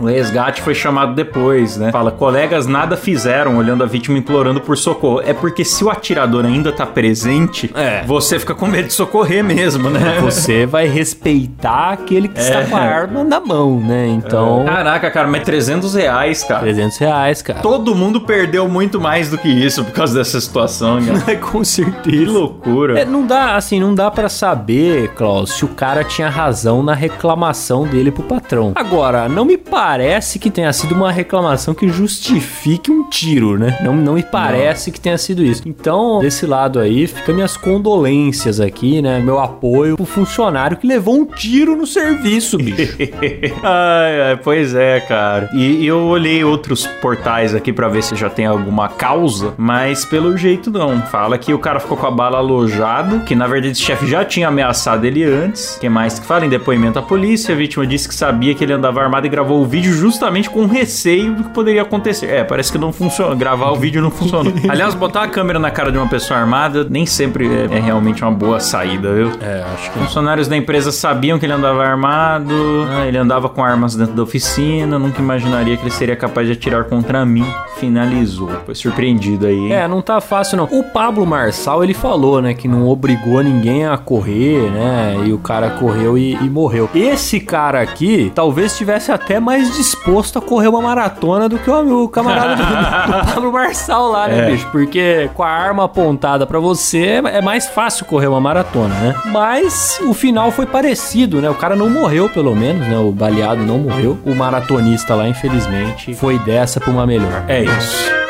O 0.00 0.06
resgate 0.06 0.62
foi 0.62 0.74
chamado 0.74 1.14
depois, 1.14 1.76
né? 1.76 1.90
Fala, 1.92 2.10
colegas 2.10 2.66
nada 2.66 2.96
fizeram 2.96 3.56
olhando 3.56 3.82
a 3.82 3.86
vítima 3.86 4.18
implorando 4.18 4.60
por 4.60 4.76
socorro. 4.76 5.22
É 5.24 5.32
porque 5.32 5.64
se 5.64 5.84
o 5.84 5.90
atirador 5.90 6.44
ainda 6.44 6.72
tá 6.72 6.86
presente, 6.86 7.70
É. 7.74 8.02
você 8.06 8.38
fica 8.38 8.54
com 8.54 8.66
medo 8.66 8.88
de 8.88 8.92
socorrer 8.94 9.42
mesmo, 9.44 9.90
né? 9.90 10.18
Você 10.24 10.64
vai 10.66 10.86
respeitar 10.86 11.92
aquele 11.92 12.28
que 12.28 12.38
está 12.40 12.64
com 12.64 12.76
a 12.76 12.80
arma 12.80 13.22
na 13.24 13.40
mão, 13.40 13.78
né? 13.80 14.06
Então, 14.08 14.64
Caraca, 14.66 15.10
cara, 15.10 15.28
mas 15.28 15.42
300 15.42 15.94
reais, 15.94 16.42
cara. 16.44 16.60
300 16.60 16.98
reais, 16.98 17.42
cara. 17.42 17.60
Todo 17.60 17.94
mundo 17.94 18.20
perdeu 18.22 18.68
muito 18.68 19.00
mais 19.00 19.28
do 19.30 19.36
que 19.38 19.48
isso 19.48 19.84
por 19.84 19.92
causa 19.92 20.14
dessa 20.18 20.40
situação, 20.40 20.98
cara. 21.04 21.36
Com 21.40 21.60
Que 21.60 21.64
certeza. 21.66 22.30
loucura. 22.32 22.98
É, 23.00 23.04
não 23.04 23.26
dá, 23.26 23.56
assim, 23.56 23.78
não 23.80 23.94
dá 23.94 24.10
pra 24.10 24.28
saber, 24.28 25.08
Klaus, 25.10 25.52
se 25.54 25.64
o 25.64 25.68
cara 25.68 26.02
tinha 26.04 26.28
razão 26.28 26.82
na 26.82 26.94
reclamação 26.94 27.86
dele 27.86 28.10
pro 28.10 28.22
patrão. 28.22 28.72
Agora, 28.74 29.28
não 29.34 29.44
me 29.44 29.58
parece 29.58 30.38
que 30.38 30.48
tenha 30.48 30.72
sido 30.72 30.94
uma 30.94 31.10
reclamação 31.10 31.74
que 31.74 31.88
justifique 31.88 32.90
um 32.90 33.08
tiro, 33.10 33.58
né? 33.58 33.78
Não, 33.82 33.94
não 33.94 34.14
me 34.14 34.22
parece 34.22 34.92
que 34.92 35.00
tenha 35.00 35.18
sido 35.18 35.42
isso. 35.42 35.62
Então, 35.66 36.20
desse 36.20 36.46
lado 36.46 36.78
aí, 36.78 37.06
fica 37.08 37.32
minhas 37.32 37.56
condolências 37.56 38.60
aqui, 38.60 39.02
né? 39.02 39.18
Meu 39.18 39.40
apoio 39.40 39.96
pro 39.96 40.06
funcionário 40.06 40.76
que 40.76 40.86
levou 40.86 41.16
um 41.16 41.24
tiro 41.24 41.74
no 41.74 41.86
serviço, 41.86 42.56
bicho. 42.58 42.96
ai, 43.62 44.20
ai, 44.22 44.36
pois 44.42 44.72
é, 44.74 45.00
cara. 45.00 45.50
E, 45.52 45.82
e 45.82 45.86
eu 45.86 45.98
olhei 46.04 46.44
outros 46.44 46.86
portais 46.86 47.54
aqui 47.54 47.72
pra 47.72 47.88
ver 47.88 48.04
se 48.04 48.14
já 48.14 48.30
tem 48.30 48.46
alguma 48.46 48.88
causa, 48.88 49.52
mas 49.58 50.04
pelo 50.04 50.36
jeito 50.36 50.70
não. 50.70 51.02
Fala 51.02 51.36
que 51.36 51.52
o 51.52 51.58
cara 51.58 51.80
ficou 51.80 51.96
com 51.96 52.06
a 52.06 52.10
bala 52.10 52.38
alojado, 52.38 53.20
que 53.20 53.34
na 53.34 53.48
verdade 53.48 53.72
esse 53.72 53.82
chefe 53.82 54.06
já 54.06 54.24
tinha 54.24 54.46
ameaçado 54.46 55.04
ele 55.04 55.24
antes. 55.24 55.76
que 55.80 55.88
mais 55.88 56.20
que 56.20 56.26
fala? 56.26 56.46
Em 56.46 56.48
depoimento 56.48 57.00
à 57.00 57.02
polícia, 57.02 57.52
a 57.52 57.58
vítima 57.58 57.84
disse 57.84 58.08
que 58.08 58.14
sabia 58.14 58.54
que 58.54 58.62
ele 58.62 58.72
andava 58.72 59.02
armado 59.02 59.23
e 59.26 59.28
gravou 59.28 59.60
o 59.62 59.64
vídeo 59.66 59.92
justamente 59.92 60.48
com 60.50 60.66
receio 60.66 61.34
do 61.34 61.44
que 61.44 61.50
poderia 61.50 61.82
acontecer. 61.82 62.26
É, 62.26 62.44
parece 62.44 62.70
que 62.72 62.78
não 62.78 62.92
funciona. 62.92 63.34
Gravar 63.34 63.70
o 63.72 63.76
vídeo 63.76 64.00
não 64.02 64.10
funcionou. 64.10 64.52
Aliás, 64.68 64.94
botar 64.94 65.22
a 65.22 65.28
câmera 65.28 65.58
na 65.58 65.70
cara 65.70 65.90
de 65.90 65.98
uma 65.98 66.08
pessoa 66.08 66.38
armada 66.40 66.86
nem 66.88 67.06
sempre 67.06 67.46
é, 67.46 67.76
é 67.76 67.80
realmente 67.80 68.22
uma 68.22 68.32
boa 68.32 68.60
saída, 68.60 69.12
viu? 69.12 69.30
É, 69.40 69.64
acho 69.74 69.90
que 69.90 69.98
Funcionários 69.98 70.48
da 70.48 70.56
empresa 70.56 70.92
sabiam 70.92 71.38
que 71.38 71.46
ele 71.46 71.52
andava 71.52 71.84
armado, 71.84 72.84
né, 72.86 73.08
ele 73.08 73.18
andava 73.18 73.48
com 73.48 73.62
armas 73.64 73.94
dentro 73.94 74.14
da 74.14 74.22
oficina, 74.22 74.98
nunca 74.98 75.20
imaginaria 75.20 75.76
que 75.76 75.82
ele 75.82 75.90
seria 75.90 76.16
capaz 76.16 76.46
de 76.46 76.52
atirar 76.52 76.84
contra 76.84 77.24
mim. 77.24 77.44
Finalizou. 77.76 78.48
Foi 78.64 78.74
surpreendido 78.74 79.46
aí. 79.46 79.54
hein? 79.56 79.72
É, 79.72 79.88
não 79.88 80.00
tá 80.00 80.20
fácil 80.20 80.56
não. 80.56 80.64
O 80.64 80.82
Pablo 80.84 81.26
Marçal, 81.26 81.82
ele 81.84 81.94
falou, 81.94 82.40
né, 82.40 82.54
que 82.54 82.66
não 82.68 82.88
obrigou 82.88 83.42
ninguém 83.42 83.86
a 83.86 83.96
correr, 83.96 84.70
né, 84.70 85.16
e 85.26 85.32
o 85.32 85.38
cara 85.38 85.70
correu 85.70 86.16
e, 86.16 86.34
e 86.34 86.48
morreu. 86.48 86.88
Esse 86.94 87.40
cara 87.40 87.80
aqui, 87.80 88.32
talvez 88.34 88.72
estivesse 88.72 89.12
até 89.14 89.38
mais 89.40 89.74
disposto 89.76 90.38
a 90.38 90.42
correr 90.42 90.68
uma 90.68 90.80
maratona 90.82 91.48
do 91.48 91.58
que 91.58 91.70
o, 91.70 92.04
o 92.04 92.08
camarada 92.08 92.56
do, 92.62 92.62
do 92.64 93.32
Pablo 93.34 93.52
Marçal 93.52 94.08
lá, 94.10 94.28
né, 94.28 94.38
É. 94.48 94.50
bicho? 94.52 94.68
Porque 94.70 95.30
com 95.34 95.42
a 95.42 95.48
arma 95.48 95.84
apontada 95.84 96.46
pra 96.46 96.58
você, 96.58 97.20
é 97.24 97.40
mais 97.40 97.66
fácil 97.66 98.04
correr 98.06 98.26
uma 98.26 98.40
maratona, 98.40 98.94
né? 98.96 99.14
Mas 99.26 99.98
o 100.06 100.12
final 100.14 100.50
foi 100.50 100.66
parecido, 100.66 101.40
né? 101.40 101.48
O 101.50 101.54
cara 101.54 101.74
não 101.76 101.88
morreu, 101.88 102.28
pelo 102.28 102.54
menos, 102.54 102.86
né? 102.86 102.98
O 102.98 103.12
baleado 103.12 103.62
não 103.62 103.78
morreu. 103.78 104.18
O 104.24 104.34
maratonista 104.34 105.14
lá, 105.14 105.28
infelizmente, 105.28 106.14
foi 106.14 106.38
dessa 106.40 106.80
pra 106.80 106.90
uma 106.90 107.06
melhor. 107.06 107.44
É 107.48 107.62
isso. 107.64 108.23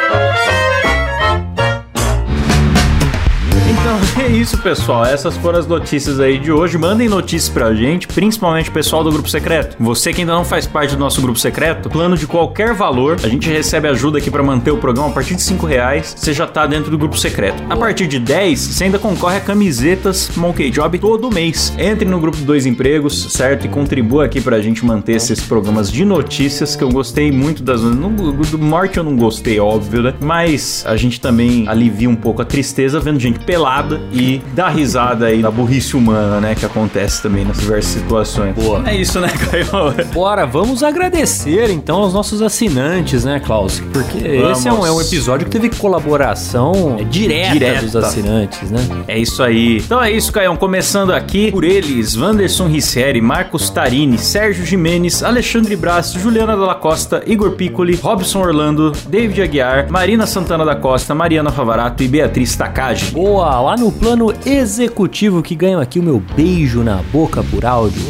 É 4.25 4.29
isso, 4.29 4.57
pessoal. 4.59 5.05
Essas 5.05 5.37
foram 5.37 5.59
as 5.59 5.67
notícias 5.67 6.19
aí 6.19 6.39
de 6.39 6.51
hoje. 6.51 6.79
Mandem 6.79 7.09
notícias 7.09 7.51
pra 7.51 7.75
gente, 7.75 8.09
principalmente 8.09 8.71
o 8.71 8.73
pessoal 8.73 9.05
do 9.05 9.13
grupo 9.13 9.29
secreto. 9.29 9.77
Você 9.79 10.15
que 10.15 10.23
ainda 10.23 10.33
não 10.33 10.45
faz 10.45 10.67
parte 10.67 10.95
do 10.95 10.99
nosso 10.99 11.21
grupo 11.21 11.39
secreto, 11.39 11.91
plano 11.91 12.17
de 12.17 12.27
qualquer 12.27 12.73
valor, 12.73 13.19
a 13.23 13.29
gente 13.29 13.51
recebe 13.51 13.87
ajuda 13.87 14.19
aqui 14.19 14.31
pra 14.31 14.43
manter 14.43 14.71
o 14.71 14.79
programa 14.79 15.11
a 15.11 15.13
partir 15.13 15.35
de 15.35 15.43
5 15.43 15.67
reais. 15.67 16.15
Você 16.17 16.33
já 16.33 16.47
tá 16.47 16.67
dentro 16.67 16.91
do 16.91 16.97
grupo 16.97 17.19
secreto. 17.19 17.63
A 17.69 17.77
partir 17.77 18.07
de 18.07 18.19
10, 18.19 18.59
você 18.59 18.85
ainda 18.85 18.99
concorre 18.99 19.37
a 19.37 19.41
camisetas 19.41 20.31
Monkey 20.37 20.71
Job 20.71 20.99
todo 20.99 21.31
mês. 21.31 21.75
Entre 21.77 22.09
no 22.09 22.19
grupo 22.19 22.39
Dois 22.39 22.65
Empregos, 22.65 23.31
certo? 23.31 23.67
E 23.67 23.69
contribua 23.69 24.25
aqui 24.25 24.41
pra 24.41 24.61
gente 24.63 24.87
manter 24.87 25.17
esses 25.17 25.41
programas 25.41 25.93
de 25.93 26.03
notícias 26.03 26.75
que 26.75 26.83
eu 26.83 26.89
gostei 26.89 27.31
muito 27.31 27.63
das. 27.63 27.83
No, 27.83 28.33
do 28.33 28.59
morte 28.59 28.97
eu 28.97 29.05
não 29.05 29.17
gostei, 29.17 29.61
óbvio, 29.61 30.03
né? 30.03 30.15
Mas 30.19 30.83
a 30.87 30.97
gente 30.97 31.21
também 31.21 31.69
alivia 31.69 32.09
um 32.09 32.17
pouco 32.17 32.41
a 32.41 32.45
tristeza 32.45 32.99
vendo 32.99 33.21
gente 33.21 33.39
pelada 33.41 34.01
e 34.15 34.43
dá 34.55 34.69
risada 34.69 35.27
aí 35.27 35.43
da 35.43 35.51
burrice 35.51 35.97
humana, 35.97 36.41
né? 36.41 36.55
Que 36.55 36.65
acontece 36.65 37.23
também 37.23 37.45
nas 37.45 37.59
diversas 37.59 37.93
situações. 37.93 38.55
Boa. 38.55 38.89
É 38.89 38.95
isso, 38.97 39.21
né, 39.21 39.29
Caio? 39.29 39.67
Bora, 40.13 40.47
vamos 40.47 40.83
agradecer 40.83 41.71
então 41.71 41.97
aos 41.97 42.15
nossos 42.15 42.41
assinantes, 42.41 43.25
né, 43.25 43.41
Klaus? 43.41 43.81
Porque 43.93 44.39
Vamos. 44.41 44.59
esse 44.59 44.69
é 44.69 44.73
um, 44.73 44.87
é 44.87 44.93
um 44.93 45.01
episódio 45.01 45.47
que 45.47 45.51
teve 45.51 45.69
colaboração 45.71 46.97
é, 46.99 47.05
direta, 47.05 47.53
Direta. 47.53 47.83
dos 47.83 47.97
assinantes, 47.97 48.71
né? 48.71 48.81
É 49.09 49.19
isso 49.19 49.43
aí. 49.43 49.79
Então 49.79 50.03
é 50.03 50.11
isso, 50.11 50.33
Caião. 50.33 50.57
Começando 50.57 51.13
aqui 51.13 51.51
por 51.51 51.65
eles: 51.65 52.17
Wanderson 52.17 52.69
Ricieri, 52.69 53.21
Marcos 53.21 53.71
Tarini, 53.71 54.17
Sérgio 54.19 54.65
Jimenez, 54.65 55.23
Alexandre 55.23 55.75
Brás, 55.77 56.13
Juliana 56.13 56.57
Dalla 56.57 56.75
Costa, 56.75 57.23
Igor 57.27 57.53
Piccoli, 57.53 57.97
Robson 57.97 58.41
Orlando, 58.41 58.93
David 59.09 59.43
Aguiar, 59.43 59.91
Marina 59.91 60.27
Santana 60.27 60.65
da 60.65 60.77
Costa, 60.77 61.15
Mariana 61.15 61.51
Favarato 61.51 62.03
e 62.03 62.09
Beatriz 62.09 62.55
Takagi. 62.55 63.11
Boa, 63.13 63.61
lá 63.61 63.77
no 63.77 63.91
plano 64.05 64.35
executivo 64.45 65.43
que 65.43 65.55
ganho 65.55 65.81
aqui 65.81 65.99
o 65.99 66.03
meu 66.03 66.21
beijo 66.37 66.85
na 66.85 66.97
boca 67.05 67.43
por 67.43 67.65
áudio. 67.65 68.03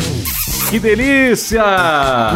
Que 0.74 0.80
delícia! 0.80 1.62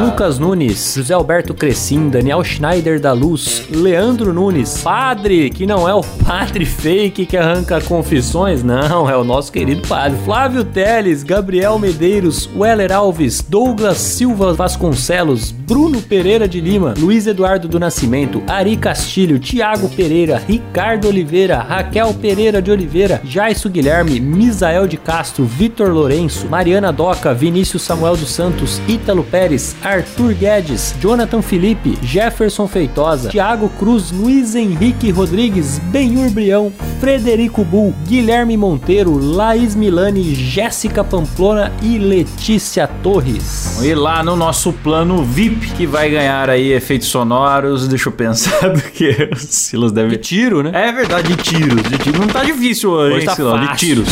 Lucas 0.01 0.39
Nunes, 0.39 0.95
José 0.95 1.13
Alberto 1.13 1.53
Crescim, 1.53 2.09
Daniel 2.09 2.45
Schneider 2.45 3.01
da 3.01 3.13
Luz, 3.13 3.65
Leandro 3.69 4.33
Nunes, 4.33 4.81
padre, 4.81 5.51
que 5.51 5.67
não 5.67 5.89
é 5.89 5.93
o 5.93 6.05
padre 6.25 6.65
fake 6.65 7.27
que 7.27 7.37
arranca 7.37 7.81
confissões, 7.81 8.63
não, 8.63 9.11
é 9.11 9.17
o 9.17 9.25
nosso 9.25 9.51
querido 9.51 9.83
padre. 9.89 10.17
Flávio 10.25 10.63
Teles, 10.63 11.25
Gabriel 11.25 11.81
Medeiros, 11.81 12.49
Weller 12.55 12.93
Alves, 12.93 13.43
Douglas 13.43 13.99
Silva 13.99 14.53
Vasconcelos, 14.55 15.51
Bruno 15.51 16.01
Pereira 16.01 16.47
de 16.47 16.61
Lima, 16.61 16.95
Luiz 16.97 17.27
Eduardo 17.27 17.67
do 17.67 17.81
Nascimento, 17.81 18.41
Ari 18.47 18.77
Castilho, 18.77 19.41
Tiago 19.41 19.89
Pereira, 19.89 20.41
Ricardo 20.47 21.09
Oliveira, 21.09 21.59
Raquel 21.59 22.15
Pereira 22.15 22.63
de 22.63 22.71
Oliveira, 22.71 23.21
Jaisso 23.25 23.69
Guilherme, 23.69 24.21
Misael 24.21 24.87
de 24.87 24.97
Castro, 24.97 25.45
Vitor 25.45 25.89
Lourenço, 25.89 26.47
Mariana 26.47 26.93
Doca, 26.93 27.35
Vinícius 27.35 27.83
Samuel 27.83 28.17
dos 28.17 28.28
Santos, 28.29 28.81
Ítalo 28.89 29.25
Pérez, 29.25 29.75
Arthur 29.83 30.35
Guedes, 30.35 30.95
Jonathan 31.01 31.43
Felipe, 31.43 31.99
Jefferson 32.03 32.67
Feitosa, 32.67 33.29
Thiago 33.31 33.69
Cruz, 33.79 34.11
Luiz 34.11 34.55
Henrique 34.55 35.11
Rodrigues, 35.11 35.79
Benhur 35.91 36.31
Brião, 36.31 36.73
Frederico 37.01 37.65
Bull, 37.65 37.95
Guilherme 38.07 38.57
Monteiro, 38.57 39.19
Laís 39.19 39.75
Milani, 39.75 40.35
Jéssica 40.35 41.03
Pamplona 41.03 41.73
e 41.83 41.99
Letícia 41.99 42.87
Torres. 43.03 43.81
E 43.83 43.95
lá 43.95 44.23
no 44.23 44.37
nosso 44.37 44.73
plano 44.73 45.25
VIP, 45.25 45.71
que 45.73 45.87
vai 45.87 46.11
ganhar 46.11 46.51
aí 46.51 46.73
efeitos 46.73 47.09
sonoros. 47.09 47.89
Deixa 47.89 48.09
eu 48.09 48.13
pensar 48.13 48.71
do 48.73 48.83
que 48.83 49.29
o 49.33 49.37
Silas 49.37 49.93
deve. 49.93 50.17
Tiro, 50.19 50.63
né? 50.63 50.71
É 50.75 50.93
verdade, 50.93 51.29
de 51.29 51.37
tiros. 51.43 51.83
De 51.83 51.99
tiros. 51.99 52.21
Não 52.21 52.27
tá 52.27 52.43
difícil 52.45 52.91
hoje, 52.91 53.15
Hoje 53.15 53.21
hein, 53.21 53.27
tá 53.27 53.35
Silas? 53.35 53.61
De 53.71 53.77
tiros. 53.77 54.09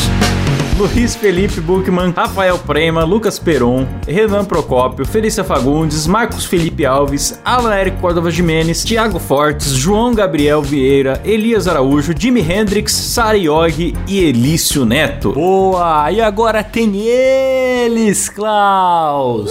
Luiz 0.77 1.17
Felipe 1.17 1.59
Buchmann, 1.59 2.13
Rafael 2.15 2.59
Prema, 2.59 3.03
Lucas 3.03 3.39
Peron, 3.39 3.87
Renan 4.07 4.45
Procópio, 4.45 5.07
Felícia 5.07 5.43
Fagundes, 5.43 6.07
Marcos 6.07 6.45
Felipe 6.45 6.85
Alves, 6.85 7.41
Alan 7.43 7.75
Eric 7.75 7.97
Córdova 7.99 8.31
Jimenez, 8.31 8.85
Thiago 8.85 9.19
Fortes, 9.19 9.73
João 9.73 10.15
Gabriel 10.15 10.61
Vieira, 10.61 11.19
Elias 11.25 11.67
Araújo, 11.67 12.13
Jimi 12.17 12.43
Hendrix, 12.43 12.93
Sara 12.93 13.39
Yogi 13.39 13.97
e 14.07 14.19
Elício 14.19 14.85
Neto. 14.85 15.33
Boa! 15.33 16.13
E 16.13 16.21
agora 16.21 16.63
tem 16.63 16.95
eles, 16.95 18.29
Klaus! 18.29 19.51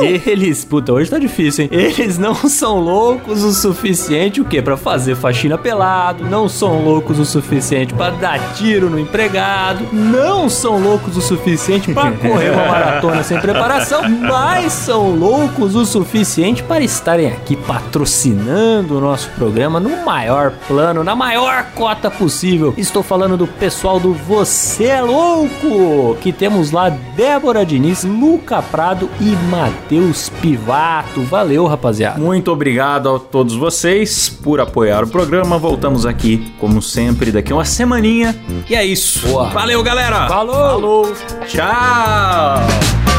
Eles, 0.00 0.64
puta, 0.64 0.92
hoje 0.92 1.10
tá 1.10 1.18
difícil, 1.18 1.64
hein? 1.64 1.70
Eles 1.72 2.18
não 2.18 2.34
são 2.34 2.78
loucos 2.78 3.42
o 3.42 3.52
suficiente 3.52 4.40
o 4.40 4.44
quê? 4.44 4.62
Pra 4.62 4.76
fazer 4.76 5.16
faxina 5.16 5.58
pelado, 5.58 6.24
não 6.24 6.48
são 6.48 6.84
loucos 6.84 7.18
o 7.18 7.24
suficiente 7.24 7.92
pra 7.94 8.10
dar 8.10 8.54
tiro 8.54 8.88
no 8.88 8.98
empregado, 8.98 9.84
não 9.92 10.48
são 10.58 10.78
loucos 10.78 11.16
o 11.16 11.20
suficiente 11.20 11.92
pra 11.92 12.10
correr 12.18 12.50
uma 12.50 12.66
maratona 12.66 13.22
sem 13.22 13.40
preparação, 13.40 14.02
mas 14.08 14.72
são 14.72 15.14
loucos 15.14 15.74
o 15.74 15.86
suficiente 15.86 16.62
para 16.62 16.82
estarem 16.82 17.28
aqui 17.28 17.56
patrocinando 17.56 18.98
o 18.98 19.00
nosso 19.00 19.30
programa 19.30 19.78
no 19.78 20.04
maior 20.04 20.52
plano, 20.66 21.04
na 21.04 21.14
maior 21.14 21.66
cota 21.74 22.10
possível. 22.10 22.74
Estou 22.76 23.02
falando 23.02 23.36
do 23.36 23.46
pessoal 23.46 24.00
do 24.00 24.12
Você 24.12 24.84
é 24.86 25.00
Louco, 25.00 26.16
que 26.20 26.32
temos 26.32 26.72
lá 26.72 26.88
Débora 26.88 27.64
Diniz, 27.64 28.04
Luca 28.04 28.60
Prado 28.60 29.08
e 29.20 29.36
Matheus 29.50 30.28
Pivato. 30.40 31.22
Valeu, 31.22 31.66
rapaziada. 31.66 32.18
Muito 32.18 32.50
obrigado 32.50 33.14
a 33.14 33.18
todos 33.18 33.54
vocês 33.54 34.28
por 34.28 34.60
apoiar 34.60 35.04
o 35.04 35.08
programa. 35.08 35.56
Voltamos 35.58 36.04
aqui, 36.04 36.52
como 36.58 36.82
sempre, 36.82 37.30
daqui 37.30 37.52
a 37.52 37.56
uma 37.56 37.64
semaninha. 37.64 38.34
E 38.68 38.74
é 38.74 38.84
isso. 38.84 39.26
Boa. 39.26 39.50
Valeu, 39.50 39.82
galera. 39.82 40.26
Falou! 40.48 41.04
Falou. 41.04 41.14
Tchau. 41.46 43.17